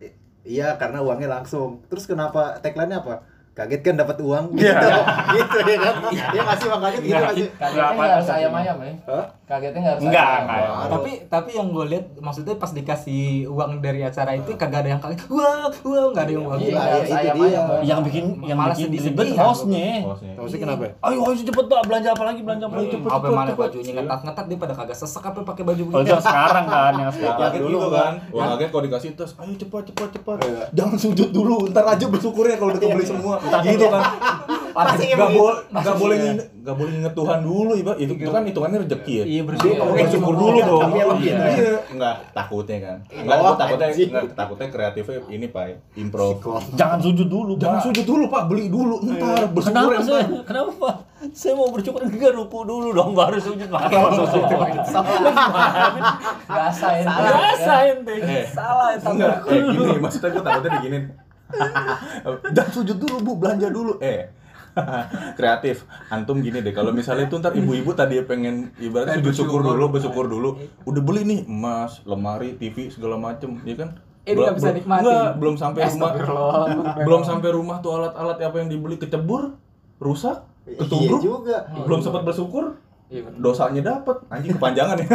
Iya, 0.40 0.78
karena 0.78 1.02
uangnya 1.02 1.28
langsung. 1.32 1.82
Terus 1.84 2.06
kenapa 2.06 2.56
tagline-nya 2.58 3.02
apa? 3.02 3.26
Kaget 3.60 3.80
kan 3.82 3.94
dapat 3.98 4.16
uang 4.18 4.44
gitu. 4.54 4.88
gitu 5.36 5.58
ya 5.62 5.76
kan. 5.78 5.94
Dia 6.08 6.42
ngasih 6.42 6.66
uang 6.66 6.80
kaget 6.80 7.00
gitu 7.02 7.12
ngasih. 7.14 7.46
Kagetnya 7.52 7.92
Nggak, 7.92 8.08
harus 8.10 8.24
apa- 8.24 8.38
ayam-ayam 8.38 8.76
ya. 8.78 8.92
Kagetnya 9.44 9.80
nggak 9.80 9.92
harus 9.92 10.02
Nggak. 10.06 10.38
Baru. 10.40 10.72
tapi 10.88 11.10
tapi 11.26 11.50
yang 11.52 11.68
gue 11.68 11.84
lihat 11.88 12.04
maksudnya 12.16 12.54
pas 12.54 12.70
dikasih 12.70 13.22
uang 13.46 13.70
dari 13.78 14.00
acara 14.00 14.30
itu 14.32 14.50
kagak 14.54 14.80
ada 14.80 14.90
yang 14.90 15.00
kaget 15.00 15.26
wow 15.26 15.66
wow 15.82 16.06
nggak 16.08 16.22
ada 16.22 16.32
yang 16.32 16.44
wah 16.44 16.54
Iya, 16.54 16.70
nggak 16.70 16.86
iya, 16.86 16.94
harus 16.94 17.10
itu 17.10 17.28
dia. 17.42 17.62
Yang 17.82 18.00
bikin 18.06 18.24
yang 18.40 18.54
Malah 18.56 18.68
bikin 18.70 18.86
sedih-sedih 18.86 19.10
ribet 19.18 19.26
ya, 19.28 19.42
hostnya 19.42 19.88
Hostnya. 20.06 20.58
Kenapa? 20.60 20.84
ayo 21.02 21.18
ayo 21.20 21.42
cepet 21.42 21.64
pak 21.66 21.80
belanja 21.82 22.08
apa 22.10 22.24
lagi 22.24 22.40
belanja 22.40 22.64
apa 22.64 22.76
lagi 22.76 22.88
cepet 22.90 23.10
apa 23.10 23.18
cepet 23.20 23.42
cepet 23.42 23.58
bajunya 23.60 23.92
ngetat-ngetat 23.92 24.44
dia 24.46 24.58
pada 24.60 24.74
kagak 24.76 24.96
sesek 24.96 25.24
apa 25.24 25.38
pakai 25.42 25.62
baju 25.64 25.82
oh 25.82 25.88
begini 25.90 26.08
yang 26.08 26.22
sekarang 26.22 26.64
kan 26.64 26.92
yang 26.94 27.10
sekarang 27.16 27.38
kaget 27.42 27.60
dulu 27.60 27.74
gitu 27.76 27.88
kan. 27.90 27.98
kan. 28.00 28.14
Wah 28.30 28.44
kaget 28.54 28.68
kalau 28.70 28.84
dikasih 28.86 29.10
tas, 29.14 29.30
ayo 29.34 29.52
cepat 29.56 29.82
cepat 29.84 30.08
cepat. 30.14 30.36
Iya. 30.40 30.62
Jangan 30.72 30.96
sujud 30.96 31.28
dulu, 31.30 31.56
ntar 31.68 31.84
aja 31.86 32.04
bersyukurnya 32.06 32.54
kalau 32.54 32.70
udah 32.70 32.80
kebeli 32.80 33.02
semua. 33.04 33.34
Gitu 33.60 33.86
kan. 33.86 34.02
Pasti 34.70 35.04
Gak 35.08 35.18
begitu. 35.20 35.34
boleh 35.36 35.56
gak 35.76 35.96
boleh 35.98 36.16
nginget 36.16 36.46
gak 36.60 36.76
boleh 36.76 36.90
nginget 36.92 37.12
Tuhan 37.12 37.38
dulu, 37.42 37.72
Iba. 37.74 37.92
Itu, 37.96 38.12
itu 38.14 38.30
kan 38.30 38.42
hitungannya 38.44 38.78
rezeki 38.80 39.12
ya. 39.12 39.24
iya 39.26 39.42
bersyukur 39.42 39.74
Kamu 39.76 39.90
Iya, 39.90 40.02
bersyukur 40.04 40.30
iya, 40.30 40.38
dulu 40.38 40.50
iya, 40.52 40.64
dong. 40.64 40.90
ya. 40.92 41.04
Iya. 41.18 41.74
Enggak, 41.90 42.14
takutnya 42.30 42.76
kan. 42.78 42.96
Enggak, 43.08 43.36
Oh, 43.40 43.54
takutnya 43.56 43.86
enggak, 43.90 44.24
takutnya 44.32 44.66
kreatifnya 44.68 45.18
ini, 45.28 45.46
Pak. 45.48 45.64
Improv. 45.96 46.38
jangan 46.72 46.98
sujud 46.98 47.26
dulu 47.26 47.52
Jangan 47.56 47.80
sujud 47.82 48.04
dulu, 48.04 48.24
Pak. 48.26 48.42
Beli 48.46 48.66
dulu 48.66 48.94
ntar 49.02 49.42
bersyukur 49.48 49.90
kenapa 49.90 50.00
saya 50.00 50.24
kenapa 50.42 50.88
saya 51.30 51.52
mau 51.52 51.68
bersyukur 51.68 52.00
enggak 52.02 52.32
ruku 52.32 52.58
dulu 52.62 52.88
dong 52.90 53.12
baru 53.12 53.36
sujud 53.36 53.66
ya. 53.66 53.78
biasa 56.48 56.86
ente 57.90 58.14
Eh, 58.16 58.44
salah 58.46 58.94
itu 58.94 59.04
enggak, 59.04 59.36
eh 59.44 59.58
gini, 59.60 59.98
maksudnya 59.98 60.28
gue 60.30 60.42
takutnya 60.42 60.70
diginin 60.78 61.04
Jangan 62.50 62.72
sujud 62.72 62.96
dulu 62.96 63.16
bu, 63.20 63.32
belanja 63.36 63.68
dulu 63.68 63.98
Eh, 63.98 64.30
kreatif 65.34 65.82
Antum 66.08 66.38
gini 66.38 66.60
deh, 66.60 66.70
kalau 66.70 66.90
misalnya 66.90 67.26
itu 67.26 67.36
ntar 67.36 67.50
ibu-ibu 67.52 67.90
tadi 67.90 68.22
pengen 68.22 68.70
Ibaratnya 68.76 69.18
sujud 69.18 69.34
syukur 69.36 69.60
bersyukur. 69.60 69.62
dulu, 69.66 69.84
bersyukur 69.90 70.24
dulu 70.26 70.50
Udah 70.84 71.02
beli 71.02 71.22
nih 71.24 71.40
emas, 71.44 72.02
lemari, 72.04 72.54
TV, 72.54 72.86
segala 72.88 73.16
macem 73.16 73.58
Ya 73.62 73.74
kan? 73.76 73.98
Eh, 74.22 74.32
dia 74.32 74.46
nggak 74.46 74.54
bisa 74.54 74.66
Belum- 74.66 74.78
nikmatin. 74.78 75.02
Enggak, 75.02 75.30
belum 75.34 75.54
sampai 75.56 75.80
rumah. 75.82 76.10
Belum 77.00 77.22
sampai 77.24 77.50
rumah 77.50 77.76
tuh 77.80 77.90
alat-alat 77.94 78.36
apa 78.38 78.56
yang 78.58 78.68
dibeli 78.68 78.94
kecebur 78.94 79.56
Rusak, 79.96 80.44
Iya 80.64 80.76
ketubruk 80.78 81.20
juga. 81.20 81.68
Belum 81.82 82.00
sempat 82.00 82.22
bersyukur, 82.22 82.76
Iya, 83.10 83.26
dosanya 83.42 83.82
dapat 83.82 84.22
Anjing 84.30 84.54
kepanjangan 84.54 84.94
ya 85.02 85.06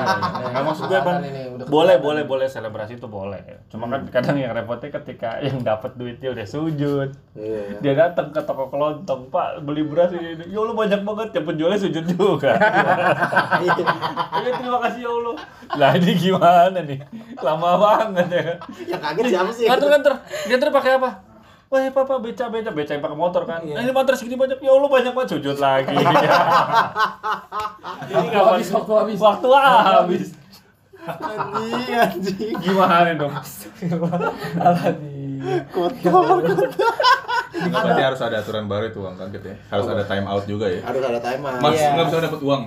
Nggak 0.54 0.62
maksud 0.70 0.86
gue 0.86 1.00
bang, 1.02 1.18
boleh 1.66 1.98
boleh 1.98 2.22
boleh 2.22 2.46
selebrasi 2.46 2.98
itu 2.98 3.10
boleh. 3.10 3.42
Cuma 3.66 3.90
kan 3.90 4.06
kadang 4.06 4.38
yang 4.38 4.54
repotnya 4.54 4.94
ketika 4.94 5.42
yang 5.42 5.58
dapat 5.62 5.98
duitnya 5.98 6.30
udah 6.30 6.46
sujud, 6.46 7.10
Iya. 7.34 7.82
dia 7.82 7.94
datang 7.98 8.30
ke 8.30 8.38
toko 8.46 8.70
kelontong, 8.70 9.30
Pak 9.30 9.62
beli 9.62 9.82
beras 9.82 10.14
ini, 10.14 10.38
ini. 10.38 10.44
ya 10.50 10.58
Allah 10.62 10.74
banyak 10.74 11.00
banget, 11.02 11.28
yang 11.34 11.46
penjualnya 11.46 11.78
sujud 11.78 12.04
juga. 12.14 12.54
Ya 14.40 14.50
terima 14.56 14.78
kasih 14.86 15.00
ya 15.04 15.10
Allah. 15.10 15.34
Lah 15.76 15.90
ini 15.94 16.12
gimana 16.16 16.78
nih? 16.80 16.98
Lama 17.38 17.70
banget 17.76 18.26
ya. 18.30 18.42
Yang 18.96 19.00
kaget 19.02 19.24
siapa 19.30 19.50
sih? 19.52 19.66
Nganter 19.66 19.88
nganter, 19.90 20.14
nganter 20.48 20.68
pakai 20.70 20.92
apa? 20.98 21.10
Wah, 21.70 21.86
papa 21.94 22.18
beca 22.18 22.50
beca 22.50 22.74
beca 22.74 22.98
yang 22.98 22.98
pakai 22.98 23.14
motor 23.14 23.46
kan. 23.46 23.62
Iya. 23.62 23.78
Nah, 23.78 23.82
ini 23.86 23.94
motor 23.94 24.18
segini 24.18 24.34
banyak, 24.34 24.58
ya 24.58 24.74
Allah 24.74 24.90
banyak 24.90 25.14
banget 25.14 25.38
sujud 25.38 25.54
lagi. 25.62 25.94
ini 28.10 28.26
nggak 28.26 28.42
habis, 28.42 28.74
waktu 28.74 28.92
habis. 28.98 29.18
Waktu 29.22 29.46
habis. 29.54 30.34
Anjing, 31.00 31.94
anjing. 31.94 32.54
Gimana 32.58 33.14
dong? 33.14 33.30
Kotor. 35.70 36.42
Nggak, 37.50 37.82
berarti 37.86 38.02
harus 38.02 38.20
ada 38.22 38.36
aturan 38.42 38.66
baru 38.66 38.84
itu 38.90 38.98
uang 39.02 39.16
kaget 39.18 39.42
ya 39.42 39.54
Harus 39.74 39.86
ada 39.90 40.04
time 40.06 40.26
out 40.30 40.44
juga 40.46 40.70
ya 40.70 40.80
Harus 40.86 41.02
ada 41.02 41.18
timer. 41.18 41.52
Mas, 41.58 41.74
Iya. 41.76 41.88
nggak 41.94 42.06
bisa 42.10 42.18
dapat 42.30 42.40
uang. 42.42 42.62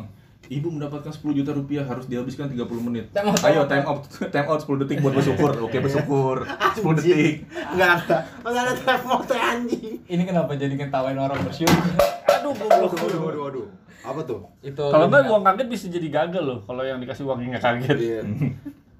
Ibu 0.51 0.67
mendapatkan 0.75 1.07
10 1.07 1.39
juta 1.39 1.55
rupiah 1.55 1.87
harus 1.87 2.03
dihabiskan 2.11 2.51
30 2.51 2.59
menit. 2.83 3.07
Time 3.15 3.31
out, 3.31 3.39
Ayo 3.47 3.63
time 3.63 3.79
time 3.87 3.87
out, 3.87 4.01
time 4.27 4.47
out 4.51 4.59
10 4.59 4.81
detik 4.83 4.97
buat 4.99 5.15
bersyukur. 5.15 5.51
Oke, 5.65 5.79
bersyukur. 5.79 6.43
10 6.43 6.83
detik. 6.99 7.47
Enggak 7.71 8.03
ada. 8.03 8.17
Masa 8.43 8.59
ada 8.67 8.73
timer 8.75 9.19
tuh 9.23 9.37
anjing. 9.39 9.95
ini 10.03 10.23
kenapa 10.27 10.51
jadi 10.59 10.75
ngetawain 10.75 11.15
orang 11.15 11.39
bersyukur 11.47 11.79
Aduh, 12.35 12.51
goblok. 12.59 12.91
Waduh, 12.91 13.19
waduh, 13.23 13.41
waduh. 13.47 13.67
Apa 14.03 14.19
tuh? 14.27 14.43
itu 14.59 14.83
Kalau 14.83 15.07
enggak 15.07 15.31
uang 15.31 15.43
kaget 15.47 15.67
bisa 15.71 15.85
jadi 15.87 16.07
gagal 16.11 16.43
loh. 16.43 16.59
Kalau 16.67 16.83
yang 16.83 16.99
dikasih 16.99 17.23
uangnya 17.23 17.55
nggak 17.55 17.63
kaget. 17.63 17.97
Iya. 18.03 18.21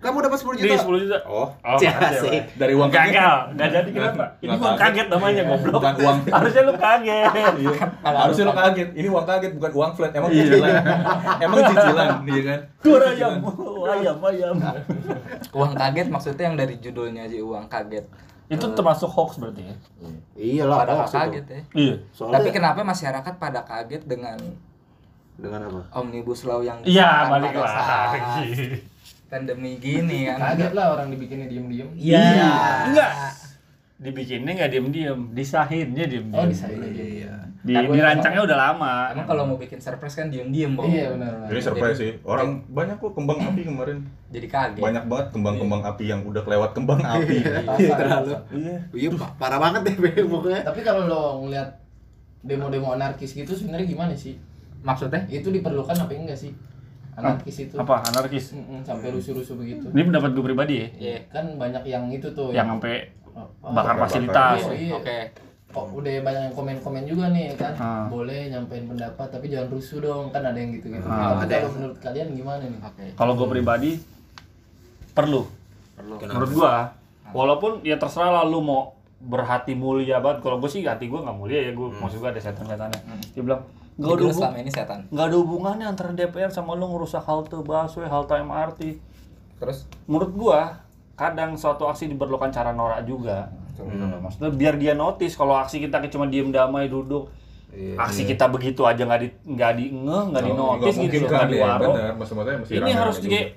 Kamu 0.04 0.18
dapat 0.20 0.36
10 0.36 0.52
Ini 0.54 0.64
juta. 0.68 0.84
10 0.84 1.00
juta. 1.02 1.18
Oh, 1.24 1.48
Oh, 1.56 1.80
asik. 1.80 2.44
Dari 2.54 2.74
uang 2.74 2.92
kaget. 2.92 3.16
gagal, 3.16 3.36
nggak 3.56 3.70
jadi 3.72 3.90
kenapa? 3.90 4.24
Ini 4.36 4.46
Nggak 4.46 4.60
uang 4.60 4.76
kaget. 4.76 4.84
kaget 4.94 5.08
namanya 5.10 5.42
goblok. 5.46 5.74
Bukan 5.74 5.94
uang. 5.98 6.18
Harusnya 6.28 6.62
lu 6.62 6.74
kaget. 6.76 7.32
Iya. 7.64 7.72
Harusnya 8.04 8.44
lo 8.44 8.54
kaget. 8.54 8.90
Ini 8.92 9.08
uang 9.08 9.26
kaget 9.26 9.52
bukan 9.56 9.72
uang 9.74 9.92
flat. 9.94 10.12
Emang 10.12 10.30
Iya. 10.30 10.44
cicilan. 10.44 10.74
Emang 11.40 11.58
cicilan, 11.66 12.08
iya 12.22 12.42
kan? 12.44 12.60
Tur 12.78 13.00
ayam, 13.02 13.34
ayam, 13.94 14.18
ayam. 14.22 14.56
uang 15.50 15.72
kaget 15.74 16.08
maksudnya 16.10 16.44
yang 16.44 16.58
dari 16.58 16.76
judulnya 16.78 17.24
aja 17.24 17.38
uang 17.38 17.66
kaget 17.66 18.06
Itu 18.46 18.66
termasuk 18.70 19.08
hoax 19.08 19.40
berarti 19.40 19.64
ya? 19.64 19.76
Iyalah, 20.36 20.78
pada 20.78 20.94
hoax 20.96 21.08
itu. 21.08 21.18
kaget 21.18 21.46
ya 21.48 21.62
Iya. 21.74 21.96
Soalnya 22.12 22.36
tapi 22.36 22.50
kenapa 22.52 22.80
masyarakat 22.82 23.34
pada 23.38 23.60
kaget 23.62 24.04
dengan 24.04 24.36
dengan 25.34 25.60
apa? 25.64 25.82
omnibus 25.96 26.44
law 26.44 26.60
yang 26.60 26.78
Iya, 26.84 27.26
balik 27.26 27.56
pada 27.56 27.72
lagi. 28.12 28.52
pandemi 29.34 29.82
gini 29.82 30.30
kan 30.30 30.38
Kaget 30.38 30.72
lah 30.78 30.86
orang 30.94 31.10
dibikinnya 31.10 31.50
diem-diem. 31.50 31.90
Iya. 31.98 32.22
Enggak. 32.86 33.12
Dibikinnya 33.98 34.52
nggak 34.54 34.70
diem-diem, 34.70 35.20
disahinnya 35.34 36.06
diem-diem. 36.06 36.38
Oh, 36.38 36.46
disahin 36.46 36.78
aja. 36.78 37.02
Iya. 37.02 37.34
Di, 37.64 37.72
Kan 37.72 37.88
gua 37.88 37.96
dirancangnya 37.96 38.42
udah 38.44 38.58
lama. 38.60 38.94
Emang 39.16 39.24
kalau 39.24 39.44
mau 39.48 39.56
bikin 39.56 39.80
surprise 39.80 40.20
kan 40.20 40.28
diem-diem, 40.28 40.76
Bang. 40.76 40.92
Iya 40.92 41.16
benar. 41.16 41.48
Ini 41.48 41.60
surprise 41.64 41.98
sih. 41.98 42.12
Orang 42.22 42.68
banyak 42.68 43.00
kok 43.00 43.16
kembang 43.16 43.40
api 43.40 43.62
kemarin. 43.64 44.04
Jadi 44.30 44.48
kaget. 44.52 44.84
Banyak 44.84 45.04
banget 45.08 45.28
kembang-kembang 45.32 45.82
api 45.82 46.04
yang 46.06 46.22
udah 46.28 46.44
kelewat 46.44 46.76
kembang 46.76 47.00
api. 47.00 47.40
Iya, 47.80 47.92
terlalu. 47.96 48.32
Iya. 48.52 48.78
Iya, 48.92 49.10
pa- 49.16 49.34
parah 49.40 49.60
banget 49.64 49.82
deh 49.88 49.96
pokoknya. 50.28 50.62
Tapi 50.68 50.80
kalau 50.84 51.08
lo 51.08 51.22
ngeliat 51.42 51.80
demo-demo 52.44 52.92
anarkis 52.92 53.32
gitu 53.32 53.56
sebenarnya 53.56 53.88
gimana 53.88 54.12
sih? 54.12 54.36
Maksudnya? 54.84 55.24
Itu 55.32 55.48
diperlukan 55.48 55.96
apa 55.96 56.12
enggak 56.12 56.36
sih? 56.36 56.52
Anarkis 57.14 57.58
itu. 57.70 57.76
Apa? 57.78 58.02
Anarkis. 58.04 58.46
Mm-mm, 58.58 58.82
sampai 58.82 59.14
rusuh-rusuh 59.14 59.56
begitu. 59.56 59.86
Ini 59.94 60.04
pendapat 60.10 60.30
gue 60.34 60.44
pribadi 60.44 60.76
ya. 60.82 60.88
Iya. 60.98 61.18
Kan 61.30 61.46
banyak 61.58 61.84
yang 61.86 62.10
itu 62.10 62.28
tuh 62.34 62.50
Yang 62.50 62.78
sampai 62.78 62.96
Oh, 63.34 63.74
bakar 63.74 63.98
oh, 63.98 64.06
fasilitas. 64.06 64.62
Iya, 64.70 64.74
iya. 64.78 64.94
Oke. 64.94 65.18
Oh, 65.74 65.90
udah 65.98 66.22
banyak 66.22 66.42
yang 66.46 66.54
komen-komen 66.54 67.04
juga 67.10 67.34
nih 67.34 67.58
kan. 67.58 67.74
Ah. 67.82 68.06
Boleh 68.06 68.46
nyampein 68.54 68.86
pendapat 68.86 69.26
tapi 69.26 69.50
jangan 69.50 69.74
rusuh 69.74 69.98
dong. 69.98 70.30
Kan 70.30 70.46
ada 70.46 70.54
yang 70.54 70.70
gitu-gitu. 70.70 71.02
Ah. 71.02 71.34
Tapi 71.34 71.50
Ada 71.50 71.50
kalau 71.50 71.58
yang- 71.58 71.74
menurut 71.74 71.98
kalian 71.98 72.28
gimana 72.38 72.62
nih? 72.62 72.80
Oke. 72.86 73.06
Kalau 73.18 73.34
gue 73.34 73.48
pribadi 73.50 73.92
perlu. 75.18 75.42
Perlu. 75.98 76.16
Menurut 76.22 76.52
gua, 76.54 76.94
walaupun 77.34 77.82
ya 77.82 77.98
terserah 77.98 78.30
lah 78.32 78.46
lu 78.46 78.62
mau 78.62 78.94
berhati 79.18 79.74
mulia 79.74 80.22
banget. 80.22 80.46
Kalau 80.46 80.62
gue 80.62 80.70
sih 80.70 80.86
hati 80.86 81.10
gua 81.10 81.26
nggak 81.26 81.38
mulia 81.38 81.60
ya, 81.64 81.72
gue 81.74 81.88
maksud 81.90 82.22
gua 82.22 82.30
ada 82.30 82.42
setan-setannya. 82.42 83.02
Dia 83.34 83.42
bilang 83.42 83.62
nggak 83.94 84.14
ada 84.14 84.34
selama 84.34 84.58
ini 84.58 84.72
setan. 84.72 85.00
nggak 85.08 85.26
ada 85.30 85.38
hubungannya 85.38 85.86
antara 85.86 86.10
DPR 86.12 86.50
sama 86.50 86.74
lu 86.74 86.90
ngerusak 86.90 87.22
halte 87.24 87.54
busway, 87.56 88.10
halte 88.10 88.34
MRT. 88.34 88.80
Terus 89.62 89.86
Menurut 90.10 90.32
gua, 90.34 90.82
kadang 91.14 91.54
suatu 91.56 91.86
aksi 91.86 92.10
diperlukan 92.10 92.50
cara 92.50 92.74
norak 92.74 93.06
juga. 93.06 93.54
Maksudnya 94.22 94.50
biar 94.50 94.76
dia 94.78 94.94
notice 94.94 95.34
kalau 95.34 95.58
aksi 95.58 95.78
kita 95.78 96.02
cuma 96.10 96.26
diem 96.26 96.50
damai 96.50 96.90
duduk, 96.90 97.30
Iya. 97.74 97.98
aksi 97.98 98.30
kita 98.30 98.46
begitu 98.54 98.86
aja 98.86 99.02
nggak 99.02 99.22
di 99.22 99.30
nggak 99.50 99.72
di 99.74 99.86
ngeh, 99.90 100.24
nggak 100.30 100.44
di 100.46 100.52
notice 100.54 100.98
gitu, 101.02 101.26
kan 101.26 101.50
nggak 101.50 102.14
maksudnya 102.22 102.56
mesti 102.62 102.74
Ini 102.78 102.92
harus 102.94 103.18
juga. 103.18 103.30
kayak 103.34 103.48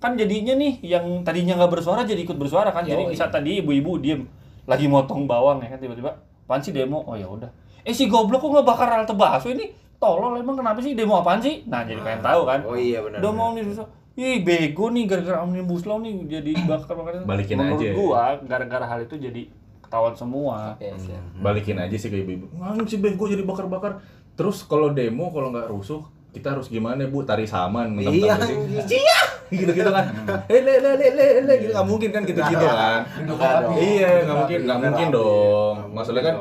kan 0.00 0.12
jadinya 0.18 0.54
nih 0.58 0.72
yang 0.82 1.04
tadinya 1.22 1.54
nggak 1.60 1.78
bersuara 1.78 2.02
jadi 2.02 2.18
ikut 2.24 2.34
bersuara 2.34 2.74
kan. 2.74 2.82
Jadi 2.82 3.14
bisa 3.14 3.30
tadi 3.30 3.62
ibu-ibu 3.62 4.00
diem 4.02 4.26
lagi 4.66 4.90
motong 4.90 5.30
bawang 5.30 5.62
ya 5.62 5.70
kan 5.70 5.78
tiba-tiba 5.78 6.18
apaan 6.50 6.58
sih 6.58 6.74
demo? 6.74 7.06
Oh 7.06 7.14
ya 7.14 7.30
udah. 7.30 7.46
Eh 7.86 7.94
si 7.94 8.10
goblok 8.10 8.42
kok 8.42 8.50
ngebakar 8.58 8.90
halte 8.90 9.14
bakso 9.14 9.54
ini? 9.54 9.70
Tolol 10.00 10.40
emang 10.40 10.56
kenapa 10.56 10.80
sih 10.80 10.96
demo 10.96 11.20
apaan 11.20 11.44
sih? 11.44 11.60
Nah, 11.68 11.84
jadi 11.84 12.00
pengen 12.00 12.24
tahu 12.24 12.48
kan. 12.48 12.64
Oh 12.64 12.72
iya 12.72 13.04
benar. 13.04 13.20
Udah 13.20 13.32
mau 13.36 13.52
nih 13.52 13.68
susah. 13.68 13.84
Ih 14.16 14.40
bego 14.40 14.88
nih 14.88 15.04
gara-gara 15.04 15.44
omnibus 15.44 15.84
law 15.84 16.00
nih 16.00 16.24
jadi 16.24 16.52
bakar-bakar. 16.64 17.20
Balikin 17.28 17.60
Menurut 17.60 17.76
aja 17.76 17.84
ya. 17.84 17.94
gua 17.94 18.24
gara-gara 18.40 18.84
hal 18.88 19.04
itu 19.04 19.20
jadi 19.20 19.42
ketahuan 19.84 20.16
semua. 20.16 20.74
oke, 20.74 20.88
siap. 20.96 21.22
balikin 21.36 21.76
aja 21.76 21.92
sih 21.92 22.08
ke 22.08 22.16
ibu-ibu. 22.18 22.48
Nganu 22.56 22.88
sih 22.88 22.96
bego 22.96 23.28
jadi 23.28 23.44
bakar-bakar. 23.44 24.00
Terus 24.34 24.64
kalau 24.64 24.96
demo 24.96 25.28
kalau 25.28 25.52
nggak 25.52 25.68
rusuh 25.68 26.00
kita 26.32 26.56
harus 26.56 26.70
gimana 26.70 27.04
bu 27.04 27.20
tari 27.20 27.44
saman 27.44 27.98
Iya. 28.00 28.38
Cia! 28.86 29.20
gitu 29.50 29.66
gitu 29.74 29.90
kan 29.90 30.06
eh 30.46 30.62
le 30.62 30.78
le 30.78 30.94
le 30.94 31.08
le 31.10 31.26
le 31.42 31.54
gitu 31.58 31.74
nggak 31.74 31.82
mungkin 31.82 32.10
kan 32.14 32.22
gitu 32.22 32.38
gitu 32.38 32.66
kan 32.70 33.02
iya 33.74 34.22
nggak 34.22 34.36
mungkin 34.38 34.58
nggak 34.62 34.78
mungkin 34.78 35.06
dong 35.10 35.76
maksudnya 35.90 36.22
kan 36.22 36.34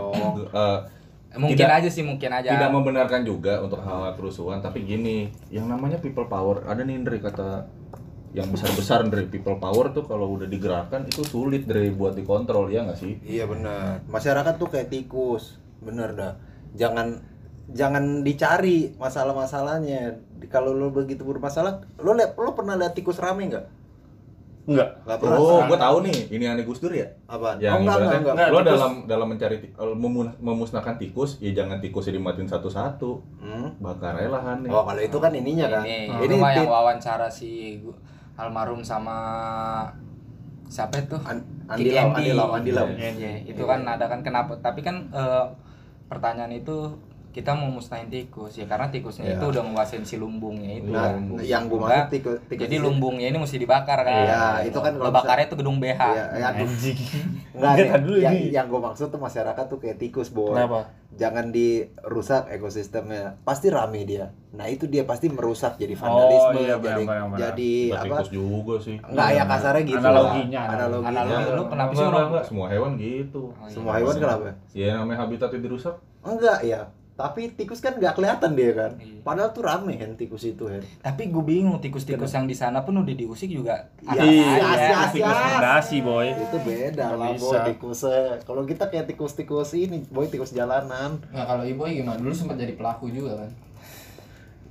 mungkin 1.37 1.61
Tidak- 1.61 1.77
aja 1.77 1.89
sih 1.93 2.01
mungkin 2.01 2.33
aja 2.33 2.49
tidak 2.57 2.73
membenarkan 2.73 3.21
juga 3.21 3.61
untuk 3.61 3.85
hal-hal 3.85 4.17
kerusuhan 4.17 4.65
tapi 4.65 4.81
gini 4.81 5.29
yang 5.53 5.69
namanya 5.69 6.01
people 6.01 6.25
power 6.25 6.65
ada 6.65 6.81
nih 6.81 6.97
Indri 6.97 7.21
kata 7.21 7.69
yang 8.29 8.49
besar-besar 8.53 9.09
dari 9.09 9.25
people 9.25 9.57
power 9.57 9.89
tuh 9.89 10.05
kalau 10.05 10.37
udah 10.37 10.45
digerakkan 10.45 11.05
itu 11.09 11.25
sulit 11.25 11.65
dari 11.65 11.89
buat 11.89 12.13
dikontrol 12.13 12.69
ya 12.69 12.85
nggak 12.85 12.99
sih 12.99 13.17
Iya 13.25 13.49
benar. 13.49 14.05
Masyarakat 14.05 14.53
tuh 14.61 14.69
kayak 14.69 14.93
tikus. 14.93 15.57
Bener 15.81 16.13
dah. 16.13 16.37
Jangan 16.77 17.25
jangan 17.73 18.21
dicari 18.21 18.93
masalah-masalahnya. 19.01 20.21
Kalau 20.53 20.77
lo 20.77 20.93
begitu 20.93 21.25
bermasalah, 21.25 21.81
lo 22.01 22.13
liat, 22.13 22.37
lo 22.37 22.53
pernah 22.53 22.77
lihat 22.77 22.93
tikus 22.93 23.17
rame 23.17 23.49
nggak? 23.49 23.65
Enggak. 24.69 24.89
Nggak 25.01 25.17
pernah. 25.17 25.37
oh 25.39 25.59
gue 25.65 25.77
tahu 25.79 25.97
nih 26.05 26.17
ini 26.29 26.43
aneh 26.45 26.61
Gus 26.61 26.77
Dur 26.77 26.93
ya 26.93 27.07
Apaan? 27.25 27.57
yang 27.57 27.73
oh, 27.73 27.79
enggak, 27.81 27.97
enggak, 27.97 28.19
enggak. 28.19 28.33
Nggak, 28.35 28.47
lo 28.47 28.53
tikus- 28.55 28.69
dalam 28.71 28.93
dalam 29.03 29.27
mencari 29.27 29.55
eh, 29.65 29.95
memusnahkan 30.39 30.95
tikus 30.95 31.31
ya 31.37 31.51
jangan 31.51 31.77
tikusnya 31.79 32.13
dimatiin 32.15 32.45
satu-satu 32.45 33.11
Hmm? 33.39 33.67
bakar 33.79 34.13
aja 34.15 34.29
lahannya 34.29 34.69
Oh, 34.69 34.83
kalau 34.83 35.01
itu 35.01 35.17
kan 35.17 35.31
ininya 35.31 35.67
kan. 35.67 35.83
ini, 35.83 36.05
Ini 36.07 36.33
mah 36.35 36.51
yang 36.53 36.67
wawancara 36.67 37.25
si 37.27 37.81
almarhum 38.35 38.79
sama 38.79 39.17
siapa 40.65 41.01
itu 41.01 41.17
An- 41.19 41.43
Andi 41.67 41.89
Lau, 41.89 42.05
Andy. 42.07 42.17
Andi 42.19 42.31
Lau, 42.31 42.49
Andi 42.51 42.71
Lau. 42.71 42.87
Iya, 42.87 43.09
iya. 43.11 43.31
itu 43.43 43.63
kan 43.63 43.81
ada 43.83 44.05
kan 44.05 44.21
kenapa 44.21 44.53
tapi 44.59 44.79
kan 44.79 45.09
eh, 45.09 45.45
pertanyaan 46.05 46.49
itu 46.51 46.93
kita 47.29 47.53
mau 47.53 47.69
musnahin 47.69 48.07
tikus 48.07 48.53
ya 48.53 48.65
karena 48.65 48.89
tikusnya 48.89 49.23
Iya. 49.23 49.35
itu 49.35 49.45
udah 49.47 49.61
nguasain 49.63 50.01
si 50.01 50.17
lumbungnya 50.17 50.71
itu 50.75 50.89
Nah, 50.89 51.13
Lumbung. 51.13 51.37
yang 51.39 51.63
Enggak, 51.63 51.79
maksud 51.79 52.09
tikus, 52.11 52.37
tikus 52.43 52.61
jadi 52.63 52.75
lumbungnya 52.79 53.27
ini 53.27 53.37
mesti 53.37 53.55
dibakar 53.55 54.01
kan 54.01 54.13
Iya, 54.19 54.43
itu 54.65 54.75
kan 54.75 54.93
kalau 54.93 55.13
bakarnya 55.13 55.45
itu 55.45 55.55
gedung 55.55 55.77
BH 55.77 56.01
Iya, 56.01 56.23
ya, 56.35 56.47
aduh. 56.49 56.65
Anjing. 56.65 56.99
Enggak, 57.55 57.71
nih, 57.75 57.87
dulu 58.01 58.17
yang, 58.17 58.33
ini. 58.33 58.49
yang 58.49 58.65
gue 58.65 58.81
maksud 58.81 59.07
tuh 59.07 59.19
masyarakat 59.19 59.63
tuh 59.63 59.77
kayak 59.77 59.97
tikus, 59.97 60.29
boy. 60.29 60.51
Kenapa? 60.51 60.89
Jangan 61.11 61.45
dirusak 61.49 62.47
ekosistemnya. 62.49 63.37
Pasti 63.41 63.67
rame 63.67 64.01
dia. 64.03 64.31
Nah, 64.49 64.65
itu 64.65 64.85
dia 64.85 65.03
pasti 65.03 65.27
merusak 65.27 65.75
jadi 65.75 65.93
Oh, 65.93 65.99
vandalisme, 65.99 66.59
iya, 66.59 66.75
jadi 66.75 67.03
jadi 67.35 67.71
Nggak 67.87 67.99
apa? 67.99 68.05
tikus 68.15 68.29
juga 68.31 68.75
sih 68.79 68.97
Enggak 68.99 69.29
ya 69.29 69.43
kasarnya 69.45 69.83
gitu. 69.85 69.99
Analoginya, 69.99 70.59
lah. 70.59 70.71
Analoginya. 70.71 71.21
analogi 71.21 71.51
lu 71.51 71.63
kenapa 71.67 71.91
sih 71.91 72.05
orang 72.07 72.27
semua 72.41 72.65
hewan 72.67 72.91
gitu 72.95 73.41
Oh, 73.51 73.61
iya. 73.61 73.69
Semua 73.69 73.93
hewan 73.95 74.15
kenapa? 74.15 74.49
ya 74.71 74.89
namanya 74.95 75.17
habitatnya 75.19 75.59
dirusak 75.61 75.95
Enggak 76.19 76.59
ya. 76.61 76.81
Tapi 77.19 77.51
tikus 77.51 77.77
kan 77.77 77.93
nggak 77.93 78.15
kelihatan 78.15 78.55
dia 78.55 78.71
kan. 78.71 78.91
Iya. 78.95 79.19
Padahal 79.19 79.51
tuh 79.51 79.59
rame 79.61 79.99
kan 79.99 80.15
tikus 80.15 80.47
itu 80.47 80.63
kan. 80.63 80.79
tapi 81.03 81.27
gue 81.27 81.43
bingung 81.43 81.75
tikus-tikus 81.77 82.31
yang 82.31 82.47
di 82.47 82.55
sana 82.55 82.79
pun 82.79 82.95
udah 82.95 83.11
diusik 83.11 83.51
juga 83.51 83.91
Iya, 83.99 84.07
ada 84.09 84.23
iya, 84.23 84.47
aja. 84.55 84.87
iya. 84.87 84.99
Tikus 85.11 85.35
fondasi, 85.37 85.97
boy. 85.99 86.27
Itu 86.31 86.57
beda 86.57 87.05
lah 87.13 87.35
bisa. 87.35 87.43
boy 87.43 87.57
tikusnya. 87.67 88.23
Kalau 88.39 88.63
kita 88.63 88.87
kayak 88.87 89.05
tikus-tikus 89.05 89.75
ini, 89.75 90.07
boy 90.07 90.25
tikus 90.25 90.49
jalanan. 90.49 91.19
Nah 91.27 91.43
kalau 91.43 91.61
ibu 91.61 91.83
gimana? 91.83 92.15
Dulu 92.15 92.31
sempat 92.31 92.55
jadi 92.55 92.71
pelaku 92.73 93.11
juga 93.11 93.35
kan? 93.37 93.51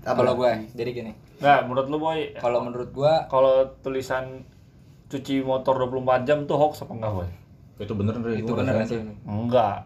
Apa? 0.00 0.24
kalau 0.24 0.40
gue 0.40 0.48
jadi 0.72 0.90
gini 0.90 1.12
Nah, 1.38 1.62
menurut 1.62 1.86
lu, 1.86 2.00
boy, 2.00 2.32
kalau 2.34 2.64
menurut 2.64 2.88
gue 2.88 3.12
kalau 3.28 3.76
tulisan 3.78 4.42
cuci 5.06 5.40
motor 5.40 5.76
24 5.76 6.24
jam 6.24 6.38
tuh 6.44 6.56
hoax 6.56 6.80
apa 6.80 6.92
enggak, 6.92 7.12
boy? 7.12 7.28
itu 7.78 7.92
bener 7.92 8.14
itu 8.32 8.50
bener 8.50 8.74
sih 8.82 8.98
Enggak. 9.22 9.84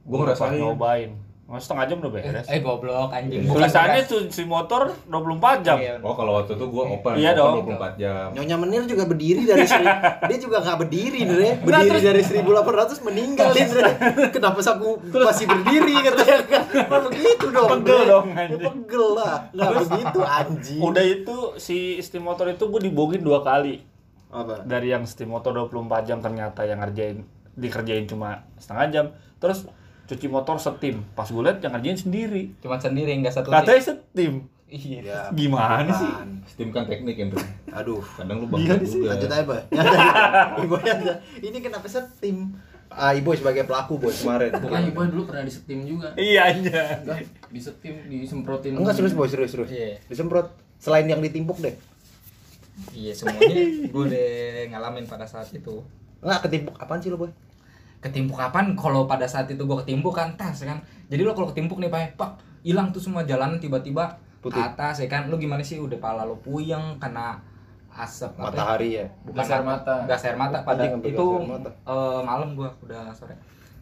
Gua 0.00 0.06
Gua 0.06 0.18
ngerasain. 0.22 0.56
nyobain. 0.56 1.10
Oh, 1.44 1.60
setengah 1.60 1.84
jam 1.84 2.00
udah 2.00 2.08
beres. 2.08 2.48
eh 2.48 2.58
goblok 2.58 3.12
anjing 3.12 3.44
Bukan 3.44 3.68
Tulisannya 3.68 4.00
beres. 4.00 4.08
cuci 4.08 4.42
motor 4.44 4.88
24 5.04 5.60
jam. 5.60 5.76
Iya, 5.76 6.00
oh 6.00 6.16
kalau 6.16 6.40
waktu 6.40 6.56
itu 6.56 6.64
gua 6.66 6.84
open 6.88 7.12
Iya 7.14 7.30
open 7.30 7.38
dong. 7.38 7.54
24 7.76 8.00
jam 8.00 8.26
Nyonya 8.32 8.56
Menir 8.56 8.82
juga 8.84 9.04
berdiri 9.04 9.44
dari 9.44 9.62
seri, 9.62 9.84
dia 10.32 10.38
juga 10.38 10.56
nggak 10.58 10.78
berdiri 10.80 11.20
Dre. 11.22 11.48
Berdiri 11.60 11.98
dari 12.00 12.22
1800 12.24 13.04
meninggal 13.04 13.52
Dre. 13.52 13.92
Kenapa 14.30 14.58
aku 14.58 14.88
masih 15.12 15.44
berdiri 15.44 15.94
katanya 16.02 16.36
kan? 16.44 16.62
Begitu 17.04 17.46
dong. 17.50 17.68
Pegel 17.76 18.00
dong, 18.04 18.26
Ya, 18.26 18.40
anjing. 18.40 18.60
pegel 18.64 19.06
lah. 19.12 19.36
Nggak 19.52 19.70
begitu 19.84 20.20
anjing. 20.24 20.80
Udah 20.80 21.04
itu 21.04 21.36
si 21.56 21.76
steam 22.00 22.24
motor 22.24 22.48
itu 22.48 22.64
gue 22.64 22.80
dibogin 22.82 23.20
dua 23.20 23.44
kali. 23.44 23.84
Apa? 24.32 24.64
Dari 24.64 24.90
yang 24.90 25.04
steam 25.04 25.28
motor 25.28 25.52
24 25.52 25.76
jam 26.04 26.18
ternyata 26.18 26.64
yang 26.64 26.80
ngerjain 26.80 27.20
dikerjain 27.52 28.08
cuma 28.08 28.48
setengah 28.56 28.86
jam. 28.88 29.06
Terus 29.36 29.68
cuci 30.04 30.26
motor 30.26 30.56
setim. 30.56 31.00
Pas 31.12 31.24
gue 31.24 31.38
liat 31.38 31.58
yang 31.58 31.72
ngerjain 31.72 31.98
sendiri. 31.98 32.42
cuma 32.58 32.76
sendiri 32.76 33.16
nggak 33.16 33.32
satu 33.32 33.48
Katanya 33.48 33.82
setim. 33.82 34.46
iya 34.66 34.98
Ya, 35.00 35.20
Gimana 35.30 35.86
sih? 35.88 36.10
Steam 36.46 36.68
kan 36.68 36.84
teknik 36.84 37.14
Indra 37.16 37.38
Aduh. 37.70 38.02
kadang 38.12 38.42
lu 38.42 38.46
Iya 38.50 38.74
bangga 38.74 38.74
sih, 38.82 38.98
juga 38.98 39.06
Lanjut 39.12 39.30
aja, 39.30 39.44
Boy. 39.44 39.60
Ibu 40.64 40.74
aja. 40.76 41.12
Ini 41.38 41.58
kenapa 41.58 41.86
setim? 41.86 42.36
Ah, 42.88 43.10
Ibu 43.10 43.32
sebagai 43.32 43.64
pelaku, 43.64 43.98
Boy, 43.98 44.12
kemarin. 44.12 44.50
Bukan 44.52 44.80
ibu 44.84 45.00
dulu 45.08 45.22
pernah 45.24 45.42
disetim 45.42 45.82
juga. 45.82 46.14
Iya 46.14 46.48
aja. 46.48 47.00
Enggak, 47.00 47.22
disetim, 47.48 47.94
disemprotin. 48.08 48.74
Enggak 48.74 48.94
serius, 48.94 49.12
Boy, 49.12 49.26
serius, 49.26 49.50
serius. 49.50 49.66
Iya. 49.68 49.98
Disemprot. 50.04 50.50
Selain 50.76 51.04
yang 51.04 51.18
ditimpuk 51.18 51.58
deh. 51.58 51.74
iya 52.90 53.14
semuanya 53.14 53.54
gue 53.86 54.02
udah 54.04 54.26
ngalamin 54.68 55.06
pada 55.06 55.22
saat 55.22 55.46
itu 55.48 55.78
Enggak 56.18 56.42
ketimpuk 56.42 56.74
apaan 56.74 56.98
sih 56.98 57.06
lo, 57.06 57.16
Boy? 57.16 57.30
Ketimpuk 58.04 58.36
kapan 58.36 58.74
kalau 58.74 59.04
pada 59.04 59.24
saat 59.24 59.48
itu 59.48 59.60
gue 59.60 59.76
ketimpuk 59.80 60.12
kan 60.12 60.28
tas 60.34 60.60
kan 60.60 60.76
jadi 61.06 61.22
lo 61.22 61.32
kalau 61.32 61.48
ketimpuk 61.48 61.78
nih 61.78 61.88
pak 61.88 62.14
pak 62.14 62.30
hilang 62.60 62.88
tuh 62.90 63.00
semua 63.00 63.22
jalanan 63.22 63.56
tiba-tiba 63.56 64.12
ke 64.38 64.46
Putih. 64.46 64.60
atas 64.60 64.98
ya 64.98 65.08
kan 65.08 65.26
lo 65.26 65.34
gimana 65.34 65.60
sih 65.60 65.76
udah 65.78 65.96
pala 65.96 66.22
lo 66.22 66.36
puyeng 66.36 66.96
kena 66.96 67.40
asap 67.90 68.34
apa 68.34 68.44
ya? 68.44 68.48
Matahari 68.50 68.88
ya. 68.92 69.06
bukan 69.22 69.38
Gas 69.38 69.50
air 69.50 69.62
mata. 69.62 69.94
gas 70.04 70.22
air 70.22 70.36
mata 70.36 70.58
pada 70.60 70.82
sampai 70.84 71.08
itu 71.08 71.26
mata. 71.42 71.70
eh, 71.72 72.20
malam 72.20 72.52
gua 72.52 72.68
udah 72.78 73.08
sore 73.10 73.32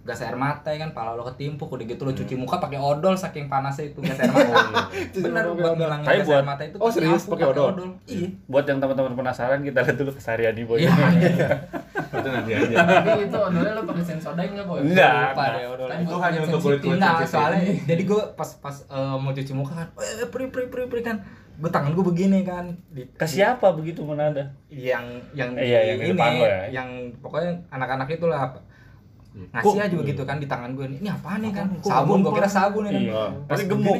gas 0.03 0.18
air 0.20 0.35
mata 0.37 0.68
ya 0.68 0.79
kan 0.81 0.91
pala 0.93 1.14
lo 1.14 1.23
ketimpuk 1.25 1.66
udah 1.68 1.83
gitu 1.85 2.03
lo 2.03 2.12
cuci 2.12 2.35
muka 2.35 2.59
pakai 2.59 2.77
odol 2.77 3.14
saking 3.14 3.47
panasnya 3.47 3.89
itu 3.89 3.99
gas 3.99 4.18
air 4.18 4.29
mata 4.29 4.53
bener 5.25 5.45
buat 5.53 5.75
ngilangin 5.75 6.05
gas 6.05 6.23
buat- 6.23 6.37
air 6.37 6.47
mata 6.47 6.62
itu 6.62 6.77
Oh, 6.77 6.91
serius? 6.91 7.23
Pakai 7.25 7.47
odol? 7.49 7.75
iya 8.05 8.29
Buat 8.45 8.64
yang 8.66 8.79
teman-teman 8.79 9.14
penasaran 9.16 9.59
kita 9.61 9.79
lihat 9.81 9.97
dulu 9.97 10.11
keseharian 10.12 10.53
nih, 10.53 10.64
boy. 10.64 10.79
iya 10.79 10.91
itu 12.13 12.29
nanti 12.29 12.51
aja 12.53 12.77
Tapi 12.79 13.21
itu 13.23 13.37
odolnya 13.39 13.73
lo 13.73 13.83
pakai 13.83 14.05
sensodyne 14.05 14.51
enggak, 14.53 14.67
Boy? 14.67 14.79
Enggak. 14.83 15.13
lupa 15.29 15.45
deh 15.51 15.65
odol 15.67 15.87
Kan 15.87 15.99
Itu 15.99 16.09
buat 16.11 16.23
hanya 16.23 16.39
kulit 16.39 16.45
untuk 16.45 16.61
sensitif. 16.61 16.65
kulit-kulit 16.85 16.99
Nah, 16.99 17.15
soalnya 17.25 17.61
jadi 17.83 18.03
gue 18.05 18.23
pas 18.33 18.51
pas 18.57 18.77
eh, 18.83 19.17
mau 19.17 19.31
cuci 19.31 19.53
muka 19.53 19.73
kan, 19.75 19.89
eh 19.99 20.27
pri 20.27 20.45
pri 20.47 20.65
pri 20.67 20.85
pri 20.87 21.01
kan, 21.01 21.17
gue 21.55 21.71
tangan 21.71 21.91
gue 21.91 22.05
begini 22.05 22.39
kan, 22.43 22.65
di, 22.89 23.03
Ke 23.11 23.25
siapa 23.25 23.67
begitu 23.71 24.01
mana 24.03 24.29
ada? 24.29 24.45
yang 24.69 25.05
yang 25.33 25.53
Eh, 25.55 25.65
iya, 25.65 25.81
yang 25.87 25.99
di 25.99 26.05
ini, 26.05 26.13
depan 26.13 26.31
lo 26.35 26.45
ya. 26.45 26.61
yang 26.71 26.89
pokoknya 27.19 27.51
anak-anak 27.71 28.09
itulah 28.11 28.41
apa, 28.43 28.59
ngasih 29.33 29.81
aja 29.81 29.97
begitu 29.97 30.23
kan 30.23 30.37
di 30.37 30.45
tangan 30.45 30.73
gue 30.73 30.85
ini 30.93 31.09
apa 31.09 31.39
nih 31.39 31.51
kan 31.51 31.67
sabun 31.81 32.21
gue 32.21 32.33
kira 32.33 32.45
sabun 32.47 32.85
ya 32.85 32.91
kan 32.91 33.03
Iya. 33.03 33.25
pas 33.47 33.61
gemuk. 33.63 33.97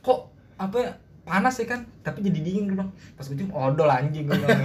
kok 0.00 0.18
apa 0.56 0.76
ya, 0.78 0.92
panas 1.24 1.54
ya 1.54 1.66
kan 1.66 1.80
tapi 2.00 2.20
jadi 2.20 2.38
dingin 2.38 2.64
gue 2.66 2.74
bilang 2.74 2.88
pas 3.10 3.24
gue 3.24 3.32
cium 3.34 3.48
odol 3.50 3.88
anjing 3.88 4.24
gue 4.24 4.36
bilang 4.36 4.60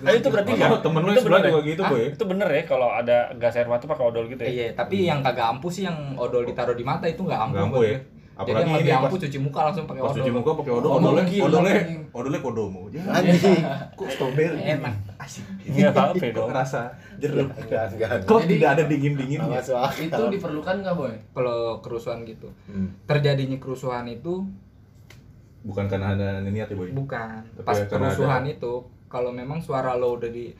Ah, 0.00 0.14
itu 0.16 0.26
berarti 0.26 0.50
Oh, 0.50 0.56
nggak? 0.56 0.80
temen 0.80 1.00
lu 1.02 1.10
Itu 1.10 1.20
sebelah 1.20 1.40
juga 1.42 1.50
ya? 1.52 1.68
gitu? 1.68 1.82
Boy. 1.84 2.02
Itu 2.10 2.24
bener 2.24 2.48
ya 2.48 2.62
kalau 2.64 2.88
ada 2.88 3.16
gas 3.34 3.52
air 3.52 3.66
mata 3.66 3.84
pakai 3.84 4.04
odol 4.06 4.24
gitu 4.26 4.40
ya? 4.40 4.48
iya 4.48 4.66
tapi 4.72 5.04
yang 5.04 5.20
kagak 5.20 5.50
ampuh 5.50 5.68
sih 5.68 5.84
yang 5.84 5.98
odol 6.14 6.42
ditaruh 6.42 6.72
di 6.72 6.82
mata 6.82 7.04
itu 7.04 7.20
nggak 7.20 7.40
ampuh 7.40 7.52
Nggak 7.52 7.66
ampuh 7.68 7.82
ya? 7.82 7.90
gue. 7.92 8.18
Apalagi 8.32 8.56
jadi 8.56 8.64
yang 8.64 8.80
lebih 8.80 8.94
ampuh 9.04 9.18
cuci 9.20 9.38
muka 9.38 9.60
langsung 9.62 9.84
pakai 9.84 10.00
odol 10.00 10.16
cuci 10.16 10.30
muka 10.32 10.50
pakai 10.56 10.72
odol 10.72 10.90
odolnya 10.94 11.24
odolnya 11.38 11.72
anjing. 11.76 12.02
odolnya 12.10 12.40
kodomo 12.40 12.80
ya 12.88 13.02
Anjing. 13.10 13.60
kok 13.92 14.08
strawberry 14.08 14.58
enak 14.62 14.94
asik 15.18 15.44
Iya, 15.62 15.88
apa 15.90 16.16
dong? 16.16 16.48
ngerasa 16.48 16.80
jeruk 17.18 17.48
Enggak, 17.52 17.84
enggak. 17.90 18.10
kok 18.24 18.40
tidak 18.46 18.68
ada 18.70 18.82
dingin 18.86 19.12
dinginnya 19.14 19.44
Enggak 19.44 19.60
masuk 19.60 19.76
akal. 19.76 20.00
Itu 20.00 20.22
diperlukan 20.32 20.74
enggak, 20.80 20.94
Boy? 20.94 21.12
kalau 21.30 21.58
kerusuhan 21.80 22.24
gitu 22.24 22.48
Hmm. 22.64 22.88
terjadinya 23.04 23.58
kerusuhan 23.58 24.06
itu 24.06 24.48
bukan 25.62 25.84
karena 25.86 26.12
ada 26.12 26.28
niat 26.42 26.66
ya 26.66 26.74
boy 26.74 26.88
bukan 26.90 27.40
Tapi 27.54 27.64
pas 27.64 27.76
ya 27.76 27.84
kerusuhan 27.86 28.42
ada- 28.42 28.50
itu 28.50 28.72
kalau 29.06 29.28
memang 29.30 29.58
suara 29.58 29.92
lo 29.92 30.14
udah 30.14 30.28
di 30.28 30.52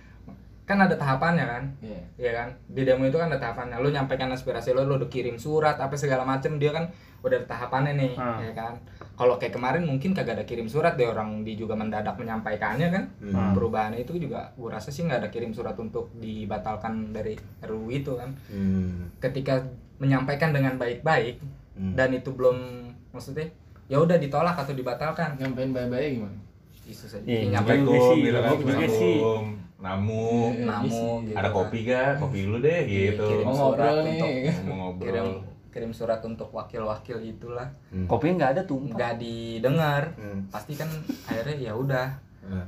kan 0.62 0.78
ada 0.78 0.94
tahapannya 0.94 1.44
kan 1.44 1.64
Iya. 1.80 2.00
ya 2.16 2.30
kan 2.32 2.48
di 2.68 2.82
demo 2.82 3.02
itu 3.02 3.14
kan 3.14 3.26
ada 3.26 3.40
tahapannya 3.40 3.76
lo 3.76 3.88
nyampaikan 3.88 4.28
aspirasi 4.28 4.70
lo 4.70 4.84
lo 4.84 4.96
udah 4.96 5.08
kirim 5.08 5.34
surat 5.34 5.74
apa 5.74 5.94
segala 5.94 6.22
macem 6.22 6.56
dia 6.56 6.70
kan 6.70 6.86
udah 7.20 7.36
ada 7.36 7.48
tahapannya 7.48 7.92
nih 7.96 8.12
Hmm. 8.14 8.38
ya 8.40 8.52
kan 8.52 8.74
kalau 9.12 9.34
kayak 9.36 9.52
kemarin 9.52 9.82
mungkin 9.82 10.12
kagak 10.12 10.32
ada 10.32 10.44
kirim 10.44 10.64
surat 10.64 10.94
deh 10.94 11.04
orang 11.04 11.42
di 11.42 11.52
juga 11.54 11.74
mendadak 11.74 12.14
menyampaikannya 12.14 12.86
kan 12.88 13.04
Hmm. 13.18 13.50
perubahan 13.50 13.92
itu 13.92 14.14
juga 14.16 14.54
gue 14.54 14.68
rasa 14.68 14.88
sih 14.88 15.02
nggak 15.02 15.20
ada 15.20 15.28
kirim 15.28 15.50
surat 15.50 15.74
untuk 15.74 16.06
dibatalkan 16.14 17.10
dari 17.10 17.34
RUU 17.60 17.90
itu 17.90 18.12
kan 18.14 18.30
Hmm. 18.46 19.10
ketika 19.18 19.66
menyampaikan 19.96 20.50
dengan 20.50 20.76
baik-baik 20.76 21.42
Hmm. 21.72 21.92
dan 21.94 22.12
itu 22.12 22.30
belum 22.30 22.56
maksudnya 23.10 23.50
ya 23.90 23.98
udah 23.98 24.16
ditolak 24.16 24.54
atau 24.54 24.72
dibatalkan. 24.72 25.34
Nyampein 25.34 25.74
bye-bye 25.74 26.08
gimana? 26.14 26.38
Isu 26.86 27.10
saja. 27.10 27.26
Iya, 27.26 27.58
nyampe 27.58 27.74
sih, 27.74 28.18
gitu 28.22 28.38
kan 28.38 28.54
juga 28.56 28.86
sih. 28.86 29.16
Namu 29.80 30.52
Iya, 30.52 30.68
namu, 30.68 30.86
isi, 30.86 31.32
gitu 31.32 31.36
ada 31.40 31.48
kan. 31.48 31.56
kopi 31.56 31.78
gak 31.88 32.08
kopi 32.20 32.38
dulu 32.44 32.58
deh 32.60 32.80
gitu. 32.84 33.24
kirim 33.24 33.46
Mau 33.48 33.56
surat 33.56 33.88
ngobrol 33.88 33.96
untuk 34.04 34.28
nih. 34.28 34.52
mau 34.68 34.74
ngobrol. 34.76 35.06
Kirim 35.08 35.26
kirim 35.70 35.92
surat 35.94 36.20
untuk 36.20 36.48
wakil-wakil 36.52 37.18
itulah. 37.24 37.68
Kopinya 38.04 38.34
nggak 38.38 38.50
ada 38.54 38.62
tuh. 38.62 38.78
nggak 38.78 39.12
didengar. 39.18 40.02
Hmm. 40.20 40.44
pasti 40.52 40.76
kan 40.76 40.90
akhirnya 41.24 41.56
ya 41.56 41.72
udah. 41.72 42.08
Nah, 42.44 42.66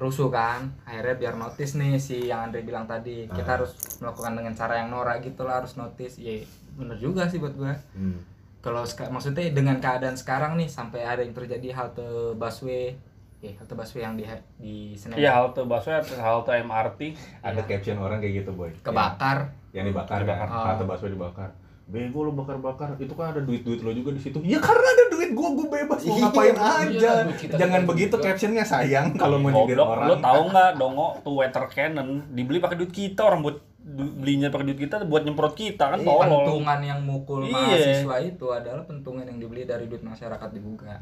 rusuh 0.00 0.26
kan? 0.32 0.74
Akhirnya 0.82 1.14
biar 1.14 1.34
notice 1.38 1.78
nih 1.78 2.00
si 2.02 2.26
yang 2.26 2.50
Andre 2.50 2.66
bilang 2.66 2.88
tadi. 2.90 3.30
Kita 3.30 3.60
harus 3.60 3.76
melakukan 4.02 4.34
dengan 4.34 4.52
cara 4.58 4.82
yang 4.82 4.90
norak 4.90 5.22
gitu 5.22 5.46
lah 5.46 5.62
harus 5.62 5.78
notice. 5.78 6.18
Ya 6.18 6.42
bener 6.74 6.98
juga 6.98 7.30
sih 7.30 7.38
buat 7.38 7.54
gua. 7.54 7.78
Hmm. 7.94 8.18
Kalau 8.64 8.80
maksudnya 9.10 9.44
dengan 9.50 9.76
keadaan 9.76 10.16
sekarang 10.16 10.56
nih 10.56 10.64
sampai 10.66 11.04
ada 11.04 11.20
yang 11.20 11.30
terjadi 11.30 11.68
halte 11.70 12.00
busway 12.32 12.96
ya 13.38 13.52
halte 13.54 13.74
busway 13.74 14.00
yang 14.00 14.16
di 14.16 14.24
di 14.56 14.74
Senen 14.94 15.20
Iya 15.20 15.36
halte 15.36 15.60
busway, 15.62 16.00
halte 16.16 16.52
MRT. 16.58 17.00
ada 17.42 17.60
caption 17.62 18.00
orang 18.00 18.18
kayak 18.18 18.40
gitu 18.40 18.50
boy. 18.50 18.72
Kebakar. 18.80 19.52
Yang 19.70 19.92
dibakar 19.92 20.18
Dibakar. 20.18 20.48
kan 20.48 20.48
Oh. 20.50 20.64
halte 20.66 20.84
busway 20.84 21.12
dibakar. 21.12 21.50
Bego 21.84 22.24
lo 22.24 22.32
bakar-bakar. 22.32 22.96
Itu 22.96 23.12
kan 23.12 23.36
ada 23.36 23.44
duit-duit 23.44 23.76
lo 23.78 23.92
juga 23.92 24.08
di 24.08 24.18
situ. 24.18 24.40
Ya 24.40 24.56
karena 24.56 24.88
ada 24.88 25.04
duit 25.10 25.36
gua 25.36 25.52
gua 25.52 25.68
bebas 25.70 26.00
mau 26.00 26.16
Iya, 26.16 26.22
ngapain 26.24 26.54
iya, 26.56 26.64
aja. 26.80 27.12
kita 27.30 27.54
jangan 27.54 27.80
juga. 27.82 27.90
begitu 27.92 28.16
captionnya 28.18 28.64
sayang 28.64 29.12
kalau 29.12 29.36
mau 29.36 29.52
nyindir 29.52 29.76
orang. 29.76 30.08
lo 30.08 30.16
tahu 30.16 30.42
nggak 30.48 30.70
dongo 30.74 31.20
tuh 31.20 31.34
water 31.36 31.68
cannon 31.68 32.24
dibeli 32.30 32.56
pakai 32.56 32.80
duit 32.80 32.88
kita 32.88 33.20
orang 33.20 33.44
buat 33.44 33.60
belinya 33.84 34.48
pakai 34.48 34.64
duit 34.66 34.80
kita 34.80 35.04
buat 35.04 35.22
nyemprot 35.22 35.52
kita 35.52 35.84
kan 35.86 36.00
Iya, 36.00 36.08
tolol. 36.08 36.24
pentungan 36.24 36.80
yang 36.80 37.00
mukul 37.00 37.44
Iya. 37.44 37.52
mahasiswa 37.52 38.16
itu 38.18 38.46
adalah 38.48 38.80
pentungan 38.82 39.22
yang 39.22 39.36
dibeli 39.36 39.62
dari 39.62 39.84
duit 39.84 40.00
masyarakat 40.00 40.48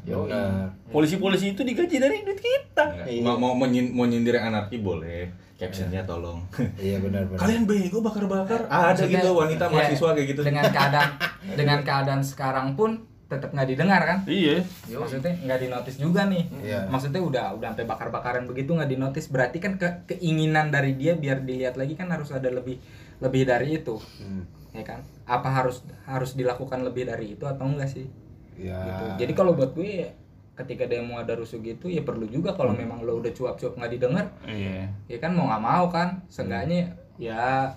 Yo, 0.03 0.27
Benar. 0.27 0.67
Polisi-polisi 0.91 1.51
itu 1.51 1.63
digaji 1.63 1.97
dari 1.97 2.21
duit 2.21 2.37
kita. 2.37 2.83
Enggak. 2.85 3.07
Iya. 3.07 3.21
mau 3.23 3.35
mau 3.37 3.53
menyin- 3.55 3.89
mau 3.89 4.03
nyindir 4.03 4.35
anarki 4.35 4.77
boleh 4.77 5.31
captionnya 5.53 6.03
tolong 6.03 6.43
Iya 6.75 6.99
benar 6.99 7.23
benar. 7.23 7.39
kalian 7.39 7.63
bego 7.63 8.01
bakar-bakar 8.01 8.67
ada 8.67 8.91
Maksudnya, 8.91 9.21
gitu 9.21 9.29
wanita 9.31 9.63
ya, 9.63 9.71
mahasiswa 9.71 10.09
kayak 10.11 10.27
gitu 10.27 10.41
dengan 10.43 10.63
keadaan 10.67 11.09
dengan 11.59 11.79
keadaan 11.81 12.21
sekarang 12.21 12.67
pun 12.73 13.07
tetap 13.25 13.49
nggak 13.49 13.65
didengar 13.67 14.01
kan 14.01 14.17
Iya. 14.23 14.61
Yo. 14.85 14.99
maksudnya 14.99 15.33
nggak 15.33 15.59
dinotis 15.59 15.95
juga 15.95 16.25
nih 16.25 16.43
Iya. 16.59 16.85
maksudnya 16.85 17.19
udah 17.19 17.45
udah 17.55 17.67
sampai 17.71 17.85
bakar-bakaran 17.85 18.43
begitu 18.45 18.71
nggak 18.71 18.89
dinotis 18.89 19.25
berarti 19.27 19.57
kan 19.57 19.75
ke 19.75 19.87
keinginan 20.07 20.69
dari 20.69 20.93
dia 20.93 21.13
biar 21.13 21.41
dilihat 21.41 21.73
lagi 21.73 21.93
kan 21.93 22.07
harus 22.07 22.29
ada 22.29 22.47
lebih 22.47 22.77
lebih 23.19 23.43
dari 23.43 23.77
itu 23.77 23.97
Hmm. 24.19 24.43
ya 24.71 24.83
kan 24.83 24.99
apa 25.23 25.49
harus 25.51 25.81
harus 26.03 26.33
dilakukan 26.33 26.81
lebih 26.81 27.05
dari 27.05 27.33
itu 27.33 27.43
atau 27.43 27.63
enggak 27.63 27.89
sih 27.89 28.05
Ya. 28.53 28.77
gitu. 28.79 29.03
jadi 29.19 29.33
kalau 29.33 29.53
buat 29.53 29.73
gue 29.73 30.13
ketika 30.53 30.85
demo 30.85 31.17
ada 31.17 31.33
rusuh 31.33 31.57
gitu 31.57 31.89
ya 31.89 32.01
perlu 32.01 32.27
juga 32.27 32.53
kalau 32.53 32.69
memang 32.71 33.01
lo 33.01 33.17
udah 33.17 33.31
cuap-cuap 33.31 33.73
nggak 33.73 33.91
didengar 33.91 34.29
Iya. 34.43 34.93
ya 35.07 35.17
kan 35.17 35.33
mau 35.33 35.47
nggak 35.47 35.63
mau 35.63 35.85
kan 35.89 36.21
seenggaknya 36.27 36.93
ya 37.17 37.73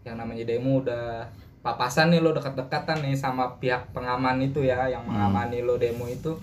yang 0.00 0.14
namanya 0.14 0.44
demo 0.44 0.78
udah 0.78 1.26
papasan 1.60 2.08
nih 2.08 2.18
lo 2.18 2.32
dekat-dekatan 2.32 3.00
nih 3.00 3.14
sama 3.14 3.56
pihak 3.56 3.90
pengaman 3.90 4.40
itu 4.40 4.60
ya 4.60 4.88
yang 4.88 5.04
mengamani 5.04 5.60
lo 5.60 5.76
demo 5.76 6.06
itu 6.06 6.36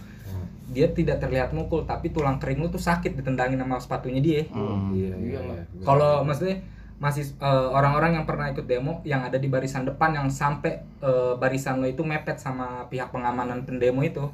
dia 0.68 0.88
tidak 0.90 1.18
terlihat 1.18 1.50
mukul 1.52 1.84
tapi 1.84 2.10
tulang 2.10 2.38
kering 2.38 2.60
lo 2.60 2.68
tuh 2.68 2.78
sakit 2.78 3.16
ditendangin 3.16 3.58
sama 3.58 3.78
sepatunya 3.78 4.20
dia 4.20 4.42
Hmm. 4.48 4.92
Iya 4.92 5.16
iya. 5.16 5.40
Iya. 5.42 5.62
kalau 5.82 6.22
maksudnya 6.24 6.60
masih 6.98 7.24
eh, 7.32 7.68
orang-orang 7.72 8.12
yang 8.14 8.26
pernah 8.26 8.48
ikut 8.48 8.66
demo 8.66 9.00
yang 9.04 9.22
ada 9.22 9.36
di 9.36 9.48
barisan 9.48 9.86
depan 9.86 10.12
yang 10.12 10.28
sampai 10.28 10.82
eh, 11.00 11.34
barisan 11.36 11.78
lo 11.78 11.86
itu 11.86 12.02
mepet 12.02 12.38
sama 12.38 12.86
pihak 12.86 13.10
pengamanan 13.10 13.64
pendemo 13.64 14.02
itu 14.02 14.26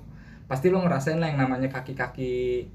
pasti 0.43 0.67
lo 0.67 0.79
ngerasain 0.79 1.17
lah 1.17 1.27
yang 1.27 1.39
namanya 1.39 1.69
kaki-kaki 1.69 2.31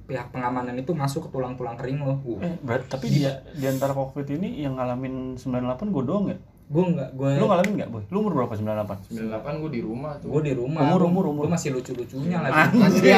pihak 0.07 0.29
pengamanan 0.29 0.73
itu 0.75 0.93
masuk 0.93 1.27
ke 1.27 1.31
tulang-tulang 1.31 1.75
kering 1.75 2.01
lo 2.01 2.17
Eh, 2.39 2.57
berarti 2.59 2.87
tapi 2.87 3.07
dia 3.11 3.33
di 3.53 3.65
antara 3.65 3.93
Covid 3.93 4.25
ini 4.31 4.61
yang 4.61 4.77
ngalamin 4.77 5.37
98 5.37 5.89
gue 5.89 6.03
doang 6.03 6.25
ya? 6.27 6.39
Gue 6.69 6.85
nggak 6.87 7.11
gue 7.13 7.29
Lu 7.35 7.47
ngalamin 7.49 7.75
nggak, 7.77 7.89
Boy? 7.89 8.03
Lu 8.09 8.17
umur 8.21 8.33
berapa 8.37 8.53
98? 8.53 9.09
98 9.09 9.63
gue 9.65 9.71
di 9.73 9.81
rumah 9.81 10.13
tuh. 10.17 10.29
gue 10.29 10.43
di 10.43 10.53
rumah 10.53 10.81
Umur, 10.85 11.01
umur, 11.07 11.25
umur. 11.29 11.43
gua 11.45 11.57
masih 11.57 11.73
lucu-lucunya 11.73 12.39
lagi 12.39 13.09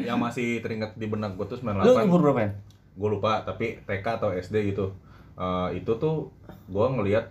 yang 0.00 0.16
masih 0.16 0.58
teringat 0.58 0.94
di 0.94 1.04
benak 1.04 1.36
gue 1.36 1.46
tuh 1.46 1.60
Lu 1.60 1.92
98 1.94 2.08
umur 2.08 2.20
berapa 2.22 2.40
ya? 2.42 2.50
gue 2.96 3.08
lupa 3.10 3.44
tapi 3.44 3.80
TK 3.82 4.06
atau 4.16 4.32
SD 4.32 4.72
gitu 4.72 4.96
Eh, 5.36 5.68
itu 5.76 5.92
tuh 6.00 6.32
gue 6.66 6.86
ngelihat 6.88 7.28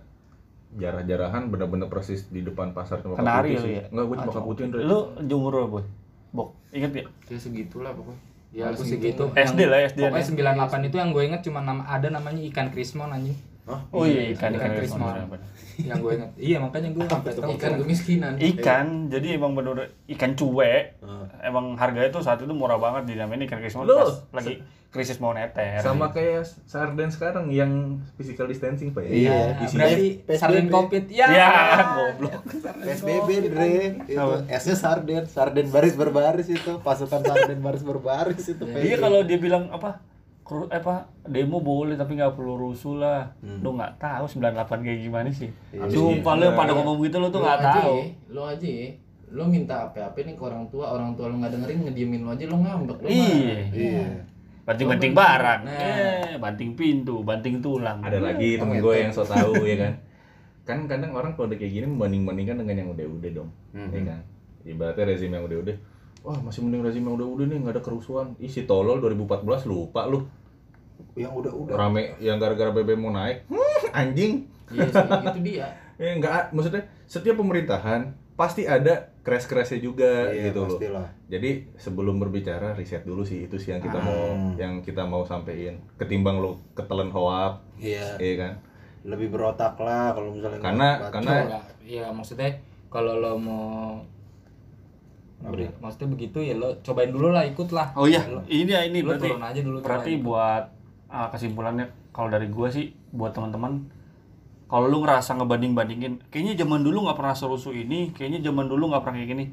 jarah-jarahan 0.71 1.49
bener-bener 1.49 1.89
persis 1.89 2.29
di 2.29 2.45
depan 2.45 2.69
pasar 2.69 3.01
Cempaka 3.01 3.17
Kenari 3.17 3.49
Putih 3.49 3.57
lu 3.57 3.65
sih. 3.65 3.73
ya? 3.73 3.83
Enggak, 3.89 4.05
gue 4.05 4.15
Cempaka 4.21 4.41
Putih. 4.45 4.63
Lu 4.77 4.99
umur 5.33 5.51
berapa, 5.51 5.69
Boy? 5.71 5.85
Bok, 6.29 6.49
inget 6.69 6.91
ya? 6.93 7.03
Ya 7.25 7.37
segitulah 7.39 7.97
pokoknya. 7.97 8.21
ya 8.53 8.63
aku 8.69 8.85
segitu. 8.85 9.23
SD 9.33 9.59
lah, 9.65 9.79
SD 9.83 9.99
pokoknya 10.05 10.21
ya. 10.21 10.69
98 10.69 10.85
itu 10.85 10.95
yang 10.95 11.09
gue 11.09 11.23
inget 11.25 11.41
cuma 11.41 11.59
nama 11.59 11.81
ada 11.83 12.07
namanya 12.07 12.45
ikan 12.45 12.69
krismon 12.69 13.09
anjing 13.09 13.33
Oh 13.65 14.05
iya, 14.05 14.29
ikan 14.31 14.53
ikan 14.53 14.61
Ikan 14.61 14.71
krismon. 14.77 15.09
krismon. 15.09 15.39
yang 15.89 15.99
gue 15.99 16.11
inget 16.15 16.31
iya 16.39 16.57
makanya 16.63 16.89
gue 16.89 17.03
sampai 17.03 17.31
tahu 17.33 17.51
Ikan 17.51 17.71
kemiskinan. 17.81 18.33
Ikan, 18.37 18.87
jadi 19.09 19.27
emang 19.35 19.51
bener 19.53 19.91
ikan 20.07 20.31
cuek. 20.31 21.01
Ah. 21.01 21.25
Emang 21.41 21.75
harganya 21.75 22.07
tuh 22.07 22.23
saat 22.23 22.39
itu 22.39 22.47
murah 22.49 22.77
banget 22.77 23.11
dinamain 23.11 23.43
ikan 23.43 23.59
krismon 23.59 23.83
Lu, 23.83 23.99
pas 24.31 24.39
lagi 24.39 24.63
krisis 24.87 25.19
moneter. 25.19 25.83
Sama 25.83 26.07
kayak 26.07 26.47
sarden 26.63 27.11
sekarang 27.11 27.51
yang 27.51 27.99
physical 28.15 28.47
distancing, 28.47 28.95
Pak. 28.95 29.03
ya? 29.03 29.11
Iya. 29.11 29.39
Isinya 29.59 29.83
berarti 29.83 30.07
PSBB. 30.23 30.39
sarden 30.39 30.67
covid 30.71 31.03
ya 31.11 31.27
Ya, 31.27 31.49
goblok. 31.91 32.41
PSBB 32.79 33.29
Dre 33.45 33.73
itu 34.07 34.27
S-nya 34.47 34.75
sarden, 34.77 35.23
sarden 35.27 35.67
baris 35.67 35.99
berbaris 35.99 36.47
itu, 36.47 36.79
pasukan 36.79 37.19
sarden 37.19 37.59
baris 37.59 37.83
berbaris 37.83 38.45
itu. 38.47 38.63
Iya 38.63 38.95
kalau 38.95 39.19
dia 39.21 39.35
bilang 39.35 39.67
apa? 39.67 39.99
Kru, 40.45 40.69
apa 40.69 41.09
demo 41.25 41.57
boleh 41.57 41.97
tapi 41.97 42.13
nggak 42.13 42.37
perlu 42.37 42.69
rusuh 42.69 43.01
lah. 43.01 43.33
Lu 43.41 43.73
nggak 43.73 43.97
tahu 43.97 44.29
98 44.29 44.85
kayak 44.85 44.99
gimana 45.01 45.29
sih. 45.33 45.49
Iya. 45.73 45.89
Sumpah 45.89 46.37
lu 46.37 46.43
yang 46.45 46.53
pada 46.53 46.71
ngomong 46.77 47.01
gitu 47.01 47.17
lu 47.17 47.33
tuh 47.33 47.41
Lo 47.41 47.49
nggak 47.49 47.59
tahu. 47.65 47.97
Lo 48.29 48.41
aja 48.45 48.69
ya. 48.69 48.93
Lo 49.33 49.49
minta 49.49 49.89
apa-apa 49.89 50.21
nih 50.21 50.37
ke 50.37 50.43
orang 50.45 50.69
tua, 50.69 50.93
orang 50.93 51.17
tua 51.17 51.33
lo 51.33 51.41
nggak 51.41 51.49
dengerin, 51.49 51.89
ngediemin 51.89 52.21
lo 52.21 52.37
aja, 52.37 52.45
lo 52.45 52.61
ngambek. 52.61 52.97
Lo 53.01 53.07
Iya. 53.09 53.57
Iya. 53.73 54.05
Banting-banting 54.69 55.13
Oh, 55.13 55.17
barang. 55.17 55.61
Nah. 55.65 55.77
Eh, 55.81 56.33
banting 56.37 56.71
pintu, 56.77 57.25
banting 57.25 57.61
tulang. 57.61 58.01
ada 58.05 58.17
lagi 58.21 58.61
temen 58.61 58.77
gue 58.77 58.95
yang 59.01 59.09
so 59.09 59.25
tau 59.25 59.53
ya 59.65 59.77
kan. 59.81 59.93
Kan 60.65 60.77
kadang 60.85 61.13
orang 61.13 61.33
kalau 61.33 61.49
udah 61.49 61.57
kayak 61.57 61.73
gini 61.73 61.85
membanding-bandingkan 61.89 62.61
dengan 62.61 62.85
yang 62.85 62.89
udah-udah 62.93 63.31
dong. 63.33 63.49
Ya 63.73 64.01
kan. 64.13 64.21
Ibaratnya 64.61 65.09
rezim 65.09 65.33
yang 65.33 65.45
udah-udah. 65.45 65.77
Wah, 66.25 66.41
masih 66.41 66.59
mending 66.59 66.81
rezim 66.81 67.01
yang 67.01 67.15
udah-udah 67.15 67.45
nih, 67.45 67.57
nggak 67.59 67.73
ada 67.75 67.83
kerusuhan. 67.83 68.33
Ih, 68.35 68.49
si 68.49 68.65
tolol 68.65 68.97
2014 68.99 69.45
lupa 69.63 70.09
lu. 70.09 70.25
Yang 71.13 71.31
udah-udah. 71.37 71.73
Rame 71.77 72.17
yang 72.17 72.35
gara-gara 72.35 72.73
BBM 72.73 72.99
mau 72.99 73.13
naik. 73.13 73.45
Hmm, 73.45 73.61
anjing. 74.01 74.49
Iya 74.67 74.89
sih, 74.89 75.05
itu 75.05 75.39
dia. 75.45 75.67
Ya 75.95 76.11
enggak, 76.11 76.51
maksudnya 76.51 76.83
setiap 77.05 77.39
pemerintahan 77.39 78.03
pasti 78.35 78.67
ada 78.67 79.15
crash-crashnya 79.23 79.79
juga 79.79 80.27
Iya, 80.27 80.51
gitu 80.51 80.67
loh. 80.67 80.75
pastilah. 80.75 81.07
Jadi 81.25 81.71
sebelum 81.73 82.19
berbicara 82.19 82.75
riset 82.75 83.07
dulu 83.07 83.23
sih 83.23 83.47
itu 83.47 83.55
sih 83.55 83.71
yang 83.71 83.79
kita 83.79 83.95
mau 83.97 84.11
Hmm. 84.27 84.59
yang 84.59 84.73
kita 84.81 85.07
mau 85.07 85.23
sampein. 85.23 85.79
Ketimbang 85.95 86.43
lo 86.43 86.59
ketelan 86.73 87.07
hoap, 87.09 87.63
Iya. 87.79 88.19
iya 88.19 88.33
kan? 88.35 88.53
Lebih 89.07 89.31
berotak 89.31 89.79
lah 89.79 90.11
kalau 90.11 90.35
misalnya 90.35 90.59
Karena- 90.59 90.99
nggak 90.99 91.11
karena- 91.13 91.63
ya 91.79 92.11
maksudnya 92.11 92.51
kalau 92.89 93.15
lo 93.15 93.39
mau 93.39 94.03
Apa? 95.45 95.77
maksudnya 95.79 96.09
begitu 96.09 96.37
ya 96.39 96.53
lo 96.53 96.73
cobain 96.79 97.09
dulu 97.09 97.29
lah 97.29 97.43
ikut 97.43 97.69
lah 97.69 97.93
Oh 97.93 98.05
iya, 98.05 98.25
lo, 98.25 98.41
ini 98.47 98.71
ini 98.71 98.99
lo 98.99 99.13
berarti 99.13 99.27
turun 99.27 99.43
aja 99.43 99.59
dulu 99.61 99.77
berarti 99.79 100.11
cobain. 100.13 100.25
buat 100.25 100.63
ah, 101.07 101.27
kesimpulannya 101.29 101.85
kalau 102.09 102.27
dari 102.27 102.47
gua 102.47 102.67
sih 102.67 102.89
buat 103.09 103.31
teman-teman 103.31 103.85
kalau 104.65 104.85
lu 104.87 104.99
ngerasa 104.99 105.35
ngebanding-bandingin 105.35 106.25
kayaknya 106.27 106.57
zaman 106.57 106.81
dulu 106.81 107.05
nggak 107.05 107.15
pernah 107.15 107.33
serusuh 107.33 107.71
ini 107.71 108.09
kayaknya 108.09 108.41
zaman 108.43 108.65
dulu 108.65 108.89
nggak 108.89 109.01
pernah 109.01 109.17
kayak 109.17 109.31
gini. 109.31 109.45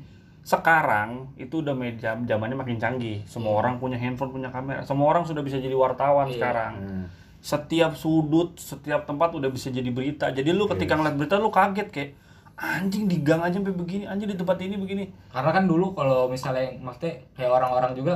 Sekarang 0.42 1.30
itu 1.36 1.62
udah 1.62 1.70
media 1.70 2.18
zamannya 2.18 2.56
makin 2.56 2.74
canggih. 2.76 3.22
Semua 3.24 3.54
orang 3.56 3.78
punya 3.78 3.94
handphone 3.94 4.32
punya 4.32 4.48
kamera. 4.48 4.82
Semua 4.82 5.06
orang 5.06 5.22
sudah 5.22 5.38
bisa 5.38 5.54
jadi 5.56 5.72
wartawan 5.72 6.26
Iya. 6.26 6.34
sekarang. 6.34 6.74
Hmm. 6.78 7.06
setiap 7.42 7.98
sudut 7.98 8.54
setiap 8.54 9.02
tempat 9.02 9.34
udah 9.34 9.50
bisa 9.50 9.66
jadi 9.68 9.90
berita. 9.90 10.30
Jadi 10.30 10.50
lu 10.50 10.64
ketika 10.64 10.94
ngeliat 10.94 11.14
berita 11.14 11.36
lu 11.36 11.50
kaget 11.50 11.88
kayak 11.90 12.10
anjing 12.54 13.04
di 13.04 13.18
gang 13.18 13.40
aja 13.40 13.54
sampai 13.54 13.72
begini 13.72 14.04
anjing 14.04 14.26
di 14.26 14.36
tempat 14.36 14.56
ini 14.58 14.76
begini 14.76 15.04
karena 15.28 15.50
kan 15.50 15.64
dulu 15.64 15.92
kalau 15.92 16.26
misalnya 16.26 16.68
maksudnya 16.76 17.18
kayak 17.32 17.50
orang-orang 17.50 17.92
juga 17.92 18.14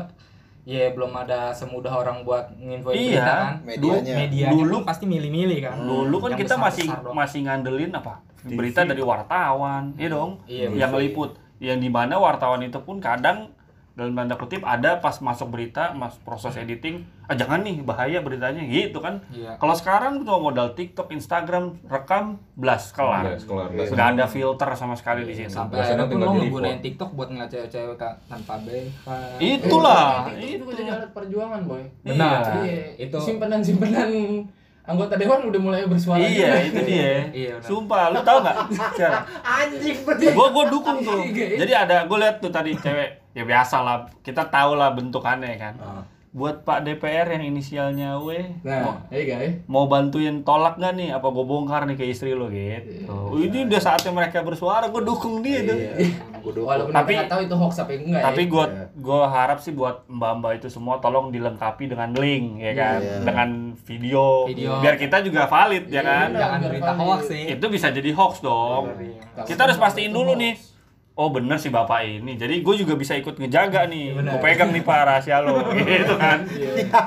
ya 0.63 0.91
belum 0.91 1.15
ada 1.15 1.51
semudah 1.51 1.95
orang 1.95 2.23
buat 2.23 2.51
nginfoin 2.53 2.95
Iya, 2.95 3.07
berita 3.17 3.33
kan 3.33 3.55
medianya. 3.63 4.15
medianya 4.19 4.53
Dulu- 4.53 4.83
pasti 4.83 5.05
milih-milih 5.05 5.59
kan 5.63 5.77
Dulu 5.79 6.17
kan 6.19 6.31
Yang 6.33 6.41
kita 6.43 6.55
masih 6.57 6.85
besar-besar 6.85 7.05
doang. 7.05 7.15
masih 7.17 7.39
ngandelin 7.43 7.93
apa? 7.93 8.15
TV. 8.39 8.55
Berita 8.55 8.81
dari 8.83 9.03
wartawan, 9.03 9.83
iya 9.95 10.09
dong. 10.09 10.39
Iya, 10.45 10.71
yang 10.73 10.91
meliput. 10.93 11.35
Yang 11.59 11.79
di 11.81 11.91
mana 11.91 12.15
wartawan 12.17 12.63
itu 12.63 12.79
pun 12.79 12.99
kadang 12.99 13.51
dalam 13.97 14.13
tanda 14.13 14.37
kutip 14.37 14.61
ada 14.61 15.01
pas 15.01 15.17
masuk 15.19 15.49
berita, 15.49 15.97
mas 15.97 16.21
proses 16.21 16.53
editing, 16.53 17.01
ah 17.25 17.33
jangan 17.33 17.65
nih 17.65 17.81
bahaya 17.81 18.21
beritanya 18.21 18.61
gitu 18.61 19.01
kan. 19.01 19.25
Iya. 19.33 19.57
Kalau 19.57 19.73
sekarang 19.73 20.21
cuma 20.21 20.37
modal 20.37 20.77
TikTok, 20.77 21.09
Instagram, 21.11 21.81
rekam, 21.83 22.37
blast 22.53 22.93
kelar. 22.93 23.25
Iya. 23.25 23.41
Iya. 23.41 23.89
Sudah 23.89 24.07
ada 24.13 24.29
filter 24.29 24.69
sama 24.77 24.93
sekali 24.93 25.25
di 25.25 25.33
situ. 25.33 25.49
sampai 25.49 25.81
akhirnya 25.81 26.05
pun 26.05 26.21
tinggal 26.21 26.29
lo 26.29 26.45
report. 26.45 26.85
TikTok 26.85 27.11
buat 27.17 27.29
ngeliat 27.33 27.49
cewek-cewek 27.49 27.97
tanpa 28.29 28.55
BH 28.61 29.07
Itulah, 29.41 30.29
Eh, 30.29 30.61
itu 30.61 30.65
jadi 30.69 30.91
alat 30.93 31.11
perjuangan, 31.17 31.61
boy. 31.65 31.81
benar 32.05 32.61
Iya, 32.61 33.01
itu 33.01 33.17
simpenan-simpenan 33.17 34.13
anggota 34.93 35.17
dewan 35.17 35.41
udah 35.49 35.61
mulai 35.61 35.83
bersuara. 35.89 36.21
Iya, 36.21 36.47
juga. 36.47 36.59
itu 36.63 36.81
dia. 36.85 37.13
Iya. 37.33 37.55
Sumpah, 37.59 38.13
lu 38.13 38.21
tau 38.21 38.45
gak? 38.45 38.55
Anjing. 39.57 39.99
Gua 40.31 40.53
gua 40.53 40.65
dukung 40.69 41.01
tuh. 41.01 41.27
Iya. 41.27 41.65
Jadi 41.65 41.73
ada 41.73 41.97
gua 42.05 42.19
lihat 42.23 42.39
tuh 42.39 42.53
tadi 42.53 42.77
cewek. 42.77 43.26
Ya 43.37 43.45
biasa 43.45 43.85
lah, 43.85 43.97
kita 44.21 44.49
tahu 44.49 44.75
lah 44.75 44.91
bentukannya 44.91 45.55
kan. 45.55 45.77
Ah. 45.77 46.03
Buat 46.33 46.65
Pak 46.65 46.85
DPR 46.85 47.33
yang 47.33 47.45
inisialnya 47.47 48.17
W, 48.17 48.29
mau, 48.61 48.93
Nah, 48.93 49.09
iya 49.09 49.25
guys. 49.27 49.53
mau 49.65 49.85
bantuin 49.87 50.41
tolak 50.41 50.77
gak 50.77 50.93
nih? 50.93 51.09
Apa 51.11 51.29
gue 51.29 51.41
bongkar 51.43 51.85
nih 51.85 51.97
ke 51.97 52.05
istri 52.07 52.33
lo 52.33 52.49
gitu? 52.49 53.09
Ini 53.35 53.65
udah 53.65 53.81
saatnya 53.81 54.09
mereka 54.11 54.41
bersuara, 54.41 54.85
gue 54.87 55.01
dukung 55.01 55.41
dia 55.41 55.65
tuh. 55.65 55.73
Iya. 55.73 56.13
Tapi- 56.93 57.17
tahu 57.27 57.41
itu 57.43 57.57
hoax 57.57 57.81
apa 57.81 57.91
enggak 57.91 58.21
Tapi 58.23 58.43
ya. 58.43 58.53
gue 58.53 58.65
Iya. 58.67 58.85
gue 58.95 59.21
harap 59.27 59.59
sih 59.59 59.73
buat 59.73 60.05
mbak-mbak 60.07 60.53
itu 60.57 60.69
semua 60.69 60.97
tolong 60.97 61.33
dilengkapi 61.33 61.85
dengan 61.87 62.13
link 62.13 62.61
ya 62.61 62.73
kan, 62.75 62.99
Iya. 63.01 63.17
dengan 63.25 63.49
video, 63.79 64.25
Video. 64.47 64.73
biar 64.79 64.95
kita 64.95 65.17
juga 65.21 65.45
valid 65.47 65.89
ya 65.89 65.95
Iya, 65.95 66.03
kan. 66.03 66.29
Jangan 66.33 66.59
berita 66.63 66.93
hoax 66.95 67.21
sih. 67.27 67.45
Itu 67.51 67.67
bisa 67.67 67.89
jadi 67.89 68.13
hoax 68.13 68.41
dong. 68.41 68.93
Kita 69.43 69.65
harus 69.65 69.77
pastiin 69.77 70.13
dulu 70.13 70.33
hoax. 70.33 70.43
nih. 70.45 70.55
Oh 71.17 71.33
bener 71.33 71.57
sih 71.57 71.73
bapak 71.73 72.05
ini. 72.05 72.37
Jadi 72.37 72.61
gue 72.61 72.75
juga 72.77 72.93
bisa 72.93 73.17
ikut 73.17 73.41
ngejaga 73.41 73.89
nih. 73.89 74.13
Bener. 74.21 74.37
Gue 74.37 74.41
pegang 74.45 74.69
nih 74.69 74.85
pak 74.85 75.01
rahasia 75.01 75.41
lo 75.41 75.65
gitu 75.73 76.13
kan. 76.21 76.45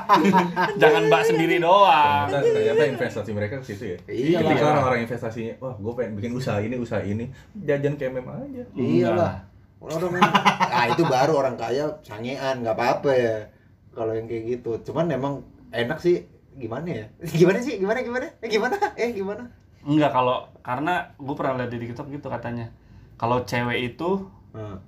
Jangan 0.82 1.06
mbak 1.06 1.22
sendiri 1.30 1.62
doang. 1.62 2.26
Ternyata, 2.26 2.50
ternyata 2.50 2.84
investasi 2.90 3.30
mereka 3.30 3.62
ke 3.62 3.70
situ 3.70 3.94
ya. 3.94 3.98
Iya 4.10 4.42
Ketika 4.42 4.66
orang-orang 4.66 5.06
investasinya, 5.06 5.54
wah 5.62 5.78
gue 5.78 5.92
pengen 5.94 6.18
bikin 6.18 6.32
usaha 6.34 6.58
ini, 6.58 6.74
usaha 6.74 6.98
ini, 7.06 7.30
jajan 7.54 7.94
kayak 7.94 8.18
mem 8.18 8.26
aja. 8.26 8.62
Iyalah. 8.74 9.34
Orang 9.78 10.18
ah 10.74 10.84
itu 10.90 11.02
baru 11.06 11.32
orang 11.38 11.54
kaya 11.54 11.86
sangean 12.02 12.66
nggak 12.66 12.74
apa-apa 12.74 13.10
ya. 13.14 13.46
Kalau 13.94 14.10
yang 14.10 14.26
kayak 14.26 14.58
gitu. 14.58 14.90
Cuman 14.90 15.06
emang 15.14 15.46
enak 15.70 16.02
sih 16.02 16.26
gimana 16.58 16.90
ya? 16.90 17.06
Gimana 17.30 17.62
sih? 17.62 17.78
Gimana 17.78 18.02
gimana? 18.02 18.26
Eh 18.42 18.50
gimana? 18.50 18.74
Eh 18.98 19.14
gimana? 19.14 19.46
Enggak 19.86 20.10
kalau 20.10 20.50
karena 20.66 21.14
gue 21.14 21.34
pernah 21.38 21.62
lihat 21.62 21.70
di 21.70 21.78
TikTok 21.86 22.10
gitu 22.10 22.26
katanya. 22.26 22.74
Kalau 23.20 23.44
cewek 23.44 23.92
itu 23.92 24.10
Nah, 24.50 24.80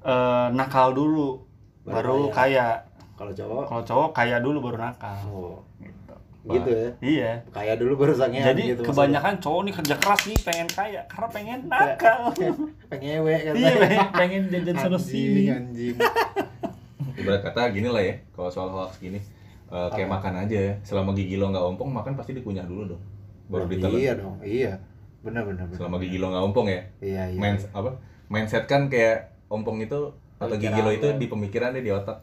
eh, 0.00 0.46
nakal 0.52 0.94
dulu 0.94 1.42
baru, 1.82 1.92
Baru 1.92 2.18
kaya. 2.30 2.78
kalau 3.14 3.30
cowok 3.30 3.62
Kalau 3.66 3.82
cowok 3.82 4.08
kaya 4.12 4.36
dulu 4.38 4.58
baru 4.62 4.78
nakal. 4.80 5.18
oh, 5.26 5.58
Gitu. 5.76 6.14
gitu 6.46 6.70
ya. 6.70 6.88
Iya. 7.00 7.30
Kaya 7.50 7.72
dulu 7.74 7.92
baru 7.98 8.12
sangean 8.12 8.46
Jadi 8.46 8.62
gitu. 8.72 8.82
kebanyakan 8.84 9.34
cowok 9.38 9.60
nih 9.64 9.74
kerja 9.74 9.94
keras 9.96 10.20
nih 10.24 10.38
pengen 10.40 10.68
kaya 10.68 11.00
karena 11.04 11.28
pengen 11.28 11.58
nakal. 11.66 12.20
pengewe 12.90 13.34
kan. 13.42 13.54
iya 13.54 13.72
pengen, 13.74 14.08
pengen 14.20 14.42
jajan 14.48 14.76
sana 14.78 14.98
sini. 14.98 15.48
anjing. 15.48 15.96
Ibarat 17.18 17.42
kata 17.42 17.70
gini 17.70 17.88
lah 17.88 18.02
ya, 18.02 18.14
kalau 18.30 18.50
soal 18.50 18.68
hoax 18.68 18.98
gini, 18.98 19.16
eh, 19.68 19.88
kayak 19.88 20.10
makan 20.10 20.44
aja 20.44 20.58
ya. 20.60 20.74
Selama 20.82 21.10
gigi 21.12 21.34
lo 21.34 21.48
nggak 21.48 21.64
ompong, 21.64 21.88
makan 21.88 22.12
pasti 22.14 22.34
dikunyah 22.34 22.64
dulu 22.64 22.92
dong. 22.92 23.02
Baru 23.46 23.64
ditelan. 23.64 23.96
Iya 23.96 24.12
dong, 24.14 24.36
iya. 24.40 24.72
Benar 25.24 25.42
benar 25.42 25.64
benar. 25.64 25.76
Selama 25.76 25.96
gigi 25.98 26.16
lo 26.16 26.28
nggak 26.28 26.44
ompong 26.44 26.66
ya. 26.68 26.80
Iya 27.00 27.22
iya. 27.32 27.40
Main 27.40 27.56
apa? 27.72 27.90
Mindset 28.28 28.64
kan 28.64 28.86
kayak 28.86 29.32
ompong 29.48 29.80
itu 29.80 30.12
atau 30.36 30.54
gigi 30.54 30.78
lo 30.78 30.90
itu 30.90 31.08
di 31.16 31.26
pemikiran 31.26 31.72
deh 31.72 31.80
di 31.80 31.88
otak. 31.88 32.20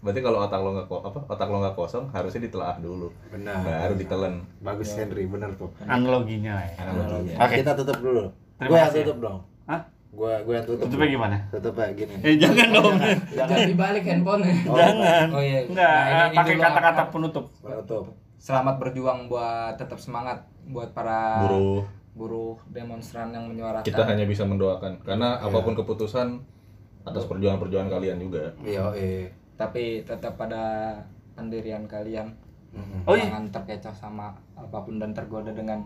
Berarti 0.00 0.20
kalau 0.20 0.40
otak 0.40 0.56
lo 0.58 0.72
nggak 0.72 0.88
apa 0.88 1.20
otak 1.28 1.46
lo 1.46 1.60
nggak 1.60 1.76
kosong 1.76 2.08
harusnya 2.08 2.40
ditelaah 2.42 2.80
dulu, 2.80 3.12
Benar. 3.28 3.60
baru 3.60 3.94
ditelan. 3.94 4.40
Bagus 4.58 4.96
Henry, 4.96 5.28
benar 5.28 5.52
tuh. 5.54 5.68
Analoginya 5.84 6.56
ya. 6.56 6.72
Analoginya. 6.80 7.36
Oke. 7.44 7.60
Kita 7.60 7.76
tutup 7.76 8.00
dulu. 8.00 8.24
Gue 8.58 8.74
yang 8.74 8.88
tutup 8.90 9.18
dong. 9.20 9.38
Hah? 9.66 9.80
Gue 10.10 10.32
gue 10.40 10.54
yang 10.56 10.64
tutup. 10.64 10.88
Tutupnya 10.88 11.08
gimana? 11.10 11.36
Tutup 11.52 11.76
ya 11.76 11.92
gini. 11.92 12.16
Eh 12.18 12.34
jangan 12.34 12.68
dong. 12.72 12.96
Jangan 13.30 13.58
dibalik 13.68 14.02
handphone. 14.02 14.40
Oh, 14.40 14.72
jangan. 14.72 15.26
Oh 15.30 15.42
iya. 15.44 15.58
Enggak, 15.68 15.84
Nah, 15.92 16.00
ini- 16.00 16.24
ini 16.24 16.36
pakai 16.40 16.54
kata-kata 16.56 17.02
penutup. 17.12 17.44
Tutup. 17.60 18.04
Selamat 18.40 18.74
berjuang 18.80 19.28
buat 19.28 19.76
tetap 19.76 20.00
semangat 20.00 20.40
buat 20.64 20.96
para 20.96 21.44
Buruh 21.44 21.84
buruh 22.14 22.58
demonstran 22.68 23.30
yang 23.30 23.46
menyuarakan. 23.46 23.86
kita 23.86 24.02
hanya 24.02 24.26
bisa 24.26 24.42
mendoakan 24.42 24.98
karena 25.06 25.38
Iya. 25.38 25.46
apa 25.46 25.58
pun 25.62 25.74
keputusan 25.78 26.28
atas 27.06 27.24
perjuangan-perjuangan 27.30 27.88
kalian 27.88 28.18
juga. 28.20 28.52
Iya, 28.60 28.92
eh. 28.98 29.30
tapi 29.56 30.04
tetap 30.04 30.36
pada 30.36 30.92
pendirian 31.32 31.86
kalian. 31.88 32.28
Mm-mm. 32.70 33.02
Oh 33.08 33.16
iya. 33.16 33.30
Jangan 33.30 33.50
terkecoh 33.50 33.94
sama 33.94 34.30
apa 34.54 34.78
pun 34.84 35.00
dan 35.00 35.10
tergoda 35.16 35.50
dengan 35.50 35.80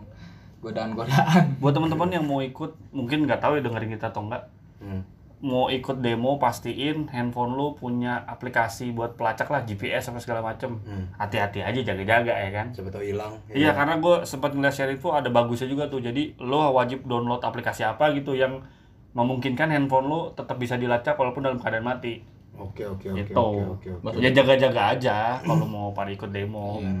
godaan-godaan. 0.61 1.61
Buat 1.61 1.73
teman-teman 1.77 2.09
yang 2.11 2.25
mau 2.25 2.41
ikut, 2.41 2.71
mungkin 2.91 3.25
nggak 3.25 3.41
tahu 3.41 3.57
ya 3.57 3.61
dengerin 3.63 3.95
kita 3.95 4.09
atau 4.11 4.25
enggak. 4.27 4.43
Hmm. 4.81 5.01
Mau 5.45 5.69
ikut 5.69 6.01
demo, 6.01 6.41
pastiin 6.41 7.05
handphone 7.13 7.53
lu 7.53 7.77
punya 7.77 8.25
aplikasi 8.25 8.89
buat 8.89 9.13
pelacak 9.13 9.45
lah, 9.53 9.61
GPS 9.61 10.09
apa 10.09 10.17
segala 10.17 10.41
macem. 10.41 10.81
Hmm. 10.81 11.05
Hati-hati 11.21 11.61
aja, 11.61 11.85
jaga-jaga 11.85 12.33
ya 12.33 12.49
kan. 12.49 12.73
Siapa 12.73 12.89
tahu 12.89 13.05
hilang. 13.05 13.37
Iya, 13.53 13.77
karena 13.77 14.01
gue 14.01 14.25
sempat 14.25 14.57
ngeliat 14.57 14.73
share 14.73 14.89
info 14.89 15.13
ada 15.13 15.29
bagusnya 15.29 15.69
juga 15.69 15.85
tuh. 15.85 16.01
Jadi 16.01 16.33
lo 16.41 16.73
wajib 16.73 17.05
download 17.05 17.45
aplikasi 17.45 17.85
apa 17.85 18.09
gitu 18.17 18.33
yang 18.33 18.65
memungkinkan 19.13 19.69
handphone 19.69 20.09
lo 20.09 20.33
tetap 20.33 20.57
bisa 20.57 20.81
dilacak 20.81 21.13
walaupun 21.13 21.45
dalam 21.45 21.61
keadaan 21.61 21.85
mati. 21.85 22.34
Oke, 22.55 22.83
oke, 22.83 23.07
oke, 23.07 23.19
Gitu. 23.21 23.33
oke, 23.33 23.61
oke, 23.69 23.89
oke. 24.01 24.17
Ya 24.17 24.29
jaga-jaga 24.31 24.81
aja 24.91 25.15
kalau 25.39 25.63
mau 25.63 25.91
pada 25.91 26.07
ikut 26.07 26.29
demo. 26.29 26.79
Iya, 26.79 26.91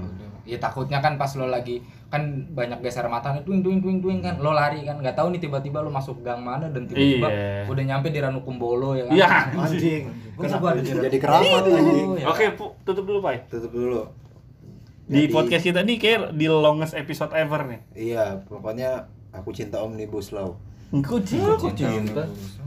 ya 0.45 0.57
takutnya 0.57 0.99
kan 0.99 1.15
pas 1.15 1.31
lo 1.33 1.47
lagi 1.47 1.79
kan 2.05 2.21
banyak 2.49 2.79
geser 2.79 3.03
mata 3.05 3.31
nih 3.31 3.41
tuing 3.41 3.59
tuing 3.59 3.79
tuing 3.79 3.99
tuing 3.99 4.19
kan 4.19 4.37
lo 4.37 4.51
lari 4.51 4.83
kan 4.83 4.95
nggak 4.95 5.13
tahu 5.13 5.31
nih 5.31 5.41
tiba-tiba 5.41 5.79
lo 5.79 5.89
masuk 5.89 6.21
gang 6.21 6.39
mana 6.39 6.67
dan 6.67 6.85
tiba-tiba 6.85 7.27
Iya. 7.27 7.65
udah 7.65 7.83
nyampe 7.83 8.07
di 8.09 8.19
Ranukumbolo 8.19 8.93
ya 8.93 9.03
kan. 9.05 9.15
Iya. 9.15 9.27
Anjing. 9.57 10.03
Di 10.35 10.91
Jadi 11.01 11.17
keramat 11.17 11.63
anjing. 11.65 12.09
ya. 12.15 12.25
Oke, 12.27 12.45
Pu, 12.53 12.65
tutup 12.83 13.03
dulu, 13.03 13.19
Pak. 13.19 13.47
Tutup 13.47 13.71
dulu. 13.71 14.03
Di 15.05 15.23
Jadi- 15.23 15.33
podcast 15.33 15.63
kita 15.63 15.79
nih 15.81 15.97
kayak 15.97 16.19
di 16.33 16.45
longest 16.45 16.93
episode 16.93 17.31
ever 17.31 17.61
nih. 17.65 17.79
Iya, 17.95 18.43
pokoknya 18.43 19.05
aku 19.31 19.49
cinta 19.49 19.79
Omnibus 19.79 20.29
Law. 20.31 20.57
Engkau 20.91 21.17
cinta. 21.19 21.57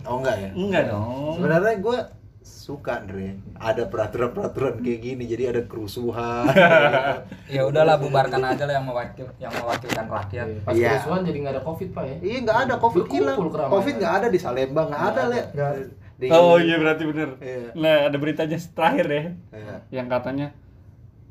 Oh 0.05 0.19
enggak 0.19 0.37
ya? 0.37 0.51
Enggak 0.53 0.83
dong. 0.89 1.37
Sebenarnya 1.37 1.75
gue 1.79 1.99
suka 2.49 2.99
Andre 2.99 3.37
ada 3.55 3.85
peraturan-peraturan 3.85 4.81
kayak 4.81 5.01
gini 5.03 5.25
jadi 5.25 5.53
ada 5.53 5.63
kerusuhan 5.63 6.49
Ya 7.55 7.63
udahlah 7.63 7.97
bubarkan 7.97 8.41
aja 8.43 8.65
lah 8.65 8.75
yang 8.77 8.87
mewakil 8.87 9.29
yang 9.37 9.53
mewakilkan 9.53 10.07
rakyat. 10.07 10.47
Pas 10.63 10.73
Iya. 10.73 10.97
kerusuhan 10.97 11.21
jadi 11.23 11.39
nggak 11.39 11.55
ada 11.55 11.63
covid 11.63 11.89
pak 11.93 12.05
ya. 12.05 12.17
iya 12.21 12.39
nggak 12.41 12.59
ada 12.65 12.75
covid 12.77 13.05
hilang 13.07 13.39
covid 13.47 13.95
nggak 13.95 14.15
ada 14.15 14.27
di 14.29 14.39
Salemba 14.39 14.83
nggak 14.85 15.03
ada 15.07 15.23
le 15.27 15.41
Di- 16.19 16.29
Oh 16.29 16.59
iya 16.59 16.75
berarti 16.77 17.05
bener. 17.05 17.39
Iya. 17.39 17.71
Nah 17.73 18.11
ada 18.11 18.17
beritanya 18.17 18.59
terakhir 18.59 19.07
ya, 19.07 19.23
Iya. 19.55 19.75
yang 19.93 20.11
katanya 20.11 20.51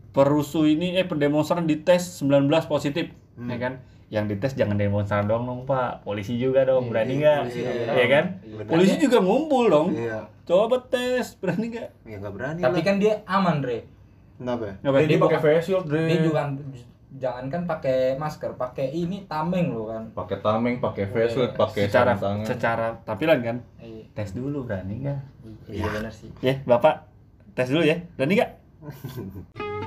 perusuh 0.09 0.63
ini 0.63 0.95
eh 0.95 1.03
pendemonstran 1.03 1.67
dites 1.67 2.23
19 2.23 2.47
positif, 2.65 3.11
Hmm. 3.35 3.51
ya 3.51 3.57
kan? 3.59 3.73
Yang 4.07 4.25
dites 4.31 4.53
jangan 4.55 4.75
demonstran 4.75 5.27
dong 5.27 5.43
dong 5.43 5.61
pak, 5.63 5.99
polisi 6.01 6.39
juga 6.39 6.63
dong, 6.63 6.87
Iya, 6.87 6.89
berani 6.89 7.11
iya, 7.11 7.19
nggak? 7.19 7.39
polisi 7.43 7.59
Iya 7.59 7.71
nggak 7.91 8.07
kan? 8.07 8.25
Benar. 8.39 8.69
Polisi 8.71 8.95
juga 8.97 9.17
ngumpul 9.19 9.63
dong. 9.67 9.87
iya 9.91 10.19
Coba 10.43 10.79
tes, 10.81 11.35
berani 11.35 11.65
nggak? 11.67 11.89
ya 12.07 12.15
nggak 12.17 12.33
berani 12.33 12.59
Tapi 12.63 12.71
lah 12.73 12.83
kan 12.83 12.95
dia 12.97 13.13
aman, 13.27 13.59
Dre. 13.59 13.83
kenapa 14.37 14.63
ya? 14.63 14.73
Nggak 14.79 15.03
Dia 15.03 15.19
pakai 15.19 15.39
face 15.41 15.63
shield, 15.65 15.85
Dre. 15.85 16.07
Dia 16.07 16.19
juga 16.23 16.41
jangankan 17.09 17.61
pakai 17.65 17.99
masker, 18.15 18.51
pakai 18.55 18.87
ini 18.89 19.25
tameng 19.25 19.71
lo 19.71 19.89
kan. 19.89 20.03
pakai 20.13 20.37
tameng, 20.39 20.75
pakai 20.77 21.03
face 21.05 21.33
shield, 21.33 21.51
pakai 21.51 21.83
secara 21.87 22.13
sarung 22.13 22.23
tangan. 22.23 22.45
secara 22.45 22.87
tampilan 23.03 23.39
kan? 23.41 23.57
Iya, 23.77 24.03
Tes 24.13 24.31
dulu 24.31 24.63
berani 24.63 25.03
nggak? 25.03 25.19
iya 25.67 25.83
benar 25.85 26.11
sih. 26.11 26.31
Ya 26.39 26.63
bapak 26.63 27.11
tes 27.51 27.67
dulu 27.67 27.83
ya, 27.83 27.99
berani 28.15 28.39
nggak? 28.39 28.51